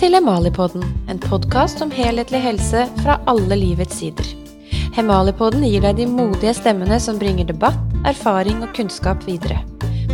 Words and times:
til 0.00 0.14
Hemalipodden, 0.16 0.80
en 1.12 1.18
podkast 1.20 1.82
om 1.84 1.90
helhetlig 1.92 2.38
helse 2.40 2.86
fra 3.02 3.18
alle 3.28 3.56
livets 3.58 3.98
sider. 4.00 4.30
Hemalipodden 4.96 5.60
gir 5.66 5.82
deg 5.84 5.98
de 5.98 6.06
modige 6.08 6.54
stemmene 6.56 6.96
som 7.04 7.18
bringer 7.20 7.44
debatt, 7.50 7.76
erfaring 8.08 8.62
og 8.64 8.72
kunnskap 8.78 9.20
videre. 9.28 9.58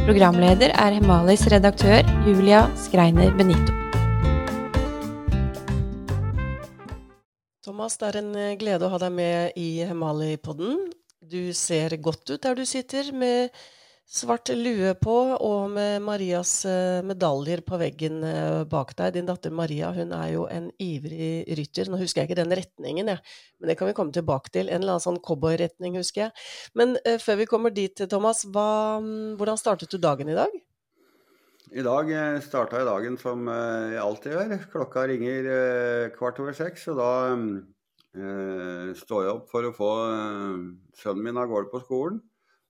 Programleder 0.01 0.75
er 0.75 0.97
Hemalis 0.97 1.47
redaktør 1.53 2.03
Julia 2.27 2.65
Skreiner 2.83 3.31
Benito. 3.39 3.71
Thomas, 7.63 7.95
det 8.03 8.11
er 8.11 8.21
en 8.25 8.35
eh, 8.35 8.57
glede 8.59 8.89
å 8.89 8.91
ha 8.91 9.03
deg 9.07 9.15
med 9.15 9.55
i 9.55 9.85
Hemali-podden. 9.87 10.81
Du 11.23 11.55
ser 11.55 11.95
godt 12.03 12.35
ut 12.35 12.43
der 12.43 12.59
du 12.59 12.67
sitter, 12.67 13.15
med 13.15 13.55
svart 14.07 14.53
lue 14.55 14.93
på 15.03 15.15
og 15.43 15.71
med 15.75 15.99
Marias 16.05 16.61
eh, 16.69 17.03
medaljer 17.07 17.63
på 17.67 17.79
veggen 17.81 18.21
eh, 18.25 18.63
bak 18.71 18.95
deg. 18.99 19.17
Din 19.17 19.27
datter 19.27 19.51
Maria 19.55 19.91
hun 19.97 20.15
er 20.15 20.29
jo 20.37 20.45
en 20.51 20.69
ivrig 20.83 21.43
rytter. 21.59 21.91
Nå 21.91 21.99
husker 22.01 22.23
jeg 22.23 22.31
ikke 22.31 22.39
den 22.39 22.55
retningen, 22.55 23.11
jeg, 23.11 23.35
men 23.59 23.71
det 23.71 23.77
kan 23.79 23.91
vi 23.91 23.97
komme 23.99 24.15
tilbake 24.15 24.53
til. 24.55 24.71
En 24.71 24.81
eller 24.81 24.97
annen 24.97 25.07
sånn 25.07 25.23
cowboyretning, 25.27 25.99
husker 25.99 26.27
jeg. 26.27 26.47
Men 26.79 26.95
uh, 27.03 27.17
før 27.23 27.41
vi 27.43 27.49
kommer 27.51 27.75
dit, 27.75 28.05
Thomas, 28.11 28.45
hva, 28.47 29.03
mm, 29.03 29.35
hvordan 29.41 29.59
startet 29.61 29.91
du 29.91 29.99
dagen 29.99 30.31
i 30.31 30.39
dag? 30.39 30.55
I 31.75 31.83
dag 31.83 32.13
starta 32.47 32.79
jeg 32.79 32.87
dagen 32.87 33.17
som 33.19 33.49
jeg 33.51 33.99
alltid 33.99 34.37
gjør. 34.37 34.53
Klokka 34.71 35.03
ringer 35.11 35.49
kvart 36.15 36.39
over 36.41 36.55
seks, 36.55 36.87
og 36.93 37.01
da 37.01 37.11
eh, 37.35 38.95
står 39.03 39.27
jeg 39.27 39.35
opp 39.35 39.51
for 39.51 39.67
å 39.67 39.75
få 39.75 39.91
sønnen 40.95 41.27
min 41.27 41.43
av 41.43 41.51
gårde 41.51 41.73
på 41.75 41.83
skolen. 41.83 42.23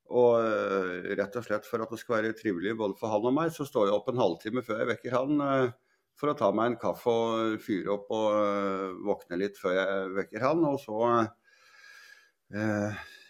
Og 0.06 0.38
uh, 0.38 1.08
rett 1.18 1.38
og 1.38 1.46
slett 1.46 1.66
for 1.66 1.82
at 1.82 1.90
det 1.90 1.98
skal 2.00 2.20
være 2.20 2.36
trivelig 2.38 2.76
både 2.78 2.98
for 2.98 3.10
han 3.10 3.26
og 3.26 3.34
meg, 3.34 3.50
så 3.54 3.66
står 3.66 3.88
jeg 3.88 3.96
opp 3.96 4.12
en 4.12 4.22
halvtime 4.22 4.62
før 4.66 4.82
jeg 4.82 4.90
vekker 4.92 5.16
han 5.16 5.42
uh, 5.42 5.72
for 6.16 6.32
å 6.32 6.36
ta 6.38 6.52
meg 6.54 6.70
en 6.70 6.78
kaffe 6.80 7.12
og 7.12 7.56
fyre 7.64 7.96
opp 7.96 8.12
og 8.14 8.28
uh, 8.36 8.92
våkne 9.08 9.40
litt 9.42 9.58
før 9.60 9.74
jeg 9.80 10.12
vekker 10.20 10.46
han. 10.46 10.62
Og 10.68 10.78
så 10.84 11.00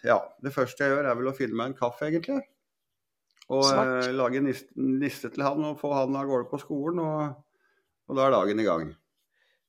Ja, 0.05 0.19
det 0.45 0.51
første 0.53 0.85
jeg 0.85 0.93
gjør 0.93 1.07
er 1.09 1.17
vel 1.17 1.31
å 1.31 1.33
finne 1.33 1.57
meg 1.57 1.71
en 1.71 1.79
kaffe, 1.79 2.05
egentlig. 2.05 2.37
Og 3.49 3.65
lage 4.13 4.37
en 4.37 4.51
niste, 5.01 5.31
til 5.33 5.41
han 5.41 5.63
og 5.65 5.79
få 5.81 5.89
han 5.95 6.13
av 6.19 6.29
gårde 6.29 6.45
på 6.51 6.59
skolen, 6.61 7.01
og, 7.01 7.33
og 8.05 8.19
da 8.19 8.27
er 8.27 8.35
dagen 8.35 8.61
i 8.61 8.67
gang. 8.67 8.91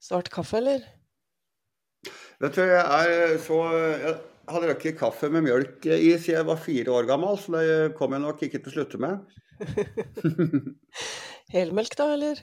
Svart 0.05 0.29
kaffe, 0.35 0.61
eller? 0.61 0.85
Vet 2.39 2.55
du, 2.55 2.61
jeg 2.61 2.85
er 2.85 3.39
så 3.43 3.63
jeg, 3.73 4.13
hadde 4.49 4.69
drukket 4.71 4.99
kaffe 4.99 5.31
med 5.33 5.45
mjølk 5.47 5.87
i 5.87 6.13
siden 6.17 6.39
jeg 6.39 6.49
var 6.49 6.61
fire 6.63 6.95
år 6.95 7.09
gammel, 7.09 7.39
så 7.41 7.55
det 7.57 7.97
kom 7.99 8.15
jeg 8.17 8.25
nok 8.25 8.45
ikke 8.47 8.61
til 8.63 8.73
å 8.73 8.77
slutte 8.77 9.01
med. 9.03 9.19
Helmelk 11.55 11.97
da, 11.99 12.13
eller? 12.15 12.41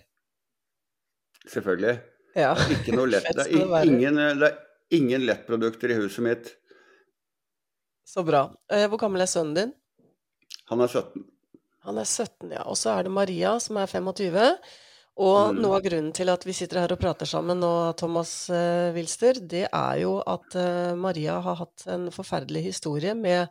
Selvfølgelig. 1.46 1.96
Ja. 2.36 2.52
Ikke 2.74 2.96
noe 2.98 3.10
lett. 3.10 3.30
Det 3.38 3.48
er, 3.48 3.88
ingen, 3.88 4.20
det 4.42 4.50
er 4.50 4.98
ingen 4.98 5.26
lettprodukter 5.28 5.94
i 5.94 6.00
huset 6.02 6.26
mitt. 6.26 6.52
Så 8.06 8.26
bra. 8.26 8.48
Eh, 8.72 8.86
hvor 8.90 9.02
gammel 9.02 9.24
er 9.24 9.30
sønnen 9.30 9.56
din? 9.58 9.72
Han 10.70 10.82
er 10.84 10.92
17. 10.92 11.26
Han 11.86 12.02
er 12.02 12.08
17, 12.10 12.52
ja. 12.54 12.66
Og 12.66 12.78
så 12.82 12.96
er 12.96 13.06
det 13.06 13.14
Maria 13.14 13.56
som 13.62 13.78
er 13.82 13.90
25. 13.90 14.36
Og 15.16 15.54
mm. 15.56 15.60
noe 15.64 15.78
av 15.78 15.86
grunnen 15.86 16.12
til 16.16 16.30
at 16.32 16.44
vi 16.44 16.54
sitter 16.56 16.82
her 16.82 16.92
og 16.92 17.00
prater 17.00 17.30
sammen 17.30 17.62
nå, 17.64 17.72
Thomas 18.00 18.34
uh, 18.52 18.92
Wilster, 18.96 19.40
det 19.40 19.68
er 19.70 20.02
jo 20.02 20.18
at 20.20 20.58
uh, 20.60 20.92
Maria 21.00 21.38
har 21.46 21.62
hatt 21.62 21.86
en 21.94 22.10
forferdelig 22.12 22.66
historie 22.68 23.14
med 23.16 23.46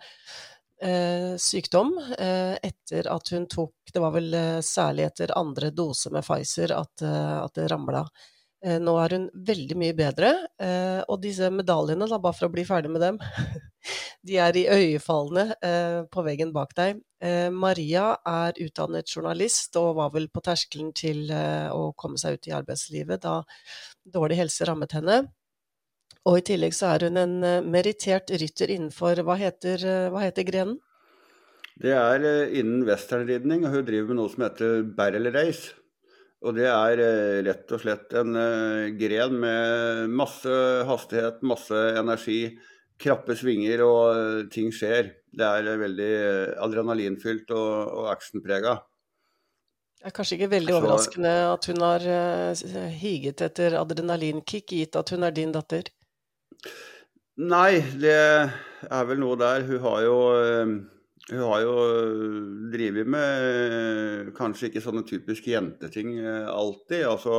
eh, 0.85 1.33
sykdom 1.41 1.95
etter 2.19 3.07
at 3.09 3.31
hun 3.33 3.47
tok 3.49 3.93
Det 3.95 4.03
var 4.03 4.13
vel 4.13 4.35
særlig 4.67 5.07
etter 5.07 5.33
andre 5.39 5.71
dose 5.71 6.11
med 6.13 6.27
Pfizer 6.27 6.75
at, 6.77 7.05
at 7.07 7.55
det 7.57 7.69
ramla. 7.71 8.03
Nå 8.65 8.93
er 8.97 9.13
hun 9.13 9.25
veldig 9.47 9.77
mye 9.77 9.95
bedre, 9.97 10.31
og 11.13 11.19
disse 11.21 11.51
medaljene, 11.53 12.07
da, 12.09 12.17
bare 12.17 12.37
for 12.39 12.49
å 12.49 12.55
bli 12.55 12.65
ferdig 12.65 12.93
med 12.95 13.03
dem, 13.05 13.19
de 14.27 14.39
er 14.41 14.57
i 14.57 14.65
øyefallene 14.73 16.07
på 16.09 16.25
veggen 16.25 16.55
bak 16.55 16.73
deg. 16.79 17.03
Eh, 17.25 17.49
Maria 17.51 18.11
er 18.29 18.59
utdannet 18.61 19.09
journalist 19.09 19.79
og 19.81 19.95
var 19.97 20.11
vel 20.13 20.27
på 20.29 20.43
terskelen 20.45 20.91
til 20.97 21.31
eh, 21.33 21.71
å 21.73 21.95
komme 21.97 22.21
seg 22.21 22.37
ut 22.37 22.49
i 22.51 22.53
arbeidslivet 22.53 23.23
da 23.23 23.39
dårlig 24.17 24.43
helse 24.43 24.67
rammet 24.69 24.93
henne. 24.99 25.23
Og 26.29 26.41
i 26.41 26.45
tillegg 26.51 26.77
så 26.77 26.91
er 26.93 27.07
hun 27.09 27.21
en 27.21 27.39
eh, 27.47 27.63
merittert 27.65 28.33
rytter 28.43 28.75
innenfor 28.75 29.23
Hva 29.25 29.39
heter, 29.41 29.87
hva 30.13 30.27
heter 30.27 30.45
grenen? 30.51 30.77
Det 31.81 31.95
er 31.97 32.23
innen 32.55 32.85
westernridning, 32.87 33.65
og 33.65 33.73
hun 33.73 33.89
driver 33.89 34.13
med 34.13 34.21
noe 34.21 34.31
som 34.31 34.45
heter 34.45 34.85
barrel 34.99 35.33
race. 35.35 35.73
Og 36.45 36.53
det 36.59 36.69
er 36.69 37.01
rett 37.47 37.73
og 37.73 37.81
slett 37.81 38.13
en 38.21 38.37
gren 39.01 39.37
med 39.41 40.11
masse 40.13 40.55
hastighet, 40.85 41.41
masse 41.47 41.79
energi 41.97 42.41
krappe 43.01 43.37
svinger 43.39 43.83
og 43.85 44.51
ting 44.55 44.73
skjer. 44.75 45.13
Det 45.35 45.45
er 45.45 45.81
veldig 45.81 46.11
adrenalinfylt 46.63 47.51
og, 47.55 47.71
og 47.99 48.11
actionprega. 48.13 48.79
Det 49.99 50.11
er 50.11 50.15
kanskje 50.19 50.37
ikke 50.39 50.53
veldig 50.53 50.75
overraskende 50.77 51.33
at 51.49 51.67
hun 51.71 51.81
har 51.81 52.03
higet 52.93 53.41
etter 53.47 53.79
adrenalinkick, 53.81 54.75
gitt 54.77 54.99
at 55.01 55.15
hun 55.15 55.25
er 55.25 55.33
din 55.35 55.55
datter? 55.55 55.89
Nei, 57.41 57.81
det 57.99 58.15
er 58.15 59.07
vel 59.09 59.23
noe 59.23 59.39
der. 59.41 59.65
Hun 59.67 59.81
har 59.83 60.03
jo, 60.05 60.19
hun 61.31 61.41
har 61.41 61.63
jo 61.65 61.75
drevet 62.73 63.09
med 63.09 63.47
uh, 63.49 64.33
kanskje 64.37 64.69
ikke 64.69 64.83
sånne 64.85 65.05
typiske 65.09 65.55
jenteting 65.55 66.19
alltid. 66.25 67.07
Altså 67.09 67.39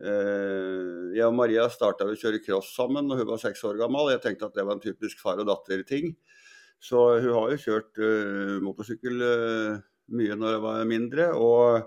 jeg 0.00 1.26
og 1.26 1.34
Maria 1.36 1.66
starta 1.68 2.06
å 2.08 2.14
kjøre 2.16 2.38
cross 2.40 2.70
sammen 2.72 3.04
når 3.04 3.18
hun 3.20 3.26
var 3.34 3.40
seks 3.42 3.60
år 3.68 3.76
gammel. 3.76 4.08
Jeg 4.14 4.22
tenkte 4.24 4.46
at 4.48 4.54
det 4.56 4.64
var 4.64 4.78
en 4.78 4.80
typisk 4.80 5.20
far 5.20 5.42
og 5.42 5.44
datter-ting. 5.50 6.14
Så 6.80 7.02
hun 7.20 7.34
har 7.36 7.52
jo 7.52 7.58
kjørt 7.60 8.00
motorsykkel 8.64 9.20
mye 10.16 10.38
når 10.40 10.56
hun 10.56 10.64
var 10.64 10.88
mindre. 10.88 11.26
Og 11.36 11.84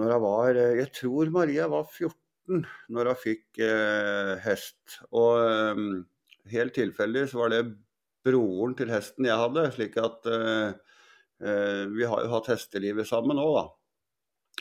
når 0.00 0.14
hun 0.14 0.24
var 0.24 0.62
Jeg 0.62 0.88
tror 0.96 1.34
Maria 1.36 1.68
var 1.68 1.84
14 1.84 2.64
når 2.96 3.12
hun 3.12 3.22
fikk 3.26 3.60
hest. 4.46 4.96
Og 5.12 5.84
helt 6.56 6.76
tilfeldig 6.80 7.28
så 7.28 7.42
var 7.42 7.52
det 7.52 7.66
broren 8.24 8.74
til 8.78 8.90
hesten 8.92 9.28
jeg 9.28 9.38
hadde. 9.38 9.68
Slik 9.74 9.96
at 10.00 10.28
vi 11.44 12.06
har 12.08 12.24
jo 12.24 12.30
hatt 12.32 12.48
hestelivet 12.48 13.08
sammen 13.08 13.40
òg, 13.42 13.56
da. 13.58 13.64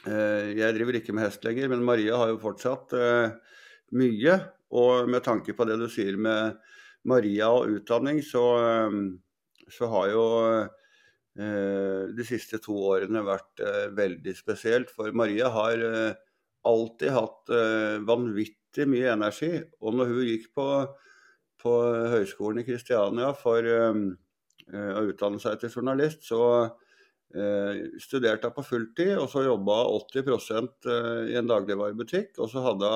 Eh, 0.03 0.51
jeg 0.57 0.75
driver 0.75 0.97
ikke 0.99 1.13
med 1.15 1.27
hest 1.27 1.45
lenger, 1.47 1.69
men 1.71 1.85
Maria 1.87 2.17
har 2.19 2.33
jo 2.33 2.41
fortsatt 2.41 2.95
eh, 2.97 3.35
mye. 3.95 4.37
Og 4.73 5.09
med 5.11 5.23
tanke 5.25 5.55
på 5.55 5.67
det 5.69 5.77
du 5.79 5.87
sier 5.91 6.17
med 6.19 6.57
Maria 7.07 7.51
og 7.53 7.71
utdanning, 7.77 8.23
så, 8.25 8.45
eh, 8.63 8.97
så 9.71 9.91
har 9.91 10.13
jo 10.13 10.25
de 11.33 12.23
siste 12.27 12.59
to 12.61 12.75
årene 12.91 13.23
vært 13.25 13.57
veldig 13.97 14.35
spesielt. 14.37 14.91
For 14.93 15.09
Maria 15.17 15.47
har 15.49 15.79
alltid 16.69 17.09
hatt 17.09 17.49
vanvittig 18.05 18.85
mye 18.85 19.15
energi. 19.15 19.49
Og 19.81 19.97
når 19.97 20.11
hun 20.11 20.27
gikk 20.27 20.45
på, 20.53 20.67
på 21.63 21.73
Høgskolen 22.11 22.61
i 22.61 22.67
Kristiania 22.67 23.31
for 23.39 23.63
å 23.63 25.01
utdanne 25.07 25.39
seg 25.41 25.57
til 25.61 25.71
journalist, 25.73 26.27
så 26.27 26.43
studerte 27.33 28.01
studerte 28.03 28.49
på 28.53 28.63
fulltid, 28.63 29.15
og 29.17 29.29
så 29.29 29.43
jobba 29.47 29.79
80 29.89 30.27
eh, 30.85 31.31
i 31.33 31.37
en 31.39 31.47
dagligvarebutikk. 31.49 32.37
Og 32.37 32.49
så, 32.51 32.61
hadde, 32.61 32.89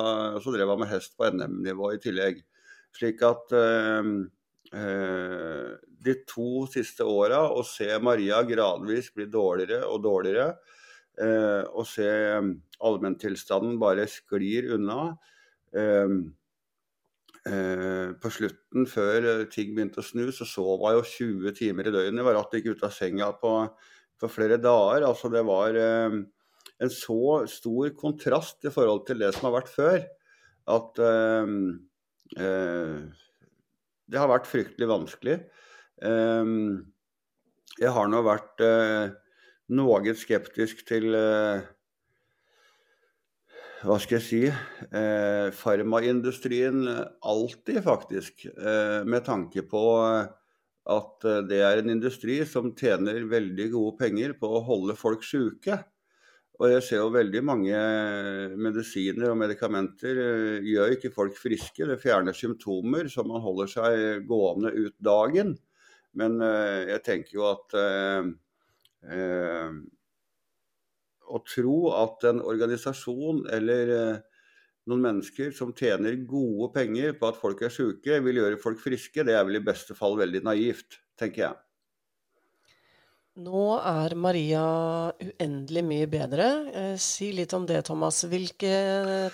så 0.44 0.54
drev 0.54 0.70
han 0.70 0.78
med 0.84 0.92
hest 0.92 1.16
på 1.18 1.26
NM-nivå 1.34 1.92
i 1.94 1.98
tillegg. 2.02 2.44
Slik 2.94 3.22
at 3.26 3.52
eh, 3.58 4.12
eh, 4.78 5.74
de 6.06 6.14
to 6.28 6.66
siste 6.70 7.02
åra, 7.02 7.48
å 7.50 7.64
se 7.66 7.90
Maria 7.98 8.42
gradvis 8.46 9.10
bli 9.14 9.26
dårligere 9.26 9.84
og 9.90 10.02
dårligere, 10.06 10.52
eh, 11.18 11.64
og 11.74 11.86
se 11.90 12.08
allmenntilstanden 12.78 13.78
bare 13.82 14.06
sklir 14.06 14.70
unna 14.76 15.14
eh, 17.48 18.10
på 18.20 18.30
slutten, 18.32 18.86
før 18.88 19.46
ting 19.52 19.74
begynte 19.76 20.02
å 20.02 20.06
snu, 20.06 20.26
så 20.34 20.46
sov 20.48 20.84
jeg 20.84 20.98
jo 20.98 21.06
20 21.12 21.56
timer 21.58 21.88
i 21.88 21.94
døgnet. 21.94 22.24
Var 22.26 22.36
ratt 22.38 22.58
ikke 22.58 22.76
ut 22.76 22.84
av 22.86 22.94
senga 22.94 23.32
på 23.40 23.52
for 24.18 24.32
flere 24.32 24.58
dager. 24.60 25.06
Altså 25.06 25.30
det 25.32 25.44
var 25.46 25.78
eh, 25.78 26.18
en 26.78 26.92
så 26.92 27.20
stor 27.50 27.92
kontrast 27.98 28.66
i 28.66 28.72
forhold 28.74 29.06
til 29.08 29.22
det 29.22 29.32
som 29.36 29.48
har 29.48 29.58
vært 29.60 29.72
før, 29.72 30.02
at 30.74 31.02
eh, 31.06 31.54
eh, 32.42 33.24
det 34.08 34.20
har 34.20 34.30
vært 34.30 34.50
fryktelig 34.50 34.90
vanskelig. 34.90 35.40
Eh, 36.02 36.54
jeg 37.78 37.94
har 37.94 38.10
nå 38.10 38.22
vært 38.26 38.62
eh, 38.66 39.16
noe 39.78 40.14
skeptisk 40.18 40.86
til 40.88 41.12
eh, 41.14 41.66
hva 43.86 43.98
skal 44.02 44.18
jeg 44.18 44.26
si 44.26 44.40
eh, 44.48 45.48
farmaindustrien 45.54 46.82
alltid, 47.22 47.78
faktisk. 47.84 48.48
Eh, 48.50 49.04
med 49.06 49.26
tanke 49.28 49.62
på 49.68 49.82
at 50.88 51.28
eh, 51.28 51.44
det 51.46 51.60
er 51.62 51.82
en 51.82 51.92
industri 51.94 52.40
som 52.48 52.72
tjener 52.78 53.28
veldig 53.30 53.68
gode 53.76 53.94
penger 54.00 54.34
på 54.40 54.50
å 54.50 54.64
holde 54.66 54.98
folk 54.98 55.22
syke. 55.26 55.78
Og 56.58 56.72
jeg 56.72 56.82
ser 56.82 57.04
jo 57.04 57.14
veldig 57.14 57.42
mange 57.46 57.80
medisiner 58.58 59.30
og 59.30 59.38
medikamenter 59.44 60.22
eh, 60.24 60.66
gjør 60.66 60.96
ikke 60.96 61.14
folk 61.14 61.38
friske. 61.38 61.86
Det 61.86 62.00
fjerner 62.02 62.34
symptomer, 62.34 63.06
så 63.12 63.22
man 63.26 63.44
holder 63.44 63.70
seg 63.70 64.26
gående 64.26 64.74
ut 64.74 64.96
dagen. 64.98 65.54
Men 66.18 66.40
eh, 66.42 66.88
jeg 66.94 67.04
tenker 67.06 67.38
jo 67.38 67.46
at 67.52 67.78
eh, 67.78 68.32
eh, 69.06 69.78
Å 71.28 71.42
tro 71.44 71.78
at 71.98 72.24
en 72.30 72.40
organisasjon 72.40 73.44
eller 73.52 73.94
eh, 73.94 74.20
noen 74.88 75.04
mennesker 75.04 75.52
som 75.56 75.74
tjener 75.76 76.16
gode 76.28 76.72
penger 76.74 77.14
på 77.20 77.28
at 77.28 77.38
folk 77.40 77.62
er 77.66 77.72
syke, 77.72 78.20
vil 78.24 78.40
gjøre 78.40 78.60
folk 78.62 78.80
friske, 78.80 79.24
det 79.26 79.36
er 79.36 79.44
vel 79.48 79.60
i 79.60 79.64
beste 79.64 79.96
fall 79.98 80.16
veldig 80.20 80.44
naivt, 80.48 81.02
tenker 81.20 81.44
jeg. 81.44 81.58
Nå 83.38 83.66
er 83.86 84.16
Maria 84.18 84.62
uendelig 85.22 85.82
mye 85.86 86.06
bedre. 86.10 86.46
Eh, 86.74 86.94
si 86.98 87.28
litt 87.36 87.52
om 87.54 87.68
det, 87.68 87.84
Thomas. 87.86 88.24
Hvilke 88.26 88.72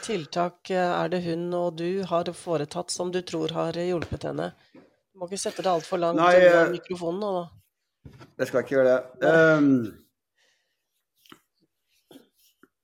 tiltak 0.05 0.69
eh, 0.75 0.91
er 0.93 1.09
det 1.15 1.23
hun 1.25 1.47
og 1.57 1.79
du 1.81 2.03
har 2.11 2.29
foretatt 2.37 2.93
som 2.93 3.13
du 3.15 3.23
tror 3.25 3.55
har 3.57 3.79
hjulpet 3.81 4.29
henne? 4.29 4.51
Du 4.75 5.23
må 5.23 5.31
ikke 5.31 5.41
sette 5.41 5.65
det 5.65 5.73
altfor 5.73 6.03
langt 6.03 6.21
Nei, 6.21 6.35
unna 6.43 6.67
mikrofonen 6.75 7.23
nå, 7.23 7.33
da. 7.39 8.21
Jeg 8.43 8.51
skal 8.51 8.65
ikke 8.65 8.75
gjøre 8.77 8.93
det. 8.93 9.31
Um, 9.31 10.04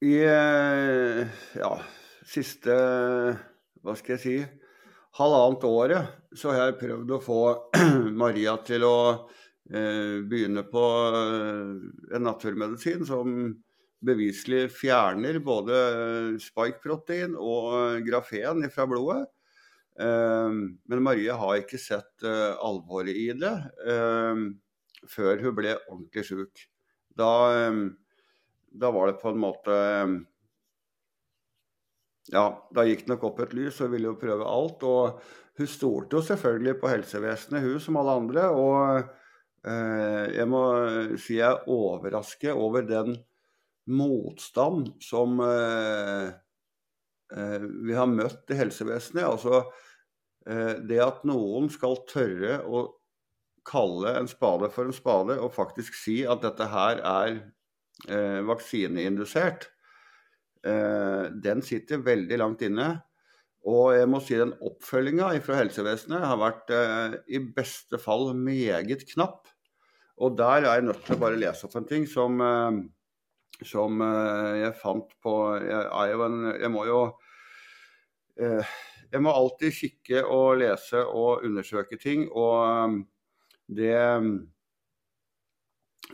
I 0.01 0.15
eh, 0.25 1.27
ja, 1.61 1.71
siste 2.25 2.77
hva 3.85 3.97
skal 3.99 4.15
jeg 4.15 4.23
si 4.23 4.37
halvannet 5.19 5.67
året 5.69 6.37
så 6.37 6.55
har 6.55 6.71
jeg 6.71 6.79
prøvd 6.81 7.13
å 7.13 7.19
få 7.21 7.41
Maria 8.23 8.55
til 8.65 8.87
å 8.89 9.01
eh, 9.69 10.23
begynne 10.25 10.65
på 10.71 10.85
eh, 11.19 11.75
en 12.17 12.25
naturmedisin 12.25 13.05
som 13.09 13.35
beviselig 14.01 14.71
fjerner 14.73 15.37
både 15.45 15.77
spike-protein 16.41 17.37
og 17.37 18.01
grafen 18.07 18.65
fra 18.73 18.89
blodet. 18.89 19.27
Eh, 20.01 20.49
men 20.89 21.05
Maria 21.05 21.37
har 21.43 21.61
ikke 21.61 21.81
sett 21.83 22.25
eh, 22.25 22.55
alvoret 22.57 23.13
i 23.13 23.29
det 23.37 23.57
eh, 23.85 24.47
før 25.13 25.45
hun 25.45 25.61
ble 25.61 25.77
ordentlig 25.91 26.25
sjuk. 26.33 26.69
Da, 27.21 27.29
da 28.71 28.91
var 28.95 29.11
det 29.11 29.21
på 29.23 29.33
en 29.33 29.41
måte 29.43 29.77
Ja, 32.31 32.45
da 32.71 32.85
gikk 32.87 33.07
det 33.07 33.15
nok 33.15 33.25
opp 33.31 33.41
et 33.43 33.55
lys, 33.57 33.81
og 33.83 33.91
ville 33.95 34.11
jo 34.13 34.19
prøve 34.21 34.47
alt. 34.47 34.85
Og 34.87 35.23
hun 35.59 35.71
stolte 35.71 36.19
jo 36.19 36.23
selvfølgelig 36.23 36.77
på 36.79 36.91
helsevesenet, 36.93 37.65
hun 37.65 37.81
som 37.83 37.99
alle 37.99 38.15
andre. 38.21 38.45
Og 38.55 39.01
eh, 39.67 40.37
jeg 40.37 40.47
må 40.53 40.63
si 41.19 41.41
jeg 41.41 41.49
er 41.49 41.67
overrasket 41.75 42.55
over 42.55 42.87
den 42.87 43.17
motstand 43.91 44.93
som 45.03 45.41
eh, 45.43 46.31
eh, 47.37 47.67
vi 47.87 47.97
har 47.97 48.11
møtt 48.11 48.53
i 48.53 48.59
helsevesenet. 48.61 49.25
Altså 49.27 49.65
eh, 50.47 50.77
det 50.87 51.01
at 51.03 51.25
noen 51.29 51.71
skal 51.73 52.03
tørre 52.11 52.61
å 52.63 52.87
kalle 53.67 54.15
en 54.17 54.29
spade 54.31 54.71
for 54.73 54.89
en 54.89 54.97
spade 54.97 55.37
og 55.41 55.53
faktisk 55.55 55.97
si 55.99 56.21
at 56.29 56.43
dette 56.45 56.71
her 56.73 57.03
er 57.05 57.41
eh, 58.09 58.41
vaksineindusert, 58.47 59.69
eh, 60.65 61.29
den 61.45 61.63
sitter 61.67 62.03
veldig 62.07 62.39
langt 62.41 62.65
inne. 62.67 62.93
Og 63.69 63.93
jeg 63.93 64.09
må 64.09 64.23
si 64.25 64.39
den 64.41 64.55
oppfølginga 64.65 65.35
fra 65.45 65.59
helsevesenet 65.59 66.25
har 66.25 66.39
vært 66.41 66.71
eh, 66.73 67.17
i 67.37 67.43
beste 67.45 68.01
fall 68.01 68.31
meget 68.37 69.05
knapp. 69.13 69.51
Og 70.21 70.37
der 70.37 70.65
er 70.65 70.79
jeg 70.79 70.87
nødt 70.89 71.03
til 71.05 71.17
å 71.17 71.21
bare 71.21 71.41
lese 71.41 71.67
opp 71.69 71.77
en 71.77 71.89
ting 71.89 72.07
som, 72.09 72.41
eh, 72.45 72.81
som 73.69 74.01
eh, 74.05 74.61
jeg 74.63 74.79
fant 74.81 75.13
på 75.25 75.35
jeg, 75.61 76.17
en, 76.27 76.41
jeg 76.61 76.73
må 76.73 76.87
jo 76.89 77.03
eh, 78.41 78.79
Jeg 79.11 79.25
må 79.27 79.33
alltid 79.35 79.75
kikke 79.75 80.21
og 80.23 80.61
lese 80.61 81.01
og 81.03 81.45
undersøke 81.45 81.97
ting. 81.99 82.29
og 82.31 83.01
det, 83.67 83.97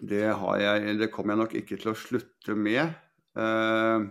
det, 0.02 0.22
jeg, 0.26 0.94
det 1.00 1.10
kommer 1.12 1.34
jeg 1.34 1.42
nok 1.42 1.56
ikke 1.60 1.78
til 1.80 1.92
å 1.92 1.98
slutte 1.98 2.56
med. 2.58 2.94
Uh, 3.36 4.06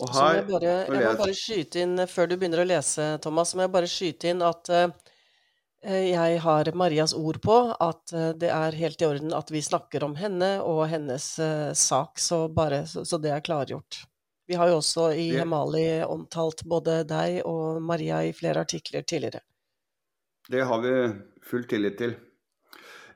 og 0.00 0.12
her, 0.16 0.38
jeg, 0.38 0.46
bare, 0.48 0.74
jeg, 0.88 1.04
må 1.04 1.14
bare 1.20 1.36
skyte 1.36 1.80
inn, 1.84 2.02
Før 2.08 2.28
du 2.28 2.36
begynner 2.40 2.62
å 2.62 2.68
lese, 2.68 3.14
Thomas, 3.24 3.54
må 3.54 3.66
jeg 3.66 3.72
bare 3.74 3.90
skyte 3.90 4.30
inn 4.32 4.44
at 4.44 4.70
uh, 4.72 4.92
jeg 5.84 6.40
har 6.44 6.70
Marias 6.76 7.14
ord 7.16 7.40
på 7.44 7.56
at 7.72 8.14
uh, 8.16 8.30
det 8.36 8.52
er 8.52 8.78
helt 8.80 9.00
i 9.00 9.08
orden 9.08 9.36
at 9.36 9.52
vi 9.52 9.64
snakker 9.64 10.04
om 10.04 10.16
henne 10.20 10.54
og 10.64 10.86
hennes 10.92 11.28
sak, 11.76 12.20
så, 12.20 12.46
bare, 12.52 12.84
så, 12.88 13.04
så, 13.08 13.20
det 13.20 13.34
er 13.36 13.44
klargjort. 13.44 14.02
Vi 14.50 14.56
har 14.58 14.72
jo 14.72 14.80
også 14.80 15.12
i 15.14 15.28
Hemali 15.38 16.02
omtalt 16.02 16.64
både 16.66 17.04
deg 17.06 17.44
og 17.46 17.78
Maria 17.86 18.24
i 18.26 18.32
flere 18.34 18.64
artikler 18.64 19.04
tidligere. 19.06 19.44
Det 20.50 20.64
har 20.66 20.82
vi 20.82 20.94
full 21.46 21.68
tillit 21.70 22.00
til. 22.00 22.16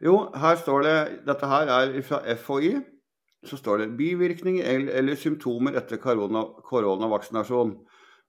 Jo, 0.03 0.31
her 0.35 0.59
står 0.59 0.85
det 0.87 0.97
Dette 1.29 1.49
her 1.51 1.71
er 1.71 1.95
fra 2.03 2.21
FHI. 2.35 2.75
Så 3.45 3.59
står 3.61 3.83
det 3.83 3.97
bivirkninger 3.99 4.89
eller 4.97 5.19
symptomer 5.21 5.77
etter 5.77 6.01
korona, 6.01 6.47
koronavaksinasjon. 6.65 7.75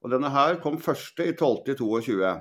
Og 0.03 0.11
denne 0.11 0.29
her 0.29 0.59
kom 0.61 0.75
første 0.77 1.29
i 1.29 1.33
12.22. 1.33 2.33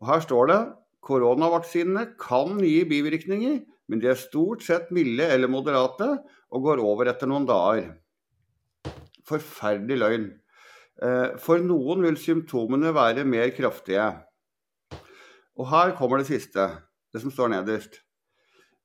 Og 0.00 0.06
her 0.08 0.22
står 0.24 0.50
det 0.52 0.60
koronavaksinene 1.04 2.12
kan 2.20 2.60
gi 2.62 2.84
bivirkninger, 2.88 3.58
men 3.90 4.02
de 4.02 4.12
er 4.12 4.20
stort 4.20 4.62
sett 4.62 4.92
milde 4.94 5.26
eller 5.26 5.50
moderate 5.50 6.12
og 6.50 6.62
går 6.68 6.82
over 6.84 7.10
etter 7.10 7.28
noen 7.30 7.48
dager. 7.48 7.90
Forferdelig 9.26 9.98
løgn. 9.98 10.28
Eh, 11.00 11.36
for 11.42 11.62
noen 11.64 12.04
vil 12.06 12.18
symptomene 12.20 12.94
være 12.94 13.26
mer 13.26 13.50
kraftige. 13.56 14.06
Og 15.58 15.68
her 15.72 15.96
kommer 15.98 16.20
det 16.20 16.30
siste, 16.30 16.68
det 17.12 17.22
som 17.22 17.32
står 17.34 17.52
nederst. 17.56 18.00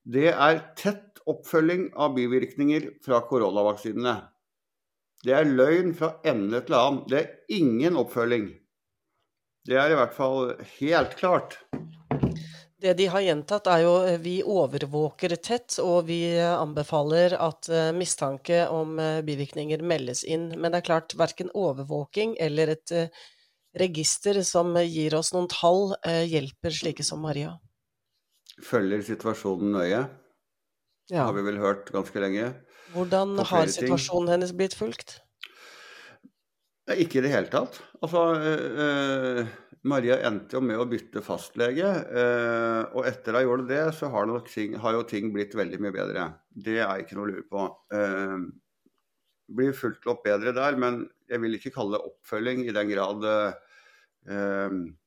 Det 0.06 0.30
er 0.30 0.60
tett 0.78 1.22
oppfølging 1.26 1.88
av 1.98 2.14
bivirkninger 2.14 2.92
fra 3.06 3.24
koronavaksinene. 3.26 4.20
Det 5.26 5.34
er 5.34 5.50
løgn 5.50 5.96
fra 5.98 6.12
ende 6.30 6.62
til 6.68 6.78
annen. 6.78 7.02
Det 7.10 7.18
er 7.18 7.58
ingen 7.58 7.98
oppfølging. 7.98 8.52
Det 9.66 9.80
er 9.82 9.96
i 9.96 9.98
hvert 9.98 10.14
fall 10.14 10.52
helt 10.78 11.18
klart. 11.18 11.58
Det 12.78 12.94
de 13.00 13.08
har 13.10 13.24
gjentatt, 13.26 13.66
er 13.72 13.82
jo 13.82 13.94
eh, 14.06 14.20
vi 14.22 14.36
overvåker 14.46 15.34
tett, 15.42 15.80
og 15.82 16.06
vi 16.12 16.20
anbefaler 16.38 17.34
at 17.42 17.70
eh, 17.74 17.90
mistanke 17.98 18.68
om 18.70 19.00
eh, 19.02 19.24
bivirkninger 19.26 19.82
meldes 19.82 20.22
inn. 20.22 20.52
Men 20.54 20.70
det 20.70 20.84
er 20.84 20.90
klart, 20.92 21.18
verken 21.18 21.50
overvåking 21.50 22.38
eller 22.38 22.76
et 22.76 22.94
register 23.76 24.38
som 24.46 24.78
gir 24.86 25.18
oss 25.18 25.34
noen 25.34 25.50
tall, 25.52 25.96
hjelper 26.06 26.72
slike 26.72 27.04
som 27.04 27.26
Maria. 27.26 27.58
Følger 28.64 29.04
situasjonen 29.04 29.76
nøye. 29.76 30.06
Ja. 31.12 31.28
Har 31.28 31.36
vi 31.36 31.44
vel 31.46 31.60
hørt 31.62 31.92
ganske 31.94 32.22
lenge. 32.24 32.54
Hvordan 32.96 33.36
har 33.38 33.70
situasjonen 33.70 34.28
ting. 34.28 34.34
hennes 34.34 34.54
blitt 34.56 34.78
fulgt? 34.78 35.20
Ikke 36.96 37.20
i 37.20 37.26
det 37.26 37.34
hele 37.34 37.50
tatt. 37.52 37.78
Altså, 38.00 38.24
eh, 38.40 39.52
Maria 39.84 40.20
endte 40.30 40.58
jo 40.58 40.62
med 40.62 40.80
å 40.80 40.88
bytte 40.90 41.24
fastlege. 41.26 41.90
Eh, 41.90 42.82
og 42.96 43.10
etter 43.10 43.36
at 43.36 43.44
hun 43.44 43.50
gjorde 43.50 43.68
det, 43.74 43.84
så 43.98 44.10
har, 44.14 44.32
ting, 44.50 44.78
har, 44.82 44.94
jo 44.94 45.04
ting 45.10 45.34
blitt 45.34 45.58
veldig 45.58 45.82
mye 45.82 45.96
bedre. 45.96 46.30
Det 46.50 46.80
er 46.80 47.04
ikke 47.04 47.18
noe 47.18 47.28
å 47.28 47.34
lure 47.34 47.46
på. 47.50 47.68
Eh, 47.94 48.38
blir 49.56 49.78
fulgt 49.78 50.08
opp 50.10 50.24
bedre 50.26 50.56
der, 50.56 50.78
men 50.78 51.04
jeg 51.30 51.42
vil 51.42 51.58
ikke 51.58 51.74
kalle 51.76 51.98
det 51.98 52.06
oppfølging 52.14 52.66
i 52.66 52.74
den 52.74 52.90
grad 52.94 53.26
eh, 53.30 53.66
Ehm, 54.30 54.98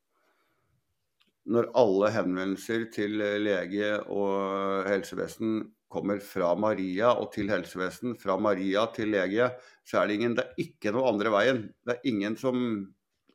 når 1.48 1.70
alle 1.80 2.10
henvendelser 2.12 2.86
til 2.92 3.16
lege 3.44 3.94
og 4.12 4.88
helsevesen 4.88 5.62
kommer 5.88 6.20
fra 6.20 6.52
Maria 6.60 7.14
og 7.16 7.30
til 7.32 7.48
helsevesen, 7.48 8.14
fra 8.20 8.36
Maria 8.40 8.84
til 8.92 9.14
lege, 9.14 9.48
så 9.88 10.02
er 10.02 10.08
det 10.08 10.18
ingen 10.18 10.36
Det 10.36 10.44
er 10.44 10.62
ikke 10.66 10.92
noe 10.92 11.08
andre 11.08 11.32
veien. 11.32 11.62
Det 11.86 11.96
er 11.96 12.10
ingen 12.10 12.36
som 12.36 12.58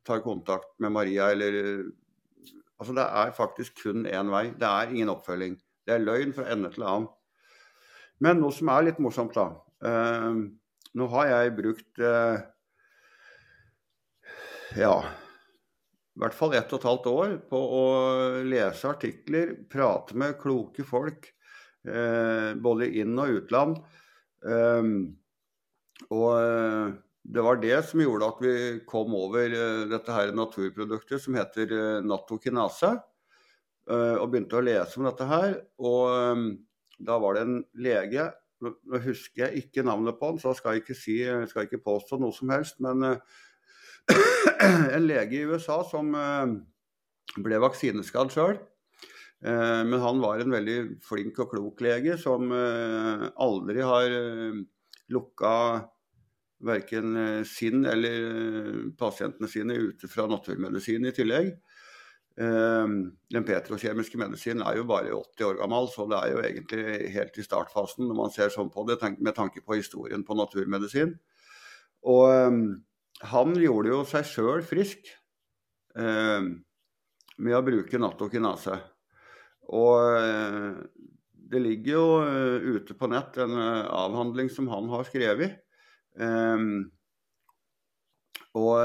tar 0.05 0.21
kontakt 0.21 0.69
med 0.79 0.93
Maria 0.93 1.31
eller 1.33 1.89
Altså 2.81 2.93
det 2.97 3.03
er 3.05 3.29
faktisk 3.31 3.77
kun 3.83 4.05
én 4.09 4.29
vei. 4.33 4.49
Det 4.59 4.67
er 4.67 4.89
ingen 4.91 5.09
oppfølging. 5.13 5.53
Det 5.87 5.93
er 5.93 6.03
løgn 6.03 6.33
fra 6.35 6.49
ende 6.51 6.71
til 6.73 6.83
annen. 6.83 7.05
Men 8.19 8.41
noe 8.41 8.51
som 8.51 8.67
er 8.73 8.89
litt 8.89 8.99
morsomt, 8.99 9.37
da. 9.37 9.45
Eh, 9.87 10.41
nå 10.99 11.07
har 11.13 11.29
jeg 11.29 11.53
brukt 11.55 12.01
eh, 12.03 12.43
ja 14.75 14.95
i 16.13 16.21
hvert 16.21 16.35
fall 16.37 16.53
ett 16.53 16.69
og 16.73 16.79
et 16.79 16.89
halvt 16.89 17.07
år 17.09 17.31
på 17.49 17.59
å 17.77 17.85
lese 18.45 18.91
artikler, 18.91 19.55
prate 19.69 20.17
med 20.19 20.37
kloke 20.41 20.85
folk, 20.85 21.31
eh, 21.87 22.53
både 22.53 22.91
inn- 23.01 23.17
og 23.17 23.39
utland. 23.39 23.79
Eh, 24.45 24.91
og 26.13 26.29
eh, 26.37 26.93
det 27.23 27.41
var 27.41 27.59
det 27.61 27.77
som 27.87 28.01
gjorde 28.03 28.27
at 28.27 28.39
vi 28.43 28.53
kom 28.87 29.15
over 29.15 29.53
uh, 29.55 29.87
dette 29.87 30.11
her 30.11 30.33
naturproduktet 30.35 31.23
som 31.23 31.37
heter 31.39 31.71
uh, 31.71 32.03
natokinase. 32.03 32.97
Uh, 33.87 34.15
og 34.19 34.29
begynte 34.31 34.59
å 34.59 34.63
lese 34.63 34.99
om 34.99 35.07
dette 35.07 35.27
her. 35.27 35.55
Og 35.79 36.11
um, 36.11 36.49
da 36.99 37.17
var 37.19 37.37
det 37.37 37.45
en 37.47 37.59
lege 37.79 38.31
Nå 38.63 38.99
husker 39.03 39.41
jeg 39.41 39.65
ikke 39.65 39.83
navnet 39.83 40.15
på 40.15 40.29
han, 40.29 40.37
så 40.39 40.53
skal 40.55 40.77
jeg 40.77 40.85
ikke, 40.85 40.95
si, 40.95 41.17
skal 41.51 41.65
jeg 41.65 41.67
ikke 41.67 41.83
påstå 41.83 42.15
noe 42.21 42.31
som 42.31 42.47
helst. 42.53 42.77
Men 42.79 43.03
en 44.63 45.07
lege 45.07 45.39
i 45.39 45.47
USA 45.47 45.81
som 45.87 46.13
ble 47.43 47.59
vaksineskadd 47.63 48.33
sjøl. 48.33 48.59
Men 49.43 49.99
han 49.99 50.21
var 50.23 50.39
en 50.39 50.53
veldig 50.55 50.77
flink 51.03 51.39
og 51.43 51.51
klok 51.51 51.81
lege 51.83 52.15
som 52.21 52.51
aldri 52.53 53.83
har 53.83 54.13
lukka 55.11 55.55
verken 56.63 57.43
sin 57.43 57.83
eller 57.89 58.93
pasientene 58.95 59.49
sine 59.51 59.75
ute 59.89 60.07
fra 60.07 60.29
naturmedisin 60.31 61.09
i 61.09 61.15
tillegg. 61.15 61.51
Den 62.33 63.45
petrokjemiske 63.45 64.17
medisinen 64.17 64.63
er 64.65 64.79
jo 64.79 64.87
bare 64.89 65.11
80 65.11 65.49
år 65.49 65.59
gammel, 65.59 65.89
så 65.91 66.07
det 66.09 66.21
er 66.21 66.31
jo 66.31 66.39
egentlig 66.47 67.11
helt 67.13 67.37
i 67.37 67.45
startfasen 67.45 68.07
når 68.07 68.17
man 68.21 68.33
ser 68.33 68.53
sånn 68.53 68.71
på 68.73 68.87
det, 68.87 68.97
med 69.19 69.35
tanke 69.37 69.61
på 69.61 69.77
historien 69.77 70.23
på 70.25 70.39
naturmedisin. 70.39 71.13
Og 72.09 72.63
han 73.31 73.53
gjorde 73.59 73.93
jo 73.93 74.01
seg 74.07 74.25
sjøl 74.27 74.63
frisk 74.67 75.11
med 75.93 77.55
å 77.57 77.63
bruke 77.65 78.01
natokinase. 78.01 78.77
Og 79.71 80.17
eh, 80.19 80.73
det 81.53 81.61
ligger 81.61 81.95
jo 81.95 82.07
eh, 82.25 82.67
ute 82.77 82.95
på 82.97 83.09
nett 83.11 83.37
en 83.41 83.55
eh, 83.55 83.85
avhandling 83.87 84.51
som 84.51 84.67
han 84.71 84.89
har 84.91 85.07
skrevet. 85.07 85.59
Og 88.53 88.75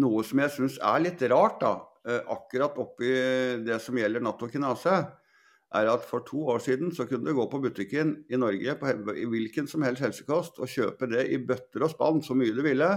noe 0.00 0.24
som 0.28 0.42
jeg 0.42 0.52
syns 0.52 0.74
er 0.84 0.98
litt 1.00 1.22
rart, 1.32 1.62
da, 1.62 2.18
akkurat 2.28 2.76
oppi 2.82 3.08
det 3.64 3.78
som 3.80 3.96
gjelder 3.96 4.20
nattokinase, 4.20 4.98
er 5.78 5.88
at 5.92 6.06
for 6.06 6.24
to 6.26 6.42
år 6.54 6.62
siden 6.64 6.90
så 6.94 7.06
kunne 7.06 7.30
du 7.30 7.36
gå 7.36 7.46
på 7.50 7.60
butikken 7.62 8.16
i 8.30 8.38
Norge 8.40 8.74
på 8.80 9.14
i 9.14 9.26
hvilken 9.30 9.68
som 9.70 9.84
helst 9.86 10.02
helsekost 10.02 10.58
og 10.58 10.70
kjøpe 10.70 11.06
det 11.10 11.28
i 11.30 11.38
bøtter 11.46 11.86
og 11.86 11.92
spann 11.92 12.22
så 12.26 12.34
mye 12.38 12.54
du 12.56 12.62
ville. 12.66 12.90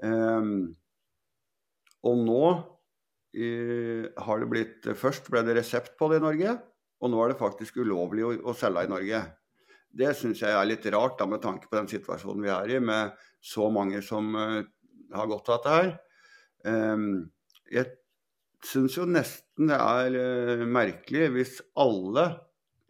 Um, 0.00 0.70
og 2.08 2.22
nå 2.24 2.42
i, 3.36 3.48
har 4.16 4.40
det 4.40 4.48
blitt 4.48 4.86
Først 4.96 5.26
ble 5.28 5.42
det 5.44 5.58
resept 5.58 5.98
på 5.98 6.08
det 6.08 6.22
i 6.22 6.24
Norge, 6.24 6.54
og 7.02 7.12
nå 7.12 7.20
er 7.20 7.32
det 7.34 7.40
faktisk 7.42 7.82
ulovlig 7.82 8.24
å, 8.24 8.32
å 8.48 8.56
selge 8.56 8.86
i 8.86 8.92
Norge. 8.94 9.22
Det 9.98 10.14
syns 10.16 10.40
jeg 10.44 10.54
er 10.54 10.68
litt 10.68 10.86
rart, 10.94 11.18
da, 11.20 11.26
med 11.28 11.42
tanke 11.44 11.68
på 11.68 11.76
den 11.76 11.90
situasjonen 11.90 12.44
vi 12.46 12.52
er 12.54 12.76
i, 12.78 12.80
med 12.80 13.12
så 13.44 13.68
mange 13.72 14.00
som 14.04 14.32
uh, 14.38 14.62
har 15.12 15.28
godt 15.28 15.52
av 15.52 15.58
dette 15.58 15.76
her. 15.76 15.92
Um, 16.64 17.28
jeg 17.68 17.97
syns 18.64 18.98
jo 18.98 19.06
nesten 19.08 19.70
det 19.70 19.78
er 19.78 20.18
uh, 20.18 20.66
merkelig 20.66 21.28
hvis 21.34 21.58
alle 21.78 22.28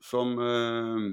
som 0.04 0.36
uh, 0.38 1.08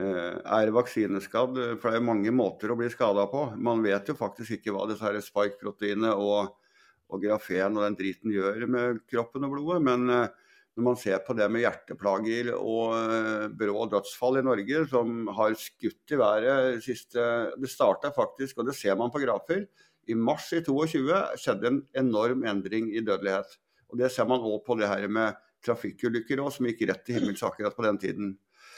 er 0.00 0.70
vaksineskadd, 0.70 1.56
for 1.80 1.88
det 1.88 1.96
er 1.96 1.98
jo 1.98 2.06
mange 2.06 2.32
måter 2.34 2.70
å 2.70 2.76
bli 2.78 2.86
skada 2.92 3.24
på. 3.30 3.48
Man 3.58 3.82
vet 3.82 4.12
jo 4.12 4.14
faktisk 4.14 4.58
ikke 4.58 4.74
hva 4.76 4.84
disse 4.86 5.24
spike-proteinene 5.26 6.12
og 6.14 6.52
og 7.10 7.24
grafen 7.24 7.76
og 7.76 7.84
den 7.86 7.98
driten 7.98 8.32
gjør 8.34 8.64
med 8.70 9.02
kroppen 9.10 9.46
og 9.46 9.54
blodet. 9.56 9.82
Men 9.86 10.06
eh, 10.14 10.32
når 10.78 10.86
man 10.86 10.98
ser 11.00 11.22
på 11.26 11.34
det 11.36 11.48
med 11.52 11.64
hjerteplager 11.64 12.52
og 12.56 12.96
eh, 12.96 13.46
brå 13.62 13.86
dødsfall 13.92 14.40
i 14.40 14.46
Norge, 14.46 14.84
som 14.92 15.30
har 15.36 15.56
skutt 15.58 16.14
i 16.14 16.20
været 16.20 16.82
siste 16.84 17.26
Det 17.60 17.70
starta 17.70 18.12
faktisk, 18.14 18.60
og 18.60 18.70
det 18.70 18.76
ser 18.78 18.98
man 19.00 19.12
på 19.12 19.22
grafer, 19.24 19.66
i 20.10 20.16
mars 20.18 20.50
i 20.56 20.60
22 20.66 21.20
skjedde 21.40 21.70
en 21.70 21.80
enorm 22.02 22.44
endring 22.48 22.90
i 22.92 23.02
dødelighet. 23.04 23.56
Og 23.90 23.98
Det 23.98 24.10
ser 24.12 24.28
man 24.30 24.44
òg 24.46 24.60
på 24.66 24.76
det 24.78 24.88
her 24.90 25.06
med 25.08 25.38
trafikkulykker 25.64 26.40
også, 26.40 26.60
som 26.60 26.68
gikk 26.70 26.86
rett 26.88 27.02
til 27.06 27.18
himmels 27.18 27.42
akkurat 27.44 27.76
på 27.76 27.84
den 27.84 27.98
tiden. 28.00 28.30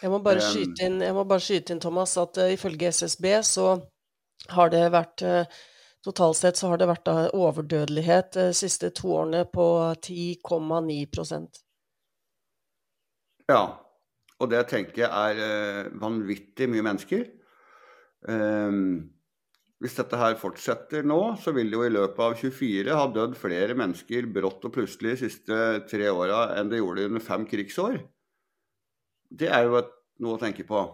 Jeg 0.03 0.11
må 0.11 0.19
bare 0.25 0.43
skyte 0.43 0.89
inn, 0.89 0.99
må 1.15 1.25
bare 1.29 1.45
skyte 1.45 1.75
inn 1.75 1.83
Thomas, 1.83 2.17
at 2.19 2.41
uh, 2.43 2.49
ifølge 2.51 2.91
SSB 2.91 3.27
så 3.47 3.67
har 4.57 4.73
det 4.73 4.89
vært 4.95 5.23
uh, 5.27 5.61
Totalt 6.03 6.35
sett 6.35 6.59
så 6.59 6.73
har 6.73 6.81
det 6.81 6.89
vært 6.91 7.07
overdødelighet 7.31 8.33
de 8.35 8.49
siste 8.59 8.89
to 8.91 9.13
årene 9.21 9.45
på 9.47 9.67
10,9% 10.03 11.61
Ja, 13.53 13.61
og 14.43 14.51
det 14.51 14.65
tenker 14.73 15.05
jeg 15.05 15.11
er 15.11 15.43
eh, 15.47 15.91
vanvittig 16.03 16.67
mye 16.73 16.83
mennesker. 16.83 17.23
Um, 18.27 19.13
hvis 19.83 19.97
dette 19.99 20.19
her 20.19 20.37
fortsetter 20.39 21.03
nå, 21.03 21.19
så 21.43 21.51
vil 21.57 21.73
det 21.73 21.75
jo 21.75 21.87
i 21.89 21.91
løpet 21.91 22.21
av 22.23 22.37
24 22.39 22.95
ha 22.95 23.07
dødd 23.11 23.35
flere 23.39 23.75
mennesker 23.79 24.29
brått 24.31 24.63
og 24.69 24.75
plutselig 24.77 25.17
de 25.17 25.23
siste 25.25 25.57
tre 25.91 26.11
åra 26.13 26.53
enn 26.59 26.71
det 26.71 26.79
gjorde 26.79 27.09
under 27.09 27.25
fem 27.25 27.47
krigsår. 27.51 27.99
Det 29.33 29.51
er 29.51 29.67
jo 29.67 29.81
noe 30.23 30.37
å 30.37 30.41
tenke 30.43 30.63
på. 30.69 30.85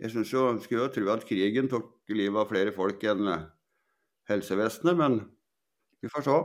Jeg 0.00 0.14
synes 0.14 0.32
jo, 0.32 0.46
skulle 0.64 0.86
jo 0.86 0.94
tro 0.94 1.12
at 1.12 1.26
krigen 1.28 1.68
tok 1.68 1.92
livet 2.14 2.40
av 2.40 2.48
flere 2.48 2.72
folk 2.74 3.04
enn 3.04 3.28
helsevesenet, 4.30 4.96
men 4.96 5.20
vi 6.00 6.10
får 6.10 6.24
se. 6.26 6.40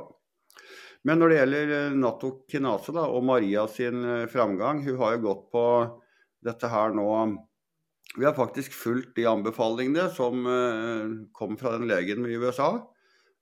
Men 1.08 1.22
når 1.22 1.32
det 1.32 1.38
gjelder 1.40 1.74
eh, 1.78 1.96
Nato 1.96 2.32
Kinase 2.52 2.94
da, 2.96 3.06
og 3.08 3.24
Maria 3.26 3.64
sin 3.72 4.04
eh, 4.04 4.26
framgang, 4.32 4.84
hun 4.84 5.00
har 5.00 5.16
jo 5.16 5.24
gått 5.30 5.46
på 5.54 5.64
dette 6.44 6.68
her 6.72 6.92
nå 6.96 7.08
Vi 8.18 8.26
har 8.26 8.34
faktisk 8.34 8.74
fulgt 8.74 9.14
de 9.18 9.28
anbefalingene 9.30 10.08
som 10.10 10.42
eh, 10.50 11.10
kom 11.38 11.58
fra 11.60 11.76
den 11.76 11.86
legen 11.90 12.26
i 12.26 12.38
USA. 12.42 12.72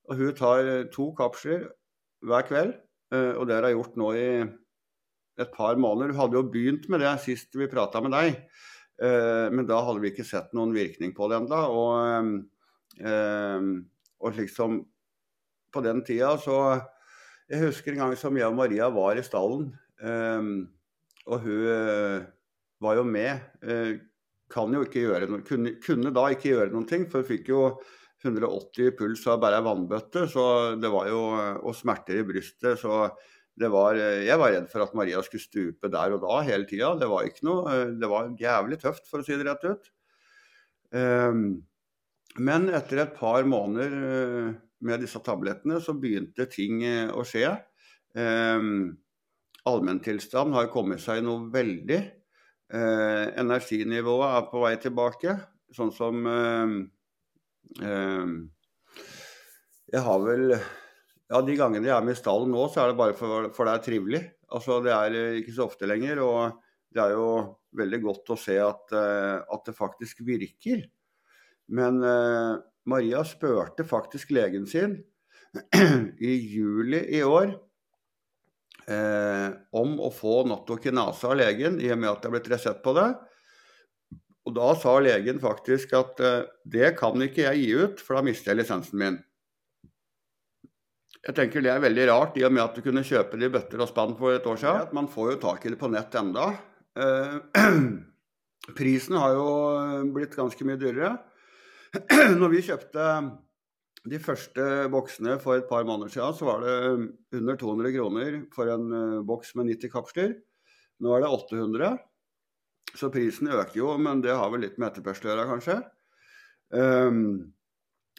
Og 0.05 0.19
hun 0.19 0.35
tar 0.35 0.67
to 0.93 1.13
kapsler 1.17 1.69
hver 2.25 2.43
kveld, 2.45 2.73
og 3.09 3.47
det 3.47 3.55
har 3.55 3.65
hun 3.65 3.73
gjort 3.73 3.95
nå 3.97 4.09
i 4.13 4.27
et 5.41 5.51
par 5.53 5.79
måneder. 5.81 6.11
Hun 6.11 6.19
hadde 6.19 6.37
jo 6.37 6.51
begynt 6.53 6.85
med 6.93 7.01
det 7.01 7.13
sist 7.23 7.57
vi 7.57 7.65
prata 7.69 8.01
med 8.05 8.13
deg, 8.13 8.37
men 9.55 9.65
da 9.65 9.79
hadde 9.81 10.03
vi 10.03 10.11
ikke 10.11 10.27
sett 10.29 10.53
noen 10.53 10.75
virkning 10.77 11.13
på 11.17 11.25
det 11.31 11.39
ennå. 11.39 11.61
Og 14.21 14.37
liksom 14.37 14.83
På 15.73 15.81
den 15.81 16.05
tida 16.05 16.37
så 16.37 16.79
Jeg 17.49 17.65
husker 17.65 17.91
en 17.91 18.03
gang 18.05 18.13
som 18.17 18.37
jeg 18.37 18.45
og 18.45 18.55
Maria 18.61 18.89
var 18.93 19.17
i 19.17 19.25
stallen, 19.25 19.73
og 21.25 21.39
hun 21.47 21.65
var 22.81 23.01
jo 23.01 23.03
med. 23.09 23.41
Kan 24.51 24.73
jo 24.75 24.83
ikke 24.85 25.05
gjøre 25.07 25.29
noe, 25.31 25.43
kunne, 25.45 25.75
kunne, 25.83 26.13
da 26.13 26.27
ikke 26.33 26.51
gjøre 26.51 26.73
noen 26.73 26.87
ting, 26.89 27.07
for 27.11 27.23
hun 27.23 27.29
fikk 27.29 27.51
jo 27.53 27.61
180 28.25 28.95
puls 28.97 29.23
av 29.29 29.39
bare 29.41 29.59
ei 29.59 29.65
vannbøtte, 29.65 30.25
så 30.31 30.45
det 30.81 30.89
var 30.93 31.09
jo, 31.11 31.21
og 31.61 31.77
smerter 31.77 32.21
i 32.21 32.25
brystet. 32.27 32.79
så 32.81 33.09
det 33.55 33.69
var, 33.71 33.95
jeg 33.95 34.35
var 34.39 34.51
redd 34.51 34.65
for 34.67 34.83
at 34.83 34.95
Maria 34.97 35.21
skulle 35.23 35.43
stupe 35.45 35.87
der 35.91 36.11
og 36.11 36.25
da 36.25 36.41
hele 36.43 36.67
tida. 36.67 36.89
Det 36.99 37.07
var 37.07 37.27
ikke 37.27 37.45
noe, 37.47 37.77
det 37.95 38.09
var 38.11 38.33
jævlig 38.39 38.81
tøft, 38.81 39.05
for 39.07 39.21
å 39.21 39.27
si 39.27 39.37
det 39.39 39.47
rett 39.47 39.63
ut. 39.63 39.87
Um, 40.95 41.45
men 42.43 42.67
etter 42.75 42.99
et 43.03 43.15
par 43.15 43.47
måneder 43.47 43.95
eh, 43.95 44.51
med 44.85 45.01
disse 45.03 45.21
tablettene, 45.23 45.79
så 45.79 45.95
begynte 45.95 46.49
ting 46.51 46.83
eh, 46.83 47.07
å 47.07 47.23
skje. 47.27 47.53
Eh, 48.15 48.67
Allmenntilstanden 49.65 50.57
har 50.57 50.71
kommet 50.73 51.01
seg 51.01 51.23
noe 51.25 51.47
veldig. 51.53 52.01
Eh, 52.73 53.25
energinivået 53.37 54.31
er 54.31 54.47
på 54.49 54.63
vei 54.63 54.73
tilbake. 54.81 55.35
Sånn 55.75 55.91
som 55.93 56.25
eh, 56.29 56.73
eh, 57.83 58.31
Jeg 59.93 60.01
har 60.07 60.23
vel 60.23 60.55
Ja, 60.55 61.41
de 61.41 61.57
gangene 61.57 61.89
jeg 61.89 61.95
er 61.95 62.05
med 62.05 62.13
i 62.13 62.19
stallen 62.19 62.51
nå, 62.53 62.67
så 62.69 62.83
er 62.83 62.91
det 62.91 62.99
bare 62.99 63.15
for, 63.17 63.49
for 63.53 63.65
det 63.65 63.75
er 63.75 63.85
trivelig. 63.85 64.23
Altså, 64.53 64.77
det 64.85 64.93
er 64.93 65.15
ikke 65.41 65.55
så 65.55 65.65
ofte 65.65 65.89
lenger. 65.89 66.21
Og 66.21 66.59
det 66.93 67.01
er 67.01 67.15
jo 67.17 67.29
veldig 67.75 68.01
godt 68.03 68.33
å 68.33 68.37
se 68.39 68.59
at, 68.61 68.93
at 68.93 69.65
det 69.65 69.73
faktisk 69.75 70.21
virker. 70.27 70.85
Men 71.73 72.01
eh, 72.05 72.53
Maria 72.85 73.23
spurte 73.25 73.85
faktisk 73.87 74.31
legen 74.35 74.67
sin 74.69 74.99
i 76.21 76.35
juli 76.53 77.01
i 77.17 77.23
år 77.25 77.55
eh, 78.91 79.47
om 79.75 79.95
å 79.99 80.11
få 80.13 80.43
nattokinase 80.49 81.29
av 81.29 81.39
legen, 81.39 81.79
i 81.81 81.91
og 81.93 82.01
med 82.01 82.11
at 82.11 82.21
det 82.23 82.29
er 82.29 82.35
blitt 82.37 82.51
resept 82.53 82.83
på 82.85 82.95
det. 82.97 83.09
Og 84.45 84.53
da 84.53 84.73
sa 84.77 84.97
legen 85.01 85.41
faktisk 85.41 85.95
at 85.97 86.21
eh, 86.21 86.43
det 86.69 86.93
kan 86.99 87.21
ikke 87.21 87.47
jeg 87.47 87.63
gi 87.63 87.71
ut, 87.81 88.03
for 88.03 88.17
da 88.17 88.25
mister 88.27 88.53
jeg 88.53 88.61
lisensen 88.61 89.01
min. 89.01 89.21
Jeg 91.25 91.33
tenker 91.39 91.63
det 91.65 91.71
er 91.73 91.81
veldig 91.81 92.09
rart, 92.11 92.35
i 92.37 92.45
og 92.45 92.53
med 92.53 92.61
at 92.67 92.75
du 92.77 92.83
kunne 92.85 93.05
kjøpe 93.05 93.39
det 93.41 93.49
i 93.49 93.53
bøtter 93.55 93.81
og 93.81 93.89
spann 93.89 94.13
for 94.19 94.35
et 94.35 94.45
år 94.45 94.59
siden. 94.61 94.91
Man 94.93 95.09
får 95.09 95.31
jo 95.33 95.39
tak 95.47 95.65
i 95.65 95.71
det 95.73 95.79
på 95.81 95.89
nett 95.89 96.13
enda. 96.19 96.51
Eh, 97.01 97.39
prisen 98.77 99.17
har 99.17 99.33
jo 99.33 99.47
blitt 100.13 100.37
ganske 100.37 100.67
mye 100.67 100.77
dyrere. 100.81 101.15
Når 102.39 102.53
vi 102.53 102.61
kjøpte 102.67 103.09
de 104.05 104.19
første 104.21 104.65
boksene 104.93 105.37
for 105.41 105.57
et 105.57 105.69
par 105.69 105.85
måneder 105.87 106.13
siden, 106.13 106.35
så 106.37 106.47
var 106.47 106.61
det 106.61 107.39
under 107.39 107.57
200 107.57 107.93
kroner 107.95 108.37
for 108.53 108.69
en 108.69 108.91
eh, 108.93 109.23
boks 109.25 109.55
med 109.57 109.71
90 109.73 109.93
kapsler. 109.93 110.35
Nå 111.01 111.15
er 111.15 111.25
det 111.25 111.31
800. 111.33 111.95
Så 112.95 113.09
prisen 113.11 113.51
øker 113.51 113.79
jo, 113.79 113.95
men 113.99 114.21
det 114.23 114.35
har 114.37 114.51
vel 114.53 114.63
litt 114.63 114.77
med 114.79 114.91
etterspørsel 114.91 115.27
å 115.27 115.33
gjøre, 115.33 115.47
kanskje. 115.51 115.77
Um, 116.75 117.23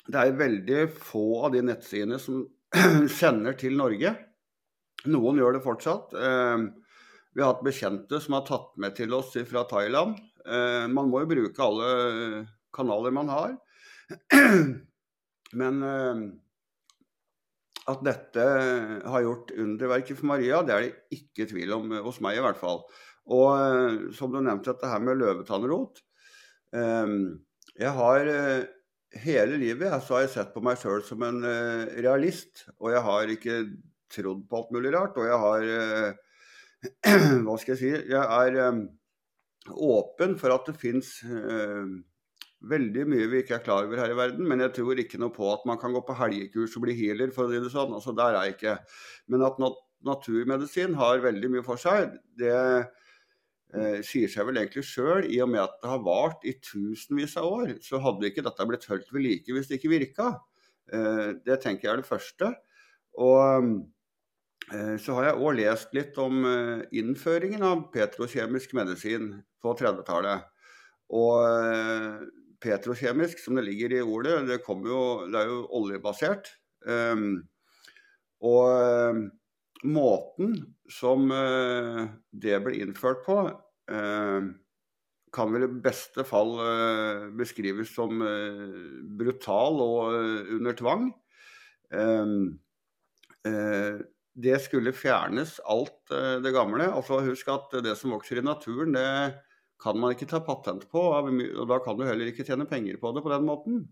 det 0.06 0.20
er 0.20 0.38
veldig 0.38 0.82
få 0.92 1.24
av 1.46 1.54
de 1.54 1.62
nettsidene 1.64 2.18
som 2.20 2.44
sender 3.20 3.56
til 3.58 3.78
Norge. 3.78 4.12
Noen 5.08 5.40
gjør 5.40 5.56
det 5.56 5.64
fortsatt. 5.64 6.12
Um, 6.12 6.68
vi 7.36 7.42
har 7.44 7.54
hatt 7.54 7.64
bekjente 7.64 8.20
som 8.20 8.36
har 8.36 8.44
tatt 8.48 8.74
med 8.80 8.94
til 8.96 9.12
oss 9.16 9.34
fra 9.48 9.64
Thailand. 9.68 10.16
Eh, 10.46 10.86
man 10.88 11.10
må 11.10 11.20
jo 11.20 11.28
bruke 11.28 11.64
alle 11.64 11.88
kanaler 12.74 13.12
man 13.12 13.28
har. 13.28 13.56
Men 15.54 15.82
eh, 15.86 16.22
at 17.86 18.00
dette 18.06 18.46
har 19.06 19.22
gjort 19.22 19.52
underverket 19.54 20.18
for 20.18 20.30
Maria, 20.32 20.62
det 20.66 20.74
er 20.74 20.86
det 20.86 21.18
ikke 21.20 21.46
tvil 21.52 21.76
om 21.76 21.92
hos 22.08 22.18
meg 22.24 22.38
i 22.38 22.42
hvert 22.44 22.58
fall. 22.58 22.82
Og 23.30 23.50
eh, 23.54 24.00
som 24.16 24.32
du 24.32 24.40
nevnte, 24.40 24.72
dette 24.72 24.90
her 24.90 25.02
med 25.02 25.20
løvetannrot. 25.22 26.02
Jeg 26.76 27.90
har 27.94 28.28
hele 29.22 29.58
livet 29.60 29.94
så 30.04 30.16
har 30.16 30.24
jeg 30.24 30.32
sett 30.34 30.50
på 30.52 30.60
meg 30.66 30.76
sjøl 30.80 31.00
som 31.06 31.22
en 31.24 31.38
realist. 32.02 32.66
Og 32.82 32.90
jeg 32.92 33.02
har 33.06 33.32
ikke 33.32 33.54
trodd 34.12 34.42
på 34.50 34.58
alt 34.58 34.74
mulig 34.74 34.92
rart. 34.92 35.16
Og 35.16 35.30
jeg 35.30 35.38
har 35.44 35.62
Hva 37.46 37.56
skal 37.62 37.72
jeg 37.72 37.80
si? 37.80 37.92
Jeg 38.10 38.18
er 38.18 38.82
åpen 39.72 40.36
for 40.42 40.58
at 40.58 40.68
det 40.68 40.76
fins 40.82 41.14
veldig 42.70 43.06
mye 43.10 43.28
vi 43.30 43.40
ikke 43.42 43.56
er 43.58 43.64
klar 43.64 43.86
over 43.86 44.00
her 44.02 44.12
i 44.12 44.18
verden. 44.18 44.46
Men 44.48 44.64
jeg 44.64 44.74
tror 44.78 45.00
ikke 45.02 45.20
noe 45.22 45.34
på 45.34 45.48
at 45.52 45.64
man 45.68 45.80
kan 45.80 45.94
gå 45.94 46.02
på 46.06 46.16
helgekurs 46.18 46.76
og 46.78 46.86
bli 46.86 46.96
healer, 46.98 47.32
for 47.34 47.46
å 47.46 47.52
si 47.52 47.62
det 47.62 47.72
sånn. 47.72 47.94
Altså, 47.96 48.14
der 48.16 48.36
er 48.36 48.46
jeg 48.48 48.56
ikke. 48.56 48.76
Men 49.32 49.46
at 49.48 49.60
naturmedisin 50.06 50.96
har 51.00 51.24
veldig 51.24 51.52
mye 51.54 51.66
for 51.66 51.80
seg, 51.80 52.14
det 52.38 52.54
eh, 52.56 53.98
sier 54.06 54.30
seg 54.32 54.48
vel 54.48 54.60
egentlig 54.62 54.86
sjøl. 54.88 55.26
I 55.28 55.40
og 55.44 55.50
med 55.54 55.64
at 55.64 55.80
det 55.82 55.92
har 55.92 56.04
vart 56.06 56.46
i 56.46 56.56
tusenvis 56.62 57.36
av 57.40 57.50
år, 57.50 57.74
så 57.84 58.00
hadde 58.04 58.30
ikke 58.30 58.44
dette 58.46 58.68
blitt 58.70 58.88
holdt 58.90 59.12
ved 59.14 59.26
like 59.26 59.56
hvis 59.56 59.70
det 59.70 59.80
ikke 59.80 59.94
virka. 59.96 60.30
Eh, 60.92 61.28
det 61.46 61.60
tenker 61.64 61.88
jeg 61.88 61.94
er 61.94 62.02
det 62.02 62.08
første. 62.08 62.52
Og 63.16 63.76
eh, 64.72 64.96
så 65.02 65.16
har 65.18 65.30
jeg 65.30 65.40
òg 65.40 65.60
lest 65.60 65.94
litt 65.96 66.18
om 66.20 66.44
eh, 66.48 66.84
innføringen 67.00 67.64
av 67.66 67.86
petrokjemisk 67.94 68.76
medisin 68.78 69.32
på 69.62 69.74
30-tallet. 69.78 70.44
Og 71.16 71.46
eh, 71.46 72.26
petrokjemisk, 72.62 73.40
som 73.42 73.58
det 73.58 73.66
ligger 73.66 73.96
i 73.96 74.02
ordet. 74.04 74.38
Det, 74.48 74.60
jo, 74.66 75.00
det 75.30 75.40
er 75.40 75.50
jo 75.50 75.62
oljebasert. 75.78 76.50
Um, 76.86 77.42
og 78.44 78.68
um, 79.10 79.24
måten 79.86 80.54
som 80.92 81.30
uh, 81.32 82.06
det 82.32 82.60
ble 82.64 82.78
innført 82.82 83.24
på, 83.26 83.38
uh, 83.92 84.48
kan 85.36 85.52
vel 85.52 85.66
i 85.66 85.72
beste 85.84 86.24
fall 86.24 86.54
uh, 86.60 87.26
beskrives 87.36 87.92
som 87.96 88.22
brutal 89.18 89.82
og 89.84 90.54
under 90.56 90.76
tvang. 90.78 91.10
Um, 91.92 92.56
det 94.36 94.56
skulle 94.58 94.92
fjernes 94.92 95.54
alt 95.70 96.10
det 96.42 96.50
gamle. 96.52 96.88
Altså 96.90 97.20
Husk 97.24 97.48
at 97.52 97.76
det 97.84 97.94
som 97.96 98.10
vokser 98.12 98.40
i 98.40 98.44
naturen, 98.44 98.96
det 98.96 99.06
kan 99.82 99.98
man 100.00 100.14
ikke 100.14 100.28
ta 100.30 100.40
patent 100.44 100.86
på, 100.90 101.02
og 101.12 101.68
da 101.68 101.78
kan 101.84 101.98
du 101.98 102.06
heller 102.06 102.30
ikke 102.30 102.46
tjene 102.46 102.66
penger 102.68 102.98
på 103.00 103.12
det 103.14 103.22
på 103.24 103.32
den 103.32 103.46
måten. 103.48 103.84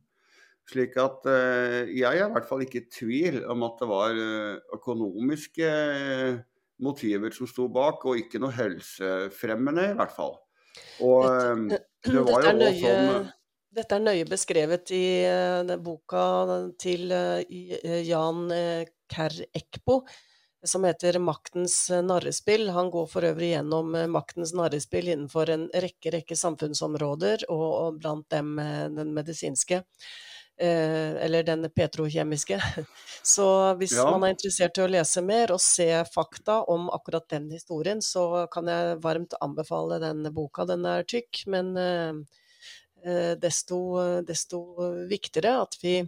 Slik 0.70 0.96
at 0.96 1.26
eh, 1.28 1.92
jeg 1.92 2.08
er 2.08 2.24
i 2.24 2.32
hvert 2.32 2.48
fall 2.48 2.64
ikke 2.64 2.80
i 2.80 2.88
tvil 2.88 3.42
om 3.52 3.66
at 3.66 3.82
det 3.82 3.88
var 3.90 4.16
eh, 4.16 4.62
økonomiske 4.72 5.68
eh, 5.68 6.38
motiver 6.84 7.34
som 7.36 7.48
sto 7.50 7.68
bak, 7.72 8.04
og 8.08 8.22
ikke 8.22 8.40
noe 8.40 8.54
helsefremmende, 8.56 9.90
i 9.92 9.98
hvert 9.98 10.14
fall. 10.16 10.38
Og 11.04 11.28
dette, 11.68 11.84
det 12.08 12.24
var 12.26 12.48
jo 12.48 12.54
også 12.54 12.76
sånn 12.80 13.32
Dette 13.74 13.96
er 13.96 14.02
nøye 14.06 14.26
beskrevet 14.30 14.90
i 14.94 15.06
boka 15.82 16.24
til 16.78 17.10
Jan 17.10 18.44
Kerr 19.10 19.40
Ekbo 19.50 19.96
som 20.64 20.84
heter 20.84 21.18
Maktens 21.18 21.90
eh, 21.90 22.02
narrespill. 22.02 22.68
Han 22.68 22.90
går 22.90 23.06
for 23.06 23.24
øvrig 23.24 23.50
gjennom 23.52 23.94
eh, 23.94 24.06
maktens 24.10 24.54
narrespill 24.56 25.08
innenfor 25.08 25.50
en 25.50 25.66
rekke, 25.74 26.12
rekke 26.14 26.36
samfunnsområder, 26.36 27.46
og, 27.52 27.66
og 27.80 27.98
blant 28.00 28.28
dem 28.32 28.58
eh, 28.58 28.86
den 28.94 29.12
medisinske. 29.16 29.82
Eh, 30.56 31.16
eller 31.24 31.42
den 31.42 31.68
petrokjemiske. 31.70 32.60
Så 33.34 33.48
hvis 33.80 33.96
ja. 33.96 34.06
man 34.10 34.24
er 34.24 34.36
interessert 34.36 34.78
i 34.78 34.84
å 34.84 34.90
lese 34.90 35.22
mer 35.24 35.52
og 35.54 35.62
se 35.62 35.88
fakta 36.14 36.60
om 36.70 36.86
akkurat 36.94 37.26
den 37.32 37.50
historien, 37.50 38.02
så 38.02 38.46
kan 38.52 38.70
jeg 38.70 39.00
varmt 39.02 39.34
anbefale 39.42 39.98
den 40.02 40.22
boka. 40.34 40.66
Den 40.68 40.86
er 40.86 41.06
tykk, 41.10 41.44
men 41.50 41.74
eh, 41.80 43.34
desto, 43.40 43.80
desto 44.24 44.62
viktigere 45.10 45.58
at 45.66 45.76
vi 45.82 45.98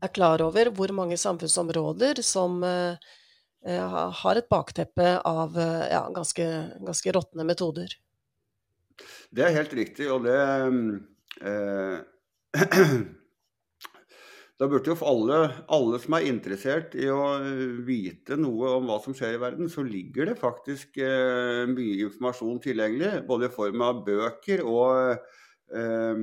er 0.00 0.12
klar 0.16 0.42
over 0.42 0.72
hvor 0.74 0.92
mange 0.96 1.16
samfunnsområder 1.20 2.20
som 2.24 2.58
eh, 2.66 2.96
Eh, 2.96 3.19
har 3.66 4.38
et 4.40 4.48
bakteppe 4.48 5.18
av 5.28 5.58
eh, 5.58 5.86
ja, 5.92 6.06
ganske, 6.14 6.46
ganske 6.80 7.12
råtne 7.12 7.44
metoder. 7.44 7.92
Det 9.30 9.44
er 9.44 9.56
helt 9.56 9.72
riktig, 9.76 10.08
og 10.12 10.24
det 10.24 10.36
eh, 11.44 11.98
Da 14.60 14.66
burde 14.68 14.92
jo 14.92 14.96
alle, 15.08 15.36
alle, 15.72 15.98
som 16.02 16.18
er 16.18 16.26
interessert 16.28 16.92
i 16.92 17.06
å 17.08 17.22
vite 17.86 18.36
noe 18.36 18.74
om 18.76 18.90
hva 18.90 18.98
som 19.00 19.14
skjer 19.16 19.38
i 19.38 19.40
verden, 19.40 19.70
så 19.72 19.80
ligger 19.86 20.28
det 20.28 20.34
faktisk 20.36 20.98
eh, 21.00 21.64
mye 21.70 21.94
informasjon 22.04 22.58
tilgjengelig. 22.66 23.22
Både 23.28 23.48
i 23.48 23.54
form 23.54 23.80
av 23.86 24.02
bøker 24.04 24.60
og, 24.68 25.16
eh, 25.72 26.20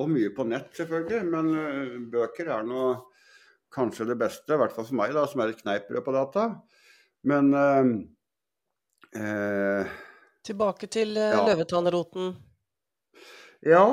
og 0.00 0.08
mye 0.14 0.32
på 0.32 0.48
nett, 0.48 0.72
selvfølgelig. 0.80 1.20
Men 1.28 1.52
eh, 1.60 1.98
bøker 2.14 2.48
er 2.56 2.64
noe 2.64 2.94
kanskje 3.72 4.08
det 4.12 4.18
beste, 4.20 4.54
i 4.54 4.60
hvert 4.60 4.74
fall 4.76 4.86
for 4.88 4.98
meg, 4.98 5.14
da, 5.16 5.26
som 5.28 5.42
er 5.42 5.52
et 5.52 5.60
kneippbrød 5.62 6.04
på 6.06 6.14
data. 6.16 6.46
Men 7.28 7.52
eh, 7.56 7.92
eh, 9.20 9.92
Tilbake 10.42 10.88
til 10.90 11.16
eh, 11.16 11.34
ja. 11.36 11.44
løvetannroten. 11.46 12.32
Ja. 13.62 13.84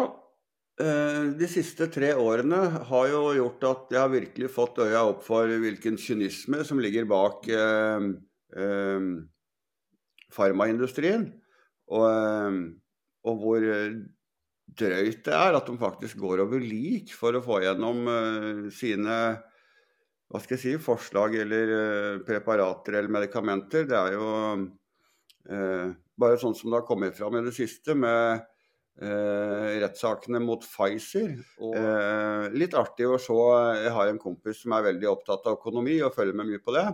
Eh, 0.80 1.26
de 1.36 1.48
siste 1.52 1.90
tre 1.92 2.14
årene 2.16 2.62
har 2.90 3.10
jo 3.12 3.24
gjort 3.36 3.66
at 3.68 3.90
jeg 3.94 4.00
har 4.00 4.14
virkelig 4.14 4.52
fått 4.54 4.80
øya 4.80 5.04
opp 5.12 5.26
for 5.26 5.52
hvilken 5.62 6.00
kynisme 6.00 6.64
som 6.66 6.80
ligger 6.80 7.08
bak 7.10 7.50
eh, 7.52 8.06
eh, 8.56 9.10
farmaindustrien. 10.34 11.28
Og, 11.90 12.06
og 13.26 13.40
hvor 13.42 13.64
drøyt 14.80 15.24
det 15.26 15.34
er 15.34 15.56
at 15.58 15.66
de 15.66 15.74
faktisk 15.82 16.20
går 16.22 16.44
over 16.44 16.62
lik 16.62 17.16
for 17.18 17.34
å 17.34 17.42
få 17.42 17.64
gjennom 17.64 18.04
sine 18.70 19.16
hva 20.30 20.42
skal 20.44 20.58
jeg 20.58 20.62
si, 20.62 20.76
forslag 20.84 21.34
eller 21.42 21.74
uh, 21.74 22.22
preparater 22.26 23.00
eller 23.00 23.12
medikamenter. 23.12 23.88
Det 23.90 23.98
er 23.98 24.14
jo 24.14 24.28
uh, 25.50 25.90
bare 26.20 26.40
sånn 26.42 26.56
som 26.58 26.70
det 26.70 26.82
har 26.82 26.88
kommet 26.88 27.18
fram 27.18 27.40
i 27.40 27.44
det 27.48 27.56
siste 27.56 27.96
med 27.98 28.44
uh, 29.02 29.68
rettssakene 29.82 30.42
mot 30.44 30.62
Pfizer. 30.66 31.34
Og, 31.66 31.78
litt 32.54 32.78
artig 32.78 33.10
å 33.10 33.18
se. 33.22 33.38
Jeg 33.82 33.96
har 33.96 34.12
en 34.12 34.22
kompis 34.22 34.62
som 34.62 34.78
er 34.78 34.92
veldig 34.92 35.10
opptatt 35.10 35.50
av 35.50 35.58
økonomi 35.58 35.98
og 36.06 36.14
følger 36.14 36.38
med 36.38 36.52
mye 36.52 36.62
på 36.62 36.78
det. 36.78 36.86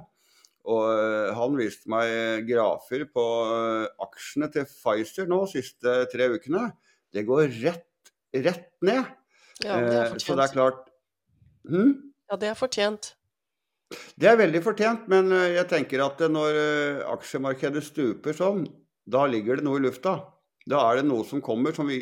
Og 0.66 0.88
han 1.38 1.60
viste 1.60 1.92
meg 1.94 2.48
grafer 2.48 3.04
på 3.14 3.26
aksjene 4.02 4.48
til 4.54 4.64
Pfizer 4.66 5.28
nå 5.30 5.44
de 5.44 5.60
siste 5.60 5.98
tre 6.10 6.32
ukene. 6.34 6.72
Det 7.14 7.22
går 7.28 7.52
rett, 7.60 8.16
rett 8.34 8.72
ned. 8.82 9.04
Ja, 9.62 9.78
det 9.78 9.94
er 9.94 10.10
fortjent. 10.16 10.26
så 10.26 10.40
det 10.40 10.48
er 10.48 10.56
klart 10.56 10.82
hmm? 11.70 11.94
Ja, 12.32 12.40
det 12.42 12.50
er 12.50 12.58
fortjent. 12.58 13.14
Det 13.92 14.30
er 14.30 14.40
veldig 14.40 14.62
fortjent, 14.66 15.10
men 15.12 15.30
eh, 15.36 15.56
jeg 15.60 15.70
tenker 15.70 16.02
at 16.06 16.24
når 16.32 16.58
eh, 16.62 17.04
aksjemarkedet 17.12 17.84
stuper 17.86 18.36
sånn, 18.38 18.66
da 19.06 19.26
ligger 19.30 19.60
det 19.60 19.68
noe 19.68 19.82
i 19.82 19.86
lufta. 19.86 20.18
Da 20.66 20.80
er 20.88 21.00
det 21.00 21.06
noe 21.06 21.26
som 21.30 21.44
kommer 21.46 21.76
som 21.78 21.86
vi, 21.90 22.00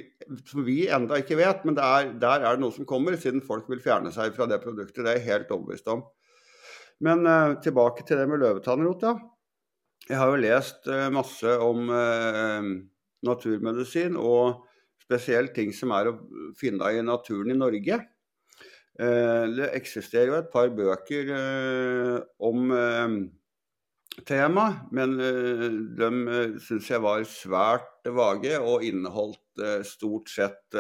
som 0.48 0.64
vi 0.64 0.86
enda 0.88 1.20
ikke 1.20 1.36
vet, 1.36 1.66
men 1.68 1.76
er, 1.76 2.14
der 2.20 2.46
er 2.46 2.56
det 2.56 2.64
noe 2.64 2.72
som 2.76 2.88
kommer, 2.88 3.18
siden 3.20 3.44
folk 3.44 3.68
vil 3.72 3.84
fjerne 3.84 4.14
seg 4.16 4.32
fra 4.38 4.48
det 4.48 4.62
produktet. 4.64 5.02
Det 5.04 5.12
er 5.12 5.20
jeg 5.20 5.28
helt 5.28 5.52
overbevist 5.52 5.90
om. 5.92 6.06
Men 7.04 7.28
uh, 7.28 7.58
tilbake 7.60 8.06
til 8.08 8.22
det 8.22 8.30
med 8.32 8.40
løvetannrot. 8.40 9.04
Ja. 9.04 9.18
Jeg 10.08 10.20
har 10.22 10.32
jo 10.32 10.40
lest 10.40 10.88
uh, 10.88 11.10
masse 11.12 11.58
om 11.60 11.92
uh, 11.92 12.70
naturmedisin, 13.28 14.16
og 14.16 14.64
spesielt 15.04 15.52
ting 15.58 15.76
som 15.76 15.92
er 15.98 16.14
å 16.14 16.18
finne 16.56 16.94
i 16.96 17.04
naturen 17.04 17.52
i 17.52 17.60
Norge. 17.60 18.00
Eh, 19.00 19.46
det 19.58 19.72
eksisterer 19.74 20.30
jo 20.30 20.36
et 20.38 20.52
par 20.54 20.70
bøker 20.76 21.32
eh, 21.34 22.18
om 22.46 22.68
tema, 22.70 23.32
temaet, 24.30 24.92
men 24.94 25.16
de 25.98 26.10
syns 26.62 26.92
jeg 26.92 27.02
var 27.02 27.24
svært 27.26 28.06
vage 28.14 28.60
og 28.62 28.86
inneholdt 28.86 29.64
stort 29.90 30.30
sett 30.30 30.78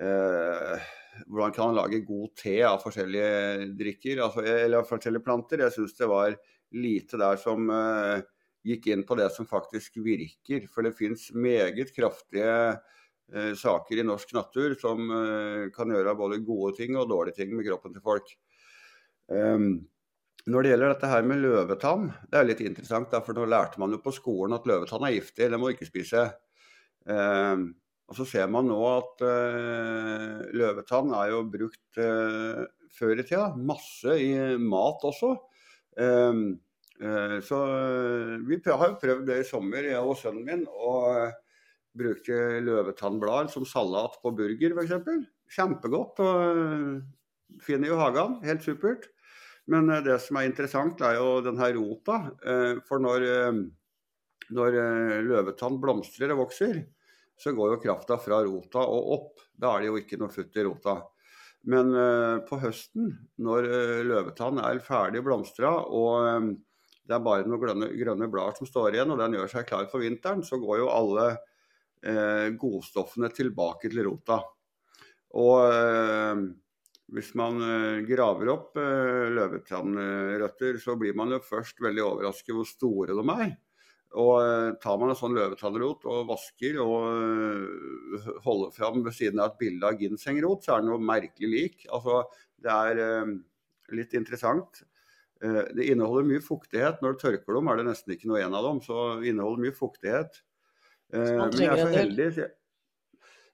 hvordan 0.00 1.52
kan 1.52 1.66
man 1.68 1.76
lage 1.76 2.00
god 2.08 2.32
te 2.40 2.56
av 2.64 2.80
forskjellige 2.80 3.68
drikker, 3.76 4.22
altså, 4.24 4.46
eller 4.48 4.88
forskjellige 4.88 5.26
planter. 5.26 5.66
Jeg 5.66 5.76
syns 5.76 5.98
det 5.98 6.08
var 6.08 6.38
lite 6.72 7.20
der 7.20 7.36
som 7.42 7.68
gikk 8.66 8.90
inn 8.92 9.04
på 9.08 9.16
det 9.18 9.30
som 9.34 9.48
faktisk 9.48 10.00
virker. 10.04 10.66
For 10.72 10.86
det 10.86 10.96
fins 10.98 11.30
meget 11.32 11.92
kraftige 11.96 12.46
eh, 12.46 12.98
saker 13.56 14.00
i 14.00 14.06
norsk 14.06 14.34
natur 14.34 14.74
som 14.80 15.10
eh, 15.14 15.68
kan 15.74 15.92
gjøre 15.92 16.16
både 16.18 16.40
gode 16.46 16.74
ting 16.80 16.98
og 16.98 17.08
dårlige 17.10 17.42
ting 17.42 17.54
med 17.54 17.66
kroppen 17.68 17.94
til 17.94 18.04
folk. 18.04 18.32
Um, 19.30 19.74
når 20.48 20.64
det 20.64 20.70
gjelder 20.72 20.94
dette 20.94 21.10
her 21.10 21.26
med 21.28 21.42
løvetann, 21.42 22.08
det 22.30 22.38
er 22.38 22.48
litt 22.48 22.62
interessant. 22.64 23.12
For 23.26 23.36
nå 23.36 23.44
lærte 23.48 23.80
man 23.82 23.92
jo 23.92 24.00
på 24.02 24.14
skolen 24.16 24.56
at 24.56 24.66
løvetann 24.68 25.04
er 25.06 25.18
giftig, 25.18 25.50
det 25.52 25.60
må 25.60 25.68
du 25.68 25.76
ikke 25.76 25.88
spise. 25.90 26.24
Eh, 27.10 27.66
og 28.10 28.16
så 28.18 28.26
ser 28.26 28.48
man 28.50 28.66
nå 28.66 28.78
at 28.88 29.22
eh, 29.22 30.40
løvetann 30.56 31.12
er 31.20 31.34
jo 31.34 31.44
brukt 31.52 32.00
eh, 32.00 32.64
før 32.96 33.14
i 33.20 33.26
tida. 33.26 33.50
Masse 33.54 34.16
i 34.18 34.32
mat 34.64 35.04
også. 35.06 35.34
Eh, 36.00 36.40
eh, 37.04 37.36
så 37.46 37.60
vi 38.48 38.58
har 38.66 38.88
jo 38.88 38.98
prøvd 39.04 39.28
det 39.28 39.38
i 39.44 39.46
sommer, 39.52 39.92
jeg 39.92 40.02
og 40.02 40.18
sønnen 40.18 40.48
min, 40.48 40.66
å 40.66 40.96
bruke 41.96 42.36
løvetannblader 42.64 43.50
som 43.52 43.66
salat 43.66 44.18
på 44.22 44.32
burger 44.36 44.76
f.eks. 44.76 45.26
Kjempegodt. 45.50 46.20
og 46.22 47.60
Finner 47.64 47.90
jo 47.90 47.98
hagen. 47.98 48.38
Helt 48.46 48.62
supert. 48.62 49.08
Men 49.70 49.90
det 50.04 50.16
som 50.22 50.38
er 50.38 50.48
interessant, 50.48 51.02
er 51.02 51.18
jo 51.18 51.40
denne 51.44 51.66
rota. 51.76 52.20
For 52.86 53.02
når, 53.02 53.26
når 54.54 54.78
løvetann 55.26 55.78
blomstrer 55.82 56.34
og 56.34 56.44
vokser, 56.44 56.80
så 57.40 57.54
går 57.56 57.74
jo 57.74 57.82
krafta 57.82 58.18
fra 58.22 58.40
rota 58.46 58.82
og 58.86 59.12
opp. 59.16 59.44
Da 59.58 59.74
er 59.74 59.82
det 59.82 59.90
jo 59.90 60.00
ikke 60.00 60.18
noe 60.20 60.32
futt 60.32 60.58
i 60.58 60.66
rota. 60.66 61.00
Men 61.70 61.92
på 62.46 62.58
høsten, 62.62 63.12
når 63.42 63.68
løvetann 64.06 64.62
er 64.62 64.82
ferdig 64.84 65.22
blomstra 65.26 65.74
og 65.90 66.54
det 67.10 67.16
er 67.16 67.22
bare 67.26 67.42
noen 67.42 67.58
grønne, 67.58 67.86
grønne 67.98 68.28
blader 68.30 68.54
som 68.54 68.68
står 68.68 68.94
igjen, 68.94 69.10
og 69.10 69.18
den 69.18 69.34
gjør 69.34 69.48
seg 69.50 69.66
klar 69.66 69.88
for 69.90 70.02
vinteren, 70.04 70.44
så 70.46 70.60
går 70.62 70.84
jo 70.84 70.92
alle 70.94 71.24
godstoffene 72.60 73.28
tilbake 73.34 73.90
til 73.92 74.00
rota. 74.06 74.38
Og 75.36 76.44
hvis 77.12 77.28
man 77.36 77.60
graver 78.08 78.52
opp 78.54 78.78
løvetannrøtter, 78.80 80.78
så 80.80 80.96
blir 80.96 81.18
man 81.18 81.34
jo 81.36 81.42
først 81.44 81.82
veldig 81.84 82.06
overrasket 82.06 82.56
hvor 82.56 82.68
store 82.70 83.18
de 83.18 83.26
er. 83.34 83.52
Og 84.18 84.40
eh, 84.42 84.72
tar 84.82 84.96
man 84.98 85.12
en 85.12 85.18
sånn 85.18 85.36
løvetannrot 85.36 86.06
og 86.10 86.30
vasker 86.32 86.80
og 86.82 86.96
eh, 87.06 88.30
holder 88.42 88.72
fram 88.74 89.04
ved 89.06 89.14
siden 89.14 89.38
av 89.38 89.52
et 89.52 89.60
bilde 89.60 89.86
av 89.86 90.00
ginsengrot, 90.02 90.66
så 90.66 90.74
er 90.74 90.82
det 90.82 90.90
noe 90.90 91.10
merkelig 91.12 91.50
lik. 91.52 91.84
Altså, 91.94 92.24
det 92.58 92.74
er 92.74 93.02
eh, 93.04 93.34
litt 93.94 94.16
interessant. 94.18 94.82
Det 95.40 95.86
inneholder 95.88 96.26
mye 96.28 96.42
fuktighet. 96.44 96.98
Når 97.00 97.14
du 97.14 97.20
tørker 97.22 97.56
dem, 97.56 97.68
er 97.72 97.78
det 97.78 97.86
nesten 97.86 98.12
ikke 98.12 98.28
noe 98.28 98.42
igjen 98.42 98.52
av 98.58 98.66
dem. 98.66 98.80
Så 98.84 98.96
det 99.22 99.30
inneholder 99.30 99.62
mye 99.64 99.72
fuktighet. 99.72 100.34
Man 101.12 101.52
trenger 101.52 101.84
en 101.84 101.92
del? 101.92 102.00
Heldig, 102.00 102.48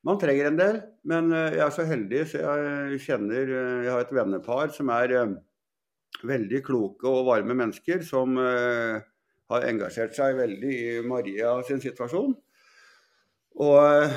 man 0.06 0.20
trenger 0.22 0.48
en 0.50 0.58
del, 0.60 0.80
men 1.10 1.32
jeg 1.34 1.62
er 1.64 1.74
så 1.74 1.86
heldig 1.88 2.22
så 2.30 2.42
jeg 2.42 3.00
kjenner 3.02 3.48
Jeg 3.50 3.90
har 3.90 4.04
et 4.04 4.12
vennepar 4.14 4.70
som 4.74 4.92
er 4.94 5.14
veldig 6.26 6.60
kloke 6.64 7.10
og 7.10 7.26
varme 7.26 7.56
mennesker, 7.58 8.04
som 8.06 8.38
har 8.38 9.66
engasjert 9.66 10.14
seg 10.14 10.38
veldig 10.38 10.74
i 10.76 11.00
Maria 11.06 11.56
sin 11.66 11.82
situasjon. 11.82 12.36
Og 13.66 14.14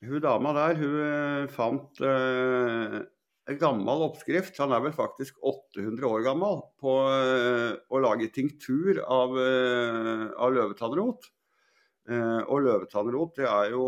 hun 0.00 0.20
dama 0.24 0.52
der, 0.56 0.78
hun 0.80 1.00
eh, 1.04 1.48
fant 1.52 2.00
en 2.00 3.58
gammel 3.60 4.04
oppskrift, 4.06 4.56
han 4.62 4.72
er 4.72 4.84
vel 4.84 4.94
faktisk 4.94 5.40
800 5.42 6.06
år 6.08 6.24
gammel, 6.24 6.62
på 6.80 6.94
å 7.02 8.00
lage 8.04 8.30
tinktur 8.32 9.02
av, 9.02 9.34
av 9.34 10.54
løvetannrot. 10.54 11.26
Og 12.10 12.64
løvetannrot 12.64 13.36
det 13.38 13.44
er 13.46 13.68
jo 13.70 13.84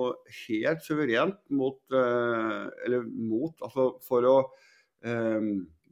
helt 0.47 0.85
suverent 0.85 1.41
mot 1.51 1.81
Eller 1.91 3.03
mot, 3.03 3.57
altså 3.67 3.89
for 4.07 4.29
å 4.31 4.37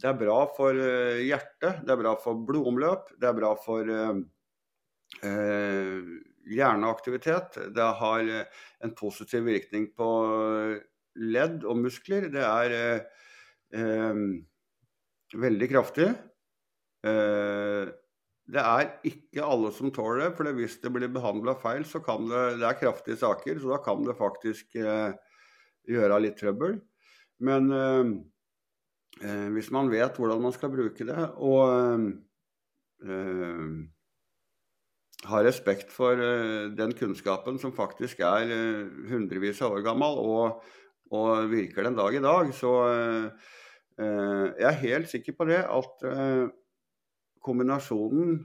det 0.01 0.09
er 0.09 0.16
bra 0.16 0.38
for 0.57 0.77
eh, 0.81 1.21
hjertet, 1.27 1.83
det 1.85 1.93
er 1.93 2.01
bra 2.01 2.14
for 2.21 2.40
blodomløp, 2.49 3.12
det 3.21 3.29
er 3.29 3.37
bra 3.37 3.55
for 3.61 3.95
eh, 3.97 4.21
eh 5.29 6.19
hjerneaktivitet. 6.51 7.59
Det 7.77 7.88
har 8.01 8.27
eh, 8.27 8.62
en 8.83 8.95
positiv 8.97 9.45
virkning 9.47 9.90
på 9.95 10.09
ledd 11.21 11.66
og 11.69 11.83
muskler. 11.83 12.31
Det 12.33 12.43
er 12.43 12.75
eh, 13.77 14.23
veldig 15.45 15.69
kraftig. 15.71 16.09
Eh, 18.51 18.55
det 18.55 18.63
er 18.63 18.91
ikke 19.07 19.47
alle 19.47 19.71
som 19.73 19.93
tåler 19.95 20.25
det, 20.25 20.33
for 20.37 20.51
hvis 20.57 20.79
det 20.83 20.93
blir 20.93 21.13
behandla 21.13 21.55
feil, 21.61 21.85
så 21.85 22.03
kan 22.03 22.29
det 22.29 22.59
Det 22.61 22.67
er 22.67 22.81
kraftige 22.81 23.17
saker, 23.17 23.61
så 23.61 23.77
da 23.77 23.79
kan 23.85 24.05
det 24.05 24.19
faktisk 24.19 24.75
gjøre 25.91 26.21
litt 26.21 26.37
trøbbel. 26.39 26.81
Men 27.41 27.71
eh, 27.73 29.49
hvis 29.55 29.71
man 29.71 29.91
vet 29.91 30.17
hvordan 30.17 30.43
man 30.43 30.53
skal 30.53 30.71
bruke 30.71 31.07
det, 31.07 31.31
og 31.39 32.11
eh, 33.07 33.81
har 35.29 35.45
respekt 35.45 35.91
for 35.93 36.21
eh, 36.21 36.71
den 36.77 36.95
kunnskapen 36.97 37.59
som 37.61 37.75
faktisk 37.77 38.23
er 38.25 38.49
eh, 38.49 39.09
hundrevis 39.11 39.61
av 39.65 39.77
år 39.77 39.85
gammel 39.85 40.21
og, 40.21 40.63
og, 41.13 41.51
virker 41.51 41.85
den 41.85 41.99
dag 41.99 42.17
i 42.17 42.23
dag, 42.25 42.53
så 42.57 42.73
eh, 42.89 43.51
jeg 44.01 44.69
er 44.71 44.83
helt 44.87 45.11
sikker 45.11 45.37
på 45.37 45.45
det 45.51 45.61
at 45.61 46.05
kombinasjonen 47.40 48.38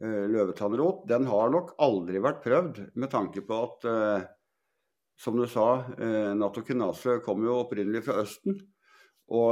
løvetannrot, 0.00 1.04
den 1.10 1.26
har 1.30 1.52
nok 1.54 1.74
aldri 1.82 2.22
vært 2.22 2.42
prøvd 2.44 2.80
med 2.98 3.12
tanke 3.12 3.42
på 3.46 3.58
at 3.66 3.88
som 5.20 5.36
du 5.36 5.46
sa, 5.48 5.84
eh, 5.98 6.34
natokinase 6.34 7.18
kom 7.24 7.44
jo 7.44 7.58
opprinnelig 7.60 8.06
fra 8.06 8.22
Østen. 8.22 8.54
Og 9.36 9.50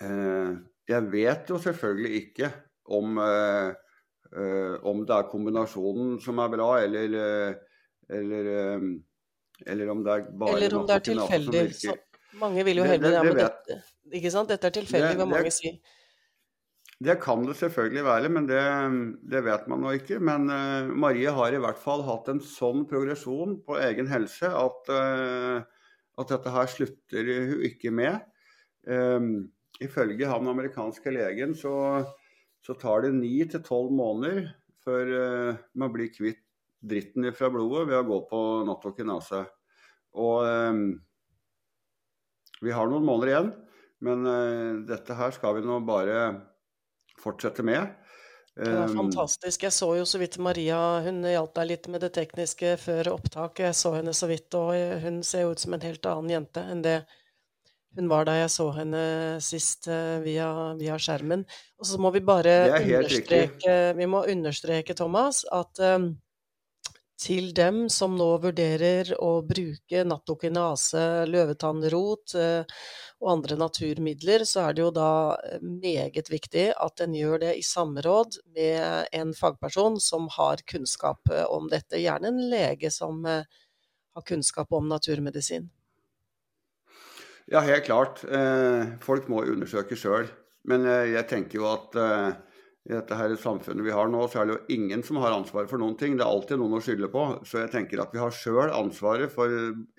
eh, 0.00 0.52
jeg 0.88 1.10
vet 1.12 1.52
jo 1.52 1.58
selvfølgelig 1.60 2.20
ikke 2.22 2.48
om, 2.96 3.18
eh, 3.20 3.74
eh 4.32 4.86
om 4.88 5.04
det 5.04 5.18
er 5.18 5.28
kombinasjonen 5.28 6.16
som 6.24 6.40
er 6.40 6.48
bra, 6.54 6.70
eller, 6.86 7.18
eh, 7.26 7.52
eller, 8.20 8.50
eh, 8.54 8.88
eller 9.66 9.92
om 9.92 10.02
det 10.04 10.14
er 10.14 10.24
bare 10.32 10.56
Eller 10.56 10.78
om 10.78 10.86
det 10.86 10.96
er 10.96 11.06
tilfeldig. 11.10 11.66
Mange 12.40 12.64
vil 12.66 12.82
jo 12.82 12.86
hevde 12.88 13.12
det, 13.12 13.22
det, 13.36 13.46
det, 13.68 13.78
det, 14.12 14.32
sant? 14.32 14.50
Dette 14.50 14.68
er 14.68 14.74
tilfeldig, 14.80 15.14
hva 15.20 15.28
mange 15.28 15.52
sier. 15.54 15.78
Det 16.96 17.18
kan 17.20 17.42
det 17.44 17.58
selvfølgelig 17.58 18.04
være, 18.06 18.28
men 18.32 18.46
det, 18.48 18.60
det 19.28 19.42
vet 19.44 19.66
man 19.68 19.82
nå 19.84 19.92
ikke. 19.98 20.16
Men 20.24 20.48
uh, 20.48 20.88
Marie 20.96 21.32
har 21.32 21.52
i 21.52 21.60
hvert 21.60 21.80
fall 21.80 22.04
hatt 22.06 22.30
en 22.32 22.40
sånn 22.40 22.86
progresjon 22.88 23.58
på 23.66 23.76
egen 23.84 24.08
helse 24.08 24.48
at, 24.48 24.88
uh, 24.88 25.60
at 26.16 26.32
dette 26.32 26.54
her 26.54 26.70
slutter 26.72 27.28
hun 27.50 27.66
ikke 27.68 27.92
med. 27.92 28.24
Um, 28.88 29.50
ifølge 29.82 30.28
han 30.30 30.48
amerikanske 30.48 31.12
legen 31.12 31.52
så, 31.58 31.74
så 32.64 32.76
tar 32.80 33.04
det 33.04 33.12
ni 33.18 33.34
til 33.44 33.60
tolv 33.66 33.92
måneder 33.92 34.46
før 34.86 35.12
uh, 35.12 35.62
man 35.76 35.92
blir 35.92 36.08
kvitt 36.14 36.40
dritten 36.86 37.28
fra 37.36 37.50
blodet 37.52 37.90
ved 37.90 37.98
å 37.98 38.06
gå 38.08 38.22
på 38.30 38.42
natokinase. 38.68 39.42
Og 40.16 40.48
um, 40.48 40.86
vi 42.64 42.74
har 42.74 42.88
noen 42.90 43.04
måneder 43.06 43.32
igjen, 43.32 43.52
men 44.06 44.26
dette 44.88 45.16
her 45.16 45.32
skal 45.34 45.56
vi 45.56 45.64
nå 45.64 45.80
bare 45.84 46.20
fortsette 47.20 47.64
med. 47.66 47.94
Det 48.56 48.70
er 48.70 48.86
ehm, 48.86 48.96
fantastisk. 48.96 49.66
Jeg 49.66 49.74
så 49.76 49.90
jo 49.98 50.06
så 50.08 50.20
vidt 50.20 50.38
Maria, 50.40 50.78
hun 51.04 51.20
hjalp 51.28 51.52
deg 51.58 51.68
litt 51.74 51.88
med 51.92 52.00
det 52.06 52.14
tekniske 52.16 52.76
før 52.80 53.12
opptak. 53.12 53.60
Jeg 53.60 53.76
så 53.76 53.92
henne 53.98 54.14
så 54.16 54.28
vidt, 54.30 54.48
og 54.56 54.72
hun 55.02 55.20
ser 55.26 55.44
jo 55.44 55.52
ut 55.52 55.60
som 55.60 55.76
en 55.76 55.84
helt 55.84 56.08
annen 56.08 56.38
jente 56.38 56.64
enn 56.64 56.84
det 56.84 57.00
hun 57.96 58.10
var 58.12 58.26
da 58.28 58.34
jeg 58.36 58.50
så 58.52 58.66
henne 58.76 59.02
sist 59.40 59.86
eh, 59.88 60.18
via, 60.20 60.48
via 60.76 60.98
skjermen. 61.00 61.46
Og 61.80 61.88
så 61.88 62.00
må 62.00 62.10
vi 62.12 62.20
bare 62.24 62.52
understreke, 62.76 63.76
vi 63.96 64.08
må 64.12 64.20
understreke, 64.28 64.96
Thomas, 64.96 65.46
at 65.48 65.80
um, 65.80 66.10
til 67.16 67.52
dem 67.56 67.86
som 67.92 68.14
nå 68.16 68.28
vurderer 68.42 69.14
å 69.22 69.40
bruke 69.46 70.02
nattokinase, 70.04 71.24
løvetannrot 71.30 72.34
eh, 72.36 72.82
og 73.22 73.30
andre 73.32 73.56
naturmidler, 73.60 74.44
så 74.44 74.66
er 74.66 74.76
det 74.76 74.84
jo 74.84 74.90
da 74.94 75.12
eh, 75.40 75.62
meget 75.64 76.28
viktig 76.30 76.66
at 76.76 77.04
en 77.04 77.16
gjør 77.16 77.40
det 77.46 77.54
i 77.56 77.64
samråd 77.64 78.36
med 78.56 79.08
en 79.16 79.32
fagperson 79.36 79.96
som 80.02 80.28
har 80.36 80.60
kunnskap 80.68 81.32
eh, 81.32 81.46
om 81.48 81.70
dette. 81.72 82.02
Gjerne 82.02 82.34
en 82.34 82.42
lege 82.52 82.92
som 82.92 83.24
har 83.24 84.26
kunnskap 84.28 84.76
om 84.76 84.88
naturmedisin. 84.88 85.70
Ja, 87.46 87.62
helt 87.62 87.86
klart. 87.86 88.24
Folk 89.04 89.28
må 89.30 89.44
undersøke 89.46 89.94
sjøl. 89.94 90.26
Men 90.66 90.82
jeg 90.82 91.22
tenker 91.30 91.60
jo 91.60 91.68
at 91.68 91.94
i 92.86 92.94
dette 92.94 93.16
her 93.18 93.32
samfunnet 93.40 93.82
vi 93.82 93.94
har 93.94 94.06
nå, 94.10 94.20
så 94.30 94.40
er 94.40 94.46
det 94.46 94.54
jo 94.54 94.76
ingen 94.76 95.00
som 95.02 95.18
har 95.18 95.34
ansvaret 95.34 95.70
for 95.70 95.82
noen 95.82 95.96
ting. 95.98 96.14
Det 96.14 96.22
er 96.22 96.30
alltid 96.30 96.60
noen 96.60 96.76
å 96.78 96.82
skylde 96.84 97.08
på. 97.10 97.22
Så 97.42 97.64
jeg 97.64 97.72
tenker 97.72 98.02
at 98.02 98.12
vi 98.14 98.20
har 98.22 98.34
sjøl 98.34 98.70
ansvaret 98.70 99.32
for 99.32 99.50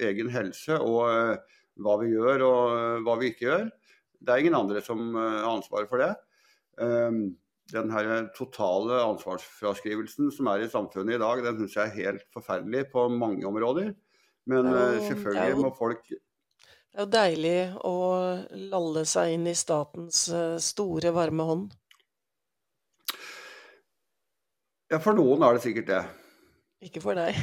egen 0.07 0.29
helse 0.31 0.77
og 0.79 1.01
uh, 1.11 1.57
hva 1.83 1.97
vi 1.99 2.13
gjør 2.13 2.45
og 2.47 2.61
uh, 2.71 3.01
hva 3.03 3.17
vi 3.19 3.33
ikke 3.33 3.43
gjør. 3.49 3.65
Det 4.23 4.33
er 4.33 4.43
ingen 4.43 4.55
andre 4.55 4.79
som 4.85 5.01
har 5.19 5.49
ansvaret 5.51 5.91
for 5.91 6.01
det. 6.01 6.13
Um, 6.79 7.35
den 7.73 7.91
her 7.91 8.29
totale 8.37 9.01
ansvarsfraskrivelsen 9.03 10.31
som 10.31 10.47
er 10.53 10.63
i 10.63 10.69
samfunnet 10.71 11.17
i 11.17 11.19
dag, 11.19 11.41
den 11.43 11.59
syns 11.59 11.75
jeg 11.75 11.91
er 11.91 11.97
helt 11.97 12.23
forferdelig 12.31 12.85
på 12.93 13.09
mange 13.11 13.43
områder. 13.49 13.91
Men 14.47 14.69
selvfølgelig 15.03 15.57
må 15.59 15.73
folk 15.75 16.05
Det 16.07 16.95
er 16.95 17.03
jo 17.03 17.09
deilig 17.11 17.57
å 17.83 17.97
lalle 18.71 19.03
seg 19.11 19.33
inn 19.33 19.49
i 19.51 19.57
statens 19.59 20.21
store, 20.63 21.11
varme 21.11 21.49
hånd. 21.49 21.67
Ja, 24.87 25.01
for 25.03 25.17
noen 25.17 25.43
er 25.43 25.57
det 25.57 25.63
sikkert 25.65 25.89
det. 25.91 26.03
Ikke 26.87 27.01
for 27.03 27.17
deg. 27.17 27.35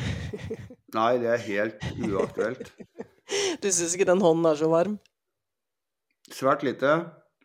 Nei, 0.97 1.11
det 1.21 1.33
er 1.35 1.49
helt 1.49 1.91
uaktuelt. 2.11 2.73
Du 3.57 3.71
syns 3.73 3.95
ikke 3.97 4.05
den 4.05 4.21
hånden 4.21 4.45
er 4.51 4.59
så 4.61 4.67
varm? 4.69 4.99
Svært 6.29 6.61
lite. 6.67 6.91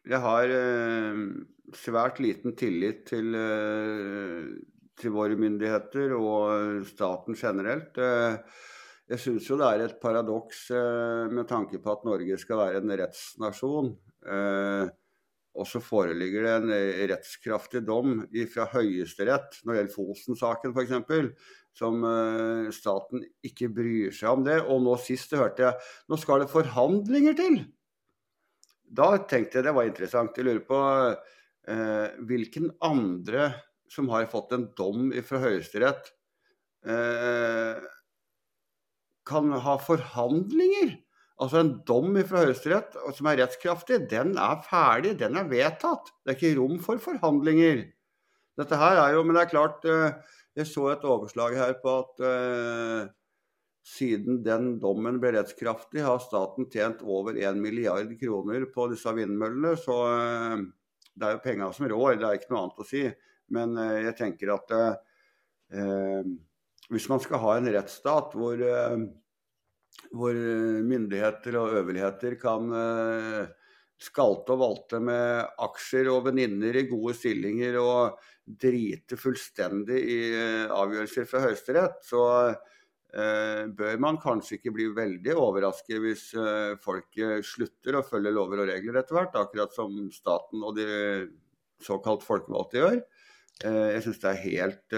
Jeg 0.03 0.19
har 0.19 0.51
eh, 0.51 1.21
svært 1.71 2.19
liten 2.19 2.51
tillit 2.59 3.05
til, 3.07 3.31
eh, 3.39 4.49
til, 4.99 5.13
våre 5.15 5.37
myndigheter 5.39 6.11
og 6.17 6.83
staten 6.89 7.39
generelt. 7.39 7.95
Eh, 7.95 8.35
jeg 9.13 9.23
syns 9.23 9.47
jo 9.47 9.55
det 9.61 9.69
er 9.71 9.85
et 9.85 9.95
paradoks 10.03 10.65
eh, 10.75 11.31
med 11.31 11.47
tanke 11.47 11.79
på 11.79 11.95
at 11.95 12.03
Norge 12.07 12.41
skal 12.43 12.59
være 12.59 12.83
en 12.83 12.95
rettsnasjon. 13.05 13.93
Eh, 14.35 14.91
og 15.59 15.67
så 15.67 15.81
foreligger 15.83 16.45
det 16.45 16.53
en 16.55 16.73
eh, 16.75 17.01
rettskraftig 17.11 17.83
dom 17.87 18.21
fra 18.51 18.67
Høyesterett 18.71 19.59
når 19.63 19.73
det 19.73 19.81
gjelder 19.81 19.95
Fosen-saken 19.97 20.75
f.eks., 20.75 21.57
som 21.79 22.01
uh, 22.03 22.67
staten 22.75 23.21
ikke 23.45 23.69
bryr 23.71 24.15
seg 24.15 24.33
om 24.33 24.45
det. 24.47 24.57
Og 24.67 24.81
nå 24.83 24.95
sist 24.99 25.35
hørte 25.37 25.67
jeg 25.67 25.91
nå 26.09 26.17
skal 26.19 26.43
det 26.43 26.51
forhandlinger 26.51 27.37
til! 27.37 27.59
Da 28.89 29.11
tenkte 29.29 29.59
jeg 29.59 29.67
det 29.67 29.75
var 29.77 29.87
interessant. 29.87 30.35
Jeg 30.35 30.47
lurer 30.47 30.63
på 30.65 30.79
eh, 31.69 32.07
hvilken 32.25 32.71
andre 32.81 33.51
som 33.89 34.09
har 34.13 34.25
fått 34.29 34.55
en 34.55 34.65
dom 34.77 35.11
fra 35.25 35.41
Høyesterett, 35.43 36.09
eh, 36.89 37.85
kan 39.29 39.53
ha 39.61 39.75
forhandlinger 39.81 40.95
Altså 41.39 41.61
En 41.61 41.71
dom 41.87 42.17
fra 42.27 42.43
Høyesterett 42.43 42.97
som 43.15 43.29
er 43.31 43.39
rettskraftig, 43.39 44.01
den 44.11 44.33
er 44.39 44.59
ferdig, 44.65 45.13
den 45.21 45.39
er 45.39 45.47
vedtatt. 45.47 46.11
Det 46.23 46.33
er 46.33 46.37
ikke 46.37 46.57
rom 46.59 46.81
for 46.83 46.99
forhandlinger. 46.99 47.85
Dette 48.59 48.79
her 48.79 48.99
er 48.99 49.13
jo, 49.15 49.23
Men 49.23 49.37
det 49.37 49.45
er 49.45 49.53
klart, 49.53 49.85
eh, 49.85 50.35
jeg 50.59 50.67
så 50.67 50.89
et 50.91 51.05
overslag 51.07 51.55
her 51.55 51.77
på 51.79 51.93
at 52.01 52.19
uh, 52.25 53.07
siden 53.87 54.41
den 54.43 54.73
dommen 54.81 55.21
ble 55.21 55.31
rettskraftig, 55.37 56.01
har 56.03 56.19
staten 56.19 56.67
tjent 56.73 56.99
over 57.05 57.37
1 57.37 57.61
milliard 57.61 58.11
kroner 58.19 58.65
på 58.73 58.89
disse 58.91 59.13
vindmøllene. 59.15 59.77
Så 59.79 59.95
uh, 59.95 60.59
det 61.15 61.27
er 61.27 61.37
jo 61.37 61.45
penga 61.45 61.71
som 61.71 61.87
rår, 61.87 62.17
det 62.19 62.27
er 62.27 62.41
ikke 62.41 62.51
noe 62.51 62.65
annet 62.65 62.83
å 62.83 62.89
si. 62.89 63.05
Men 63.55 63.79
uh, 63.79 63.95
jeg 64.09 64.17
tenker 64.19 64.57
at 64.57 64.75
hvis 66.89 67.05
man 67.11 67.19
skal 67.21 67.37
ha 67.43 67.51
en 67.59 67.67
rettsstat 67.69 68.31
hvor 68.33 68.57
hvor 70.15 70.35
eh, 70.35 70.81
myndigheter 70.85 71.57
og 71.59 71.75
øvrigheter 71.79 72.35
kan 72.41 72.71
eh, 72.75 73.45
skalte 73.99 74.55
og 74.55 74.61
valte 74.63 75.01
med 75.03 75.61
aksjer 75.65 76.09
og 76.13 76.25
venninner 76.29 76.79
i 76.79 76.87
gode 76.89 77.15
stillinger 77.17 77.77
og 77.81 78.19
drite 78.49 79.19
fullstendig 79.19 79.99
i 79.99 80.19
eh, 80.31 80.65
avgjørelser 80.73 81.29
fra 81.29 81.45
Høyesterett, 81.47 82.03
så 82.05 82.25
bør 83.09 83.95
man 83.97 84.19
kanskje 84.21 84.59
ikke 84.59 84.69
bli 84.69 84.83
veldig 84.93 85.33
overrasket 85.33 85.97
hvis 86.03 86.27
eh, 86.37 86.75
folk 86.77 87.17
slutter 87.41 87.95
å 87.97 88.03
følge 88.05 88.29
lover 88.35 88.61
og 88.61 88.69
regler 88.69 88.99
etter 89.01 89.17
hvert, 89.17 89.33
akkurat 89.33 89.73
som 89.73 89.95
staten 90.13 90.61
og 90.61 90.77
de 90.77 90.85
såkalt 91.81 92.21
folkevalgte 92.21 92.83
gjør. 92.83 92.99
Jeg 93.65 94.03
syns 94.05 94.21
det 94.21 94.29
er 94.29 94.43
helt 94.43 94.97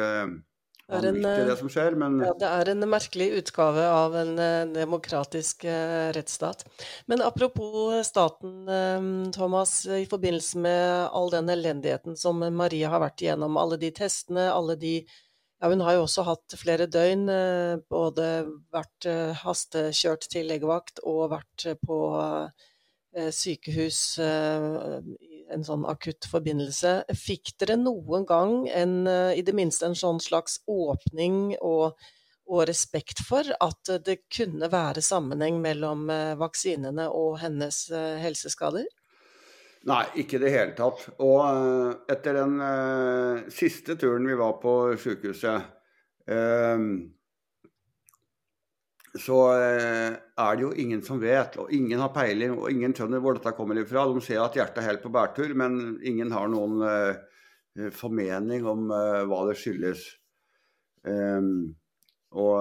det 0.92 0.98
er, 1.00 1.08
en, 1.08 1.48
det, 1.48 1.56
som 1.60 1.70
skjer, 1.72 1.96
men... 2.00 2.18
ja, 2.26 2.34
det 2.36 2.50
er 2.50 2.72
en 2.74 2.86
merkelig 2.92 3.30
utgave 3.40 3.86
av 3.88 4.16
en 4.20 4.34
uh, 4.36 4.68
demokratisk 4.74 5.64
uh, 5.64 6.12
rettsstat. 6.16 6.66
Men 7.12 7.24
apropos 7.24 7.96
staten, 8.08 9.32
Thomas. 9.32 9.86
I 9.86 10.06
forbindelse 10.10 10.60
med 10.62 11.10
all 11.16 11.32
den 11.32 11.50
elendigheten 11.50 12.18
som 12.20 12.44
Maria 12.56 12.92
har 12.92 13.04
vært 13.04 13.24
igjennom, 13.24 13.60
alle 13.62 13.80
de 13.82 13.92
testene, 13.96 14.50
alle 14.52 14.76
de 14.80 15.00
ja, 15.02 15.70
Hun 15.70 15.84
har 15.86 15.96
jo 15.96 16.06
også 16.08 16.26
hatt 16.26 16.56
flere 16.58 16.88
døgn, 16.90 17.28
både 17.92 18.28
vært 18.74 19.08
hastekjørt 19.44 20.26
til 20.34 20.50
legevakt 20.50 21.04
og 21.06 21.28
vært 21.36 21.68
på 21.86 22.00
sykehus 23.30 24.02
en 25.54 25.66
sånn 25.66 25.86
akutt 25.90 26.28
forbindelse. 26.30 26.94
Fikk 27.18 27.54
dere 27.62 27.78
noen 27.80 28.26
gang 28.30 28.56
en, 28.70 28.96
eh, 29.08 29.38
i 29.40 29.44
det 29.46 29.56
minste 29.58 29.88
en 29.90 29.98
sånn 29.98 30.22
slags 30.24 30.60
åpning 30.70 31.58
og, 31.60 32.00
og 32.48 32.64
respekt 32.70 33.24
for 33.28 33.48
at 33.60 33.94
det 34.06 34.22
kunne 34.34 34.72
være 34.72 35.04
sammenheng 35.06 35.62
mellom 35.64 36.10
eh, 36.10 36.34
vaksinene 36.40 37.10
og 37.10 37.40
hennes 37.44 37.84
eh, 37.92 38.18
helseskader? 38.24 38.88
Nei, 39.90 40.04
ikke 40.22 40.38
i 40.38 40.44
det 40.44 40.52
hele 40.54 40.76
tatt. 40.78 41.08
Og 41.26 41.42
etter 42.12 42.36
den 42.38 42.60
siste 43.50 43.96
turen 43.98 44.28
vi 44.30 44.36
var 44.38 44.60
på 44.62 44.74
sykehuset, 44.94 45.72
så 49.20 49.38
eh, 49.60 50.14
er 50.16 50.56
det 50.56 50.64
jo 50.64 50.72
ingen 50.80 51.02
som 51.04 51.20
vet, 51.20 51.58
og 51.60 51.72
ingen 51.76 52.00
har 52.00 52.14
peiling, 52.16 52.54
og 52.56 52.72
ingen 52.72 52.94
skjønner 52.96 53.20
hvor 53.24 53.36
dette 53.36 53.52
kommer 53.58 53.76
ifra. 53.82 54.06
De 54.08 54.24
ser 54.24 54.40
at 54.40 54.56
hjertet 54.56 54.80
er 54.80 54.88
helt 54.88 55.04
på 55.04 55.12
bærtur, 55.12 55.52
men 55.58 55.98
ingen 56.08 56.32
har 56.32 56.48
noen 56.52 56.80
uh, 56.80 57.90
formening 57.98 58.64
om 58.68 58.88
uh, 58.88 59.28
hva 59.28 59.42
det 59.50 59.58
skyldes. 59.60 60.06
Um, 61.04 61.76
og 62.32 62.56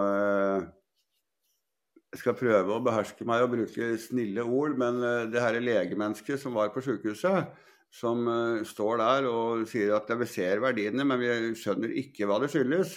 jeg 2.10 2.18
skal 2.18 2.34
prøve 2.40 2.74
å 2.74 2.82
beherske 2.82 3.26
meg 3.28 3.44
og 3.44 3.52
bruke 3.52 3.92
snille 4.02 4.42
ord, 4.42 4.74
men 4.80 4.98
det 5.30 5.38
her 5.44 5.60
legemennesket 5.62 6.42
som 6.42 6.56
var 6.58 6.72
på 6.74 6.82
sykehuset, 6.82 7.46
som 7.94 8.26
står 8.66 8.98
der 8.98 9.28
og 9.30 9.62
sier 9.70 9.94
at 9.94 10.10
vi 10.18 10.26
ser 10.26 10.58
verdiene, 10.64 11.06
men 11.06 11.22
vi 11.22 11.30
skjønner 11.60 11.94
ikke 12.02 12.26
hva 12.26 12.40
det 12.42 12.50
skyldes. 12.50 12.96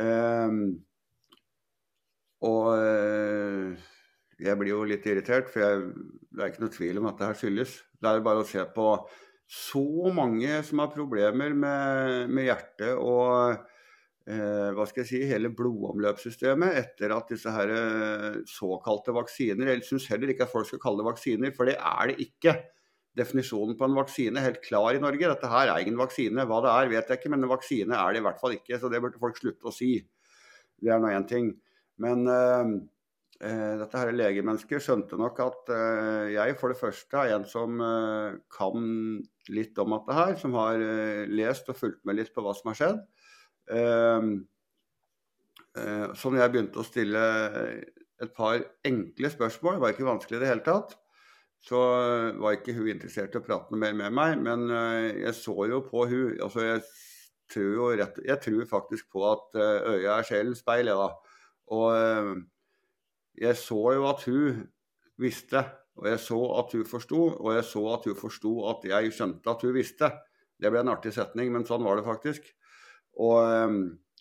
Um, 0.00 0.80
og 2.44 2.70
eh, 2.76 3.90
jeg 4.44 4.58
blir 4.60 4.74
jo 4.74 4.86
litt 4.88 5.06
irritert, 5.08 5.50
for 5.50 5.62
jeg, 5.62 5.84
det 6.34 6.42
er 6.42 6.50
ikke 6.50 6.64
noe 6.64 6.74
tvil 6.74 7.00
om 7.00 7.10
at 7.10 7.20
det 7.20 7.28
her 7.30 7.38
skyldes. 7.38 7.76
Det 8.00 8.10
er 8.10 8.24
bare 8.24 8.42
å 8.42 8.48
se 8.48 8.64
på 8.74 8.88
så 9.44 10.10
mange 10.14 10.58
som 10.66 10.80
har 10.82 10.92
problemer 10.92 11.54
med, 11.54 12.30
med 12.32 12.48
hjertet 12.48 12.96
og 12.96 13.54
eh, 14.26 14.70
hva 14.74 14.86
skal 14.88 15.02
jeg 15.02 15.10
si, 15.10 15.20
hele 15.28 15.52
blodomløpssystemet 15.54 16.78
etter 16.80 17.12
at 17.14 17.28
disse 17.30 17.52
her 17.52 17.72
eh, 17.74 18.38
såkalte 18.48 19.12
vaksiner 19.14 19.68
Jeg 19.68 19.84
syns 19.84 20.08
heller 20.10 20.32
ikke 20.32 20.48
at 20.48 20.52
folk 20.52 20.70
skal 20.70 20.80
kalle 20.82 21.02
det 21.02 21.10
vaksiner, 21.10 21.52
for 21.56 21.68
det 21.68 21.76
er 21.76 22.10
det 22.10 22.16
ikke. 22.24 22.56
Definisjonen 23.14 23.76
på 23.78 23.86
en 23.86 23.94
vaksine 24.00 24.40
er 24.40 24.48
helt 24.48 24.64
klar 24.64 24.96
i 24.96 25.02
Norge. 25.02 25.28
Dette 25.30 25.50
her 25.52 25.70
er 25.70 25.84
ingen 25.84 26.00
vaksine. 26.00 26.48
Hva 26.50 26.64
det 26.64 26.72
er, 26.72 26.88
vet 26.90 27.12
jeg 27.12 27.20
ikke, 27.20 27.30
men 27.30 27.44
en 27.44 27.52
vaksine 27.52 28.00
er 28.00 28.16
det 28.16 28.24
i 28.24 28.26
hvert 28.26 28.40
fall 28.40 28.56
ikke. 28.56 28.80
Så 28.80 28.90
det 28.90 28.98
burde 29.04 29.20
folk 29.22 29.38
slutte 29.38 29.70
å 29.70 29.74
si. 29.74 29.92
Det 30.82 30.90
er 30.90 30.98
nå 30.98 31.12
én 31.14 31.28
ting. 31.30 31.52
Men 32.02 32.26
uh, 32.26 32.64
dette 33.44 34.00
her 34.00 34.14
legemennesket 34.14 34.82
skjønte 34.82 35.18
nok 35.20 35.40
at 35.44 35.70
uh, 35.74 36.24
jeg 36.32 36.56
for 36.60 36.72
det 36.72 36.80
første 36.80 37.20
er 37.20 37.34
en 37.36 37.44
som 37.48 37.78
kan 38.54 38.88
litt 39.52 39.78
om 39.82 39.94
dette 39.96 40.16
her, 40.16 40.34
som 40.40 40.56
har 40.56 40.80
lest 41.28 41.68
og 41.68 41.78
fulgt 41.78 42.02
med 42.08 42.18
litt 42.18 42.32
på 42.34 42.44
hva 42.44 42.54
som 42.56 42.70
har 42.72 42.78
skjedd. 42.80 43.04
Så 46.14 46.30
når 46.30 46.38
jeg 46.38 46.52
begynte 46.52 46.80
å 46.80 46.86
stille 46.86 47.22
et 48.22 48.32
par 48.36 48.62
enkle 48.86 49.30
spørsmål, 49.32 49.76
det 49.76 49.82
var 49.82 49.92
ikke 49.92 50.06
vanskelig 50.06 50.38
i 50.38 50.42
det 50.44 50.50
hele 50.52 50.64
tatt, 50.64 50.94
så 51.64 51.80
var 52.40 52.56
ikke 52.56 52.76
hun 52.76 52.92
interessert 52.92 53.34
i 53.34 53.40
å 53.40 53.44
prate 53.44 53.72
noe 53.74 53.82
mer 53.82 53.96
med 53.98 54.16
meg. 54.16 54.40
Men 54.44 54.64
jeg 54.70 55.34
så 55.36 55.56
jo 55.68 55.82
på 55.84 56.06
hun, 56.08 56.38
altså 56.44 56.64
jeg 56.64 56.84
tror, 57.52 57.70
jo 57.74 57.90
rett, 58.00 58.20
jeg 58.24 58.40
tror 58.46 58.64
faktisk 58.70 59.12
på 59.12 59.26
at 59.28 59.60
øya 59.60 60.18
er 60.18 60.28
sjelens 60.30 60.64
speil, 60.64 60.88
jeg 60.88 61.00
da. 61.00 61.10
Og 61.72 61.88
eh, 61.96 62.34
jeg 63.40 63.58
så 63.58 63.80
jo 63.96 64.06
at 64.10 64.22
hun 64.28 64.60
visste, 65.20 65.62
og 65.98 66.08
jeg 66.10 66.20
så 66.22 66.38
at 66.58 66.74
hun 66.74 66.86
forsto, 66.88 67.22
og 67.38 67.50
jeg 67.54 67.66
så 67.68 67.82
at 67.94 68.06
hun 68.10 68.18
forsto 68.18 68.54
at 68.72 68.86
jeg 68.90 69.14
skjønte 69.14 69.50
at 69.50 69.64
hun 69.64 69.74
visste. 69.76 70.10
Det 70.58 70.70
ble 70.70 70.82
en 70.82 70.92
artig 70.94 71.14
setning, 71.14 71.52
men 71.54 71.66
sånn 71.66 71.84
var 71.86 71.98
det 71.98 72.06
faktisk. 72.06 72.46
Og 73.22 73.38
um, 73.42 73.80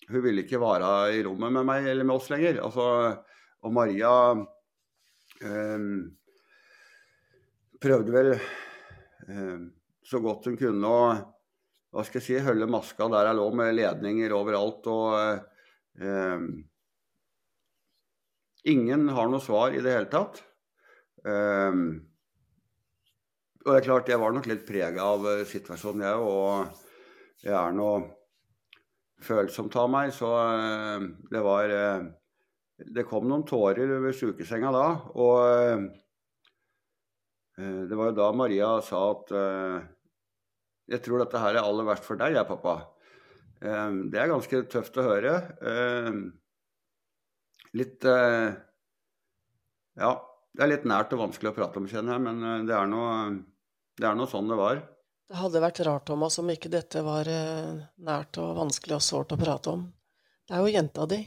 hun 0.09 0.23
ville 0.25 0.43
ikke 0.45 0.61
være 0.61 0.89
i 1.17 1.21
rommet 1.25 1.53
med 1.57 1.67
meg 1.69 1.87
eller 1.89 2.05
med 2.05 2.17
oss 2.17 2.29
lenger. 2.33 2.59
Altså, 2.65 2.87
og 3.63 3.73
Maria 3.73 4.13
um, 4.33 5.87
prøvde 7.81 8.13
vel 8.13 8.33
um, 9.29 9.69
så 10.03 10.21
godt 10.21 10.49
hun 10.51 10.59
kunne 10.59 10.89
å 10.89 11.05
hva 11.93 12.01
skal 12.01 12.23
jeg 12.23 12.25
si, 12.25 12.37
holde 12.41 12.65
maska 12.73 13.05
der 13.13 13.27
jeg 13.29 13.37
lå 13.37 13.43
med 13.53 13.75
ledninger 13.77 14.33
overalt. 14.33 14.87
og 14.89 15.99
Ingen 18.63 19.09
har 19.11 19.27
noe 19.27 19.43
svar 19.43 19.73
i 19.75 19.81
det 19.83 19.91
hele 19.91 20.09
tatt. 20.11 20.39
Um, 21.23 22.03
og 23.63 23.69
det 23.71 23.77
er 23.79 23.85
klart, 23.87 24.09
jeg 24.11 24.19
var 24.19 24.33
nok 24.35 24.47
litt 24.51 24.65
prega 24.67 25.05
av 25.07 25.23
eh, 25.31 25.45
situasjonen, 25.47 26.03
jeg 26.03 26.19
Og 26.19 27.43
jeg 27.43 27.55
er 27.55 27.75
nå 27.75 27.89
følsomt 29.23 29.75
av 29.79 29.87
meg, 29.91 30.11
så 30.15 30.31
uh, 30.35 31.05
det 31.31 31.41
var 31.43 31.71
uh, 31.71 32.03
Det 32.75 33.05
kom 33.07 33.27
noen 33.29 33.45
tårer 33.47 33.87
ved 34.03 34.15
sjukesenga 34.19 34.71
da. 34.75 34.87
Og 35.15 35.35
uh, 35.47 35.83
det 37.87 37.95
var 37.95 38.11
jo 38.11 38.17
da 38.17 38.31
Maria 38.35 38.69
sa 38.81 38.99
at 39.11 39.31
Jeg 40.89 41.03
tror 41.05 41.21
dette 41.21 41.39
her 41.39 41.53
er 41.53 41.61
aller 41.63 41.85
verst 41.85 42.07
for 42.07 42.19
deg, 42.19 42.33
jeg, 42.33 42.47
pappa. 42.49 42.73
Det 43.61 44.17
er 44.19 44.31
ganske 44.31 44.63
tøft 44.73 44.97
å 44.97 45.05
høre. 45.05 45.35
Litt 47.73 48.05
Ja, 49.95 50.11
det 50.53 50.61
er 50.61 50.69
litt 50.69 50.85
nært 50.89 51.13
og 51.15 51.23
vanskelig 51.23 51.49
å 51.51 51.57
prate 51.57 51.79
om, 51.81 51.87
kjenner 51.89 52.15
jeg, 52.15 52.23
men 52.27 52.67
det 52.67 52.75
er 52.75 54.17
nå 54.17 54.25
sånn 54.29 54.51
det 54.51 54.57
var. 54.59 54.81
Det 55.29 55.39
hadde 55.39 55.61
vært 55.63 55.81
rart, 55.87 56.05
Thomas, 56.09 56.37
om 56.41 56.51
ikke 56.53 56.69
dette 56.73 57.01
var 57.05 57.25
nært 57.29 58.37
og 58.41 58.57
vanskelig 58.59 58.99
og 58.99 59.05
sårt 59.05 59.33
å 59.33 59.39
prate 59.41 59.73
om. 59.73 59.87
Det 60.45 60.53
er 60.53 60.61
jo 60.61 60.73
jenta 60.75 61.07
di. 61.09 61.19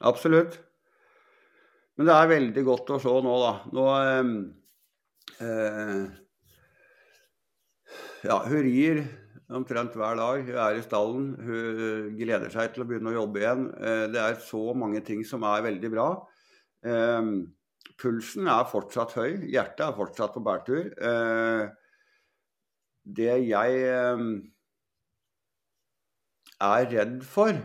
Absolutt. 0.00 0.58
Men 2.00 2.08
det 2.08 2.14
er 2.16 2.30
veldig 2.30 2.62
godt 2.64 2.90
å 2.94 2.98
se 3.02 3.12
nå, 3.12 3.32
da. 3.42 3.52
Nå 3.76 3.86
eh, 5.44 6.04
Ja, 8.24 8.38
hun 8.46 8.62
rir 8.64 9.02
omtrent 9.56 9.96
hver 9.98 10.18
dag. 10.18 10.42
Hun 10.46 10.58
er 10.64 10.78
i 10.78 10.84
stallen. 10.84 11.30
Hun 11.40 12.12
gleder 12.18 12.52
seg 12.52 12.74
til 12.74 12.84
å 12.84 12.88
begynne 12.88 13.12
å 13.12 13.16
jobbe 13.18 13.42
igjen. 13.42 13.66
Eh, 13.80 14.04
det 14.12 14.20
er 14.22 14.38
så 14.44 14.62
mange 14.76 15.02
ting 15.06 15.24
som 15.26 15.46
er 15.48 15.66
veldig 15.66 15.90
bra. 15.94 16.06
Eh, 16.86 17.32
pulsen 18.00 18.50
er 18.50 18.70
fortsatt 18.70 19.16
høy. 19.18 19.42
Hjertet 19.50 19.84
er 19.88 19.98
fortsatt 19.98 20.36
på 20.36 20.44
bærtur. 20.46 20.92
Eh, 20.94 21.66
det 23.20 23.34
jeg 23.48 23.82
eh, 23.90 24.24
er 26.70 26.88
redd 26.94 27.20
for, 27.26 27.60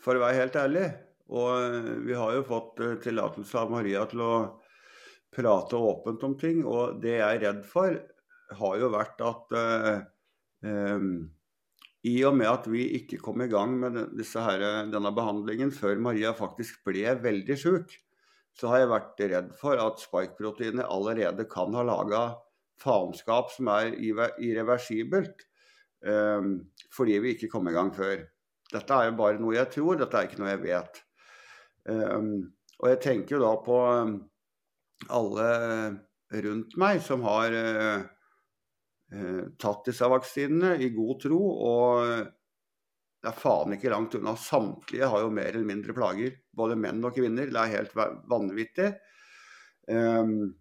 for 0.00 0.16
å 0.16 0.24
være 0.24 0.44
helt 0.44 0.60
ærlig 0.60 0.88
og 1.30 1.50
eh, 1.62 1.90
vi 2.06 2.16
har 2.18 2.34
jo 2.34 2.46
fått 2.46 2.80
eh, 2.82 2.96
tillatelse 3.02 3.58
av 3.60 3.70
Maria 3.72 4.04
til 4.10 4.22
å 4.24 4.32
prate 5.34 5.78
åpent 5.78 6.24
om 6.26 6.36
ting. 6.38 6.64
Og 6.66 6.98
det 7.02 7.18
jeg 7.18 7.26
er 7.26 7.44
redd 7.44 7.60
for, 7.68 7.98
har 8.60 8.80
jo 8.80 8.90
vært 8.92 9.22
at 9.26 9.54
eh, 9.58 9.90
eh, 9.92 10.00
i 10.60 12.14
og 12.28 12.34
med 12.36 12.48
at 12.48 12.66
vi 12.68 12.82
ikke 12.98 13.20
kom 13.20 13.40
i 13.40 13.48
gang 13.48 13.78
med 13.80 13.96
her, 13.96 14.64
denne 14.92 15.12
behandlingen 15.16 15.72
før 15.72 16.00
Maria 16.00 16.34
faktisk 16.36 16.82
ble 16.84 17.14
veldig 17.22 17.56
syk, 17.56 17.94
så 18.56 18.68
har 18.72 18.82
jeg 18.82 18.90
vært 18.90 19.22
redd 19.32 19.50
for 19.56 19.80
at 19.80 20.02
spike-proteinet 20.02 20.84
allerede 20.84 21.46
kan 21.48 21.72
ha 21.76 21.84
laga 21.86 22.22
faenskap 22.80 23.52
som 23.54 23.70
er 23.72 23.94
irreversibelt. 23.96 25.46
Eh, 26.04 26.50
fordi 26.92 27.18
vi 27.20 27.34
ikke 27.36 27.50
kom 27.52 27.68
i 27.68 27.74
gang 27.76 27.92
før. 27.96 28.24
Dette 28.70 28.96
er 28.96 29.10
jo 29.10 29.18
bare 29.18 29.40
noe 29.40 29.56
jeg 29.56 29.70
tror, 29.74 29.98
dette 29.98 30.16
er 30.16 30.28
ikke 30.28 30.40
noe 30.42 30.52
jeg 30.52 30.62
vet. 30.62 31.02
Ehm, 31.90 32.30
og 32.78 32.86
jeg 32.92 33.00
tenker 33.02 33.36
jo 33.36 33.42
da 33.42 33.50
på 33.64 33.78
ehm, 33.88 34.14
alle 35.10 35.48
rundt 36.44 36.76
meg 36.78 37.00
som 37.02 37.24
har 37.26 37.56
eh, 37.56 38.04
tatt 39.60 39.88
disse 39.88 40.06
vaksinene 40.06 40.76
i 40.78 40.92
god 40.94 41.16
tro. 41.24 41.38
Og 41.66 42.28
det 43.20 43.28
er 43.28 43.36
faen 43.36 43.74
ikke 43.74 43.92
langt 43.92 44.14
unna. 44.16 44.36
Samtlige 44.38 45.08
har 45.12 45.24
jo 45.24 45.32
mer 45.34 45.50
eller 45.50 45.66
mindre 45.68 45.96
plager. 45.96 46.36
Både 46.56 46.78
menn 46.78 47.02
og 47.04 47.16
kvinner. 47.16 47.50
Det 47.50 47.60
er 47.60 47.74
helt 47.74 47.96
vanvittig. 48.30 48.92
Um, 49.90 50.52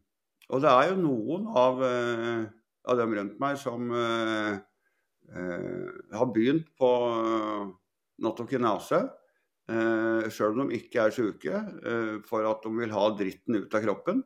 og 0.50 0.64
det 0.64 0.72
er 0.74 0.90
jo 0.90 0.98
noen 1.04 1.46
av, 1.60 1.84
uh, 1.84 2.44
av 2.90 2.98
dem 3.00 3.14
rundt 3.20 3.38
meg 3.40 3.60
som 3.62 3.92
uh, 3.94 4.58
uh, 4.58 5.88
har 6.18 6.32
begynt 6.34 6.72
på 6.80 6.90
natokinase. 8.24 9.04
Uh, 9.70 10.26
eh, 10.26 10.30
Sjøl 10.34 10.58
om 10.58 10.72
de 10.72 10.80
ikke 10.80 11.06
er 11.06 11.14
uh, 11.14 12.16
for 12.26 12.48
at 12.50 12.64
de 12.66 12.74
vil 12.74 12.94
ha 12.96 13.06
dritten 13.16 13.62
ut 13.62 13.76
av 13.78 13.86
kroppen. 13.86 14.24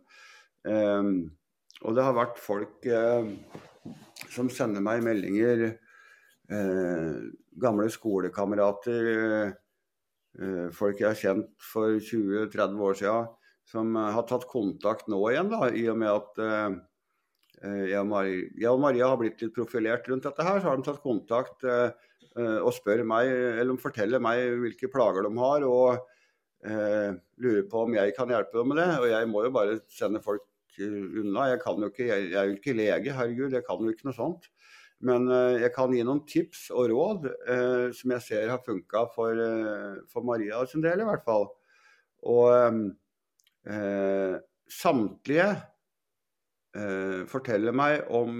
Um, 0.64 1.32
og 1.84 1.98
det 1.98 2.06
har 2.06 2.16
vært 2.16 2.40
folk 2.40 2.88
som 4.34 4.50
sender 4.52 4.84
meg 4.84 5.04
meldinger, 5.06 5.72
gamle 7.64 7.86
skolekamerater, 7.94 9.54
folk 10.76 11.00
jeg 11.00 11.08
har 11.08 11.20
kjent 11.20 11.52
for 11.64 11.96
20-30 11.96 12.82
år 12.84 12.98
siden, 13.00 13.30
som 13.70 13.96
har 13.96 14.26
tatt 14.28 14.50
kontakt 14.52 15.08
nå 15.10 15.22
igjen, 15.32 15.50
da, 15.54 15.70
i 15.72 15.86
og 15.94 16.02
med 16.02 16.12
at 16.12 16.82
jeg 17.64 17.96
og, 18.02 18.10
Maria, 18.12 18.42
jeg 18.60 18.76
og 18.76 18.82
Maria 18.84 19.08
har 19.08 19.22
blitt 19.22 19.40
litt 19.42 19.54
profilert 19.56 20.10
rundt 20.12 20.26
dette 20.28 20.44
her. 20.44 20.60
Så 20.60 20.68
har 20.68 20.80
de 20.80 20.84
tatt 20.84 21.00
kontakt. 21.06 21.64
Eh, 22.34 22.60
og 22.66 22.72
spør 22.74 23.04
meg, 23.06 23.30
eller 23.62 23.78
forteller 23.82 24.22
meg 24.24 24.42
hvilke 24.64 24.90
plager 24.90 25.28
de 25.28 25.32
har, 25.38 25.66
og 25.70 26.00
eh, 26.66 27.14
lurer 27.44 27.68
på 27.70 27.84
om 27.86 27.94
jeg 27.94 28.16
kan 28.18 28.32
hjelpe 28.34 28.58
dem 28.58 28.72
med 28.72 28.82
det. 28.82 28.90
Og 29.04 29.08
jeg 29.12 29.30
må 29.30 29.44
jo 29.46 29.54
bare 29.54 29.78
sende 29.94 30.22
folk 30.24 30.46
unna. 30.82 31.50
Jeg, 31.52 31.62
ikke, 31.62 32.08
jeg, 32.08 32.30
jeg 32.32 32.40
er 32.40 32.50
jo 32.50 32.58
ikke 32.58 32.78
lege, 32.78 33.16
herregud, 33.18 33.54
jeg 33.54 33.66
kan 33.68 33.84
jo 33.84 33.94
ikke 33.94 34.08
noe 34.10 34.18
sånt. 34.18 34.50
Men 35.04 35.28
eh, 35.32 35.60
jeg 35.66 35.74
kan 35.76 35.92
gi 35.94 36.04
noen 36.08 36.24
tips 36.30 36.70
og 36.72 36.88
råd 36.94 37.28
eh, 37.28 37.88
som 37.96 38.14
jeg 38.16 38.24
ser 38.24 38.52
har 38.54 38.64
funka 38.64 39.06
for, 39.16 39.36
eh, 39.36 40.00
for, 40.12 40.26
Maria 40.28 40.62
sin 40.70 40.84
del, 40.86 41.04
i 41.04 41.08
hvert 41.08 41.26
fall. 41.28 41.50
Og 42.32 42.48
eh, 43.68 44.34
samtlige 44.72 45.52
forteller 47.30 47.76
meg 47.78 48.08
om 48.18 48.40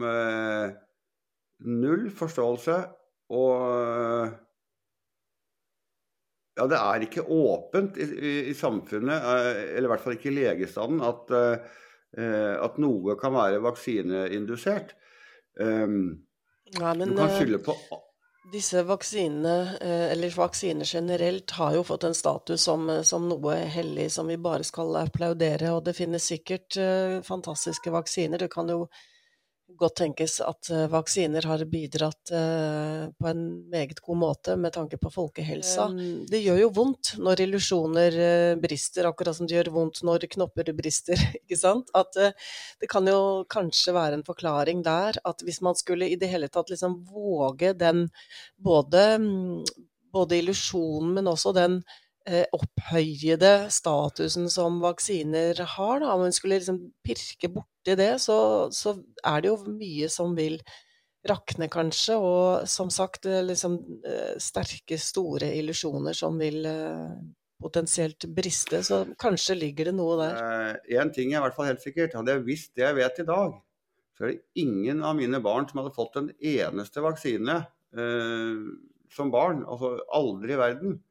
null 1.70 2.08
forståelse 2.18 2.78
og 3.38 4.32
ja, 6.54 6.66
det 6.70 6.78
er 6.78 7.06
ikke 7.06 7.26
åpent 7.34 7.98
i, 7.98 8.06
i, 8.06 8.34
i, 8.52 8.58
samfunnet, 8.58 9.16
eh, 9.26 9.62
eller 9.74 9.88
i 9.88 9.92
hvert 9.94 10.04
fall 10.04 10.18
ikke 10.18 10.30
i 10.30 10.36
legestanden, 10.38 11.02
at, 11.06 11.34
uh, 11.34 11.80
at 12.14 12.76
noe 12.78 13.16
kan 13.18 13.34
være 13.34 13.62
vaksineindusert. 13.64 14.92
Um, 15.58 16.26
Nei, 16.78 16.92
men, 16.98 17.14
du 17.14 17.18
kan 17.18 17.32
skylde 17.34 17.60
på 17.66 17.74
disse 18.54 18.84
vaksinene, 18.86 19.80
eller 19.82 20.34
vaksiner 20.36 20.86
generelt, 20.86 21.56
har 21.58 21.74
jo 21.74 21.84
fått 21.88 22.04
en 22.06 22.14
status 22.14 22.66
som, 22.68 22.86
som, 23.08 23.26
noe 23.32 23.56
hellig 23.72 24.10
som 24.14 24.30
vi 24.30 24.38
bare 24.38 24.66
skal 24.68 24.94
applaudere. 25.00 25.72
Og 25.74 25.82
det 25.88 25.96
finnes 25.98 26.28
sikkert 26.28 26.78
fantastiske 27.26 27.94
vaksiner. 27.96 28.44
Du 28.44 28.52
kan 28.54 28.70
jo 28.70 28.84
godt 29.80 29.96
tenkes 29.98 30.38
at 30.44 30.70
uh, 30.72 30.86
vaksiner 30.92 31.46
har 31.50 31.64
bidratt 31.70 32.32
uh, 32.34 33.10
på 33.18 33.30
en 33.30 33.44
meget 33.72 34.02
god 34.04 34.20
måte 34.20 34.56
med 34.60 34.74
tanke 34.76 35.00
på 35.02 35.12
folkehelsa. 35.14 35.88
Um, 35.90 36.24
det 36.30 36.44
gjør 36.44 36.62
jo 36.62 36.70
vondt 36.76 37.14
når 37.24 37.44
illusjoner 37.48 38.18
uh, 38.20 38.60
brister, 38.62 39.08
akkurat 39.10 39.38
som 39.38 39.50
det 39.50 39.58
gjør 39.58 39.72
vondt 39.76 40.04
når 40.06 40.28
knopper 40.36 40.74
brister. 40.78 41.20
ikke 41.42 41.60
sant? 41.60 41.92
At 41.98 42.14
det 42.14 42.90
kan 42.92 43.08
jo 43.10 43.44
kanskje 43.50 43.96
være 43.96 44.20
en 44.20 44.28
forklaring 44.28 44.84
der 44.86 45.18
at 45.24 45.44
hvis 45.46 45.62
man 45.66 45.78
skulle 45.80 46.10
i 46.10 46.20
det 46.20 46.30
hele 46.32 46.50
tatt 46.52 46.72
liksom 46.72 47.00
våge 47.10 47.74
den 47.78 48.08
både, 48.58 49.04
mm, 49.20 49.64
både 50.14 50.40
illusjonen, 50.42 51.14
men 51.18 51.30
også 51.32 51.54
den 51.56 51.80
eh, 51.82 52.03
opphøyede 52.56 53.68
statusen 53.74 54.48
som 54.52 54.80
vaksiner 54.84 55.60
har. 55.76 56.00
Da. 56.00 56.14
Om 56.14 56.26
man 56.26 56.36
skulle 56.36 56.60
liksom 56.62 56.80
pirke 57.04 57.50
borti 57.52 57.98
det, 58.00 58.14
så, 58.24 58.38
så, 58.72 58.96
er 59.28 59.44
det 59.44 59.52
jo 59.52 59.76
mye 59.76 60.08
som 60.12 60.36
vil 60.38 60.60
rakne, 61.28 61.70
kanskje. 61.72 62.18
Og 62.20 62.68
som 62.70 62.92
sagt, 62.94 63.28
liksom 63.28 63.78
eh, 64.08 64.36
sterke, 64.42 65.00
store 65.00 65.52
illusjoner 65.60 66.16
som 66.18 66.40
vil 66.40 66.64
eh, 66.70 67.12
potensielt 67.64 68.28
briste. 68.36 68.84
Så 68.84 69.04
kanskje 69.20 69.60
ligger 69.60 69.92
det 69.92 69.98
noe 69.98 70.18
der. 70.22 70.82
Én 70.96 71.14
ting 71.16 71.34
er 71.34 71.42
i 71.42 71.46
hvert 71.46 71.60
fall 71.60 71.72
helt 71.72 71.84
sikkert. 71.84 72.16
Hadde 72.18 72.38
jeg 72.38 72.48
visst 72.48 72.74
det 72.78 72.88
jeg 72.88 73.00
vet 73.00 73.24
i 73.24 73.30
dag, 73.30 73.56
så 74.14 74.26
er 74.26 74.34
det 74.34 74.64
ingen 74.64 75.04
av 75.06 75.16
mine 75.18 75.40
barn 75.44 75.68
som 75.70 75.82
hadde 75.82 75.96
fått 75.96 76.20
en 76.20 76.30
eneste 76.38 77.04
vaksine 77.04 77.64
eh, 77.96 78.68
som 79.14 79.34
barn. 79.34 79.64
Altså 79.66 79.96
aldri 80.14 80.56
i 80.56 80.62
verden. 80.62 81.02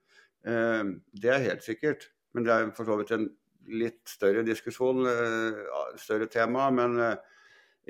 Eh, 0.47 0.84
det 1.22 1.30
er 1.30 1.47
helt 1.49 1.64
sikkert. 1.64 2.09
Men 2.32 2.47
det 2.47 2.55
er 2.55 2.72
for 2.76 2.88
så 2.88 2.97
vidt 3.01 3.12
en 3.14 3.28
litt 3.78 4.01
større 4.11 4.43
diskusjon, 4.47 5.05
eh, 5.07 5.61
større 6.01 6.30
tema. 6.30 6.70
Men 6.74 6.99
eh, 7.01 7.14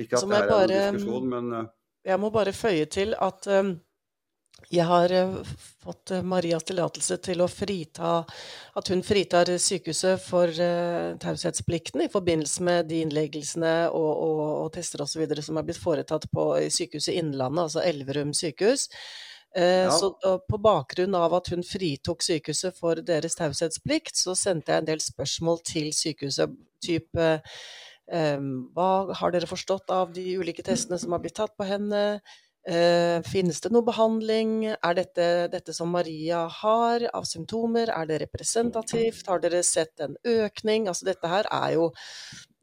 ikke 0.04 0.18
at 0.18 0.28
det 0.28 0.42
er 0.42 0.50
bare, 0.50 0.82
en 0.88 1.00
diskusjon, 1.00 1.32
men 1.32 1.70
Jeg 2.04 2.18
må 2.18 2.30
bare 2.34 2.52
føye 2.52 2.86
til 2.90 3.14
at 3.14 3.46
jeg 4.72 4.84
har 4.86 5.12
fått 5.82 6.12
Marias 6.24 6.64
tillatelse 6.64 7.16
til 7.24 7.40
å 7.42 7.48
frita 7.50 8.22
At 8.78 8.88
hun 8.88 9.02
fritar 9.02 9.50
sykehuset 9.58 10.22
for 10.22 10.48
taushetsplikten 11.22 12.04
i 12.04 12.10
forbindelse 12.12 12.62
med 12.62 12.88
de 12.88 13.00
innleggelsene 13.02 13.90
og, 13.90 14.12
og, 14.12 14.42
og 14.64 14.72
tester 14.74 15.02
osv. 15.02 15.26
som 15.42 15.58
er 15.58 15.66
blitt 15.66 15.82
foretatt 15.82 16.28
på 16.32 16.46
Sykehuset 16.70 17.18
Innlandet, 17.20 17.68
altså 17.68 17.84
Elverum 17.84 18.32
sykehus. 18.34 18.88
Eh, 19.56 19.84
ja. 19.84 19.90
Så 19.90 20.14
på 20.48 20.58
bakgrunn 20.58 21.14
av 21.14 21.34
at 21.36 21.50
hun 21.52 21.64
fritok 21.66 22.24
sykehuset 22.24 22.76
for 22.78 23.02
deres 23.04 23.36
taushetsplikt, 23.36 24.16
så 24.16 24.36
sendte 24.38 24.72
jeg 24.72 24.82
en 24.82 24.92
del 24.92 25.02
spørsmål 25.04 25.60
til 25.68 25.90
sykehuset. 25.96 26.54
Type 26.82 27.26
um, 28.10 28.46
Hva 28.74 29.12
har 29.14 29.34
dere 29.34 29.46
forstått 29.46 29.92
av 29.94 30.14
de 30.16 30.24
ulike 30.40 30.64
testene 30.66 30.98
som 30.98 31.12
har 31.14 31.22
blitt 31.22 31.36
tatt 31.38 31.54
på 31.58 31.68
henne? 31.68 32.22
Uh, 32.62 33.18
finnes 33.26 33.60
det 33.62 33.72
noe 33.74 33.86
behandling? 33.86 34.72
Er 34.72 34.96
dette 34.98 35.28
dette 35.52 35.74
som 35.76 35.92
Maria 35.94 36.46
har 36.62 37.04
av 37.12 37.26
symptomer? 37.28 37.92
Er 37.92 38.08
det 38.08 38.22
representativt? 38.24 39.28
Har 39.28 39.42
dere 39.42 39.62
sett 39.66 40.02
en 40.02 40.16
økning? 40.24 40.88
Altså 40.90 41.10
dette 41.10 41.30
her 41.30 41.50
er 41.50 41.76
jo 41.76 41.90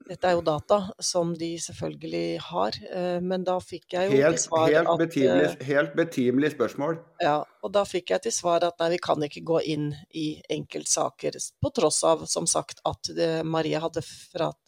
dette 0.10 0.26
er 0.26 0.36
jo 0.38 0.42
data 0.46 0.80
som 1.04 1.32
de 1.38 1.52
selvfølgelig 1.62 2.40
har, 2.48 2.78
eh, 2.90 3.20
men 3.22 3.44
da 3.46 3.60
fikk 3.62 3.94
jeg 3.94 4.10
jo 4.10 4.18
til 4.18 4.40
svar 4.42 4.66
helt, 4.68 4.90
at 4.90 5.02
betimelig, 5.04 5.48
eh, 5.52 5.66
helt 5.70 5.96
betimelig 5.98 6.52
spørsmål. 6.56 6.98
Ja, 7.22 7.38
og 7.64 7.74
da 7.76 7.84
fikk 7.86 8.14
jeg 8.16 8.26
til 8.26 8.34
svar 8.34 8.66
at 8.66 8.80
nei, 8.82 8.90
vi 8.96 9.02
kan 9.06 9.22
ikke 9.26 9.46
gå 9.46 9.62
inn 9.76 9.92
i 10.18 10.28
enkeltsaker, 10.50 11.38
på 11.62 11.74
tross 11.78 12.02
av, 12.04 12.26
som 12.32 12.50
sagt, 12.50 12.82
at 12.90 13.12
eh, 13.16 13.42
Maria 13.46 13.84
hadde 13.86 14.04
frat, 14.06 14.60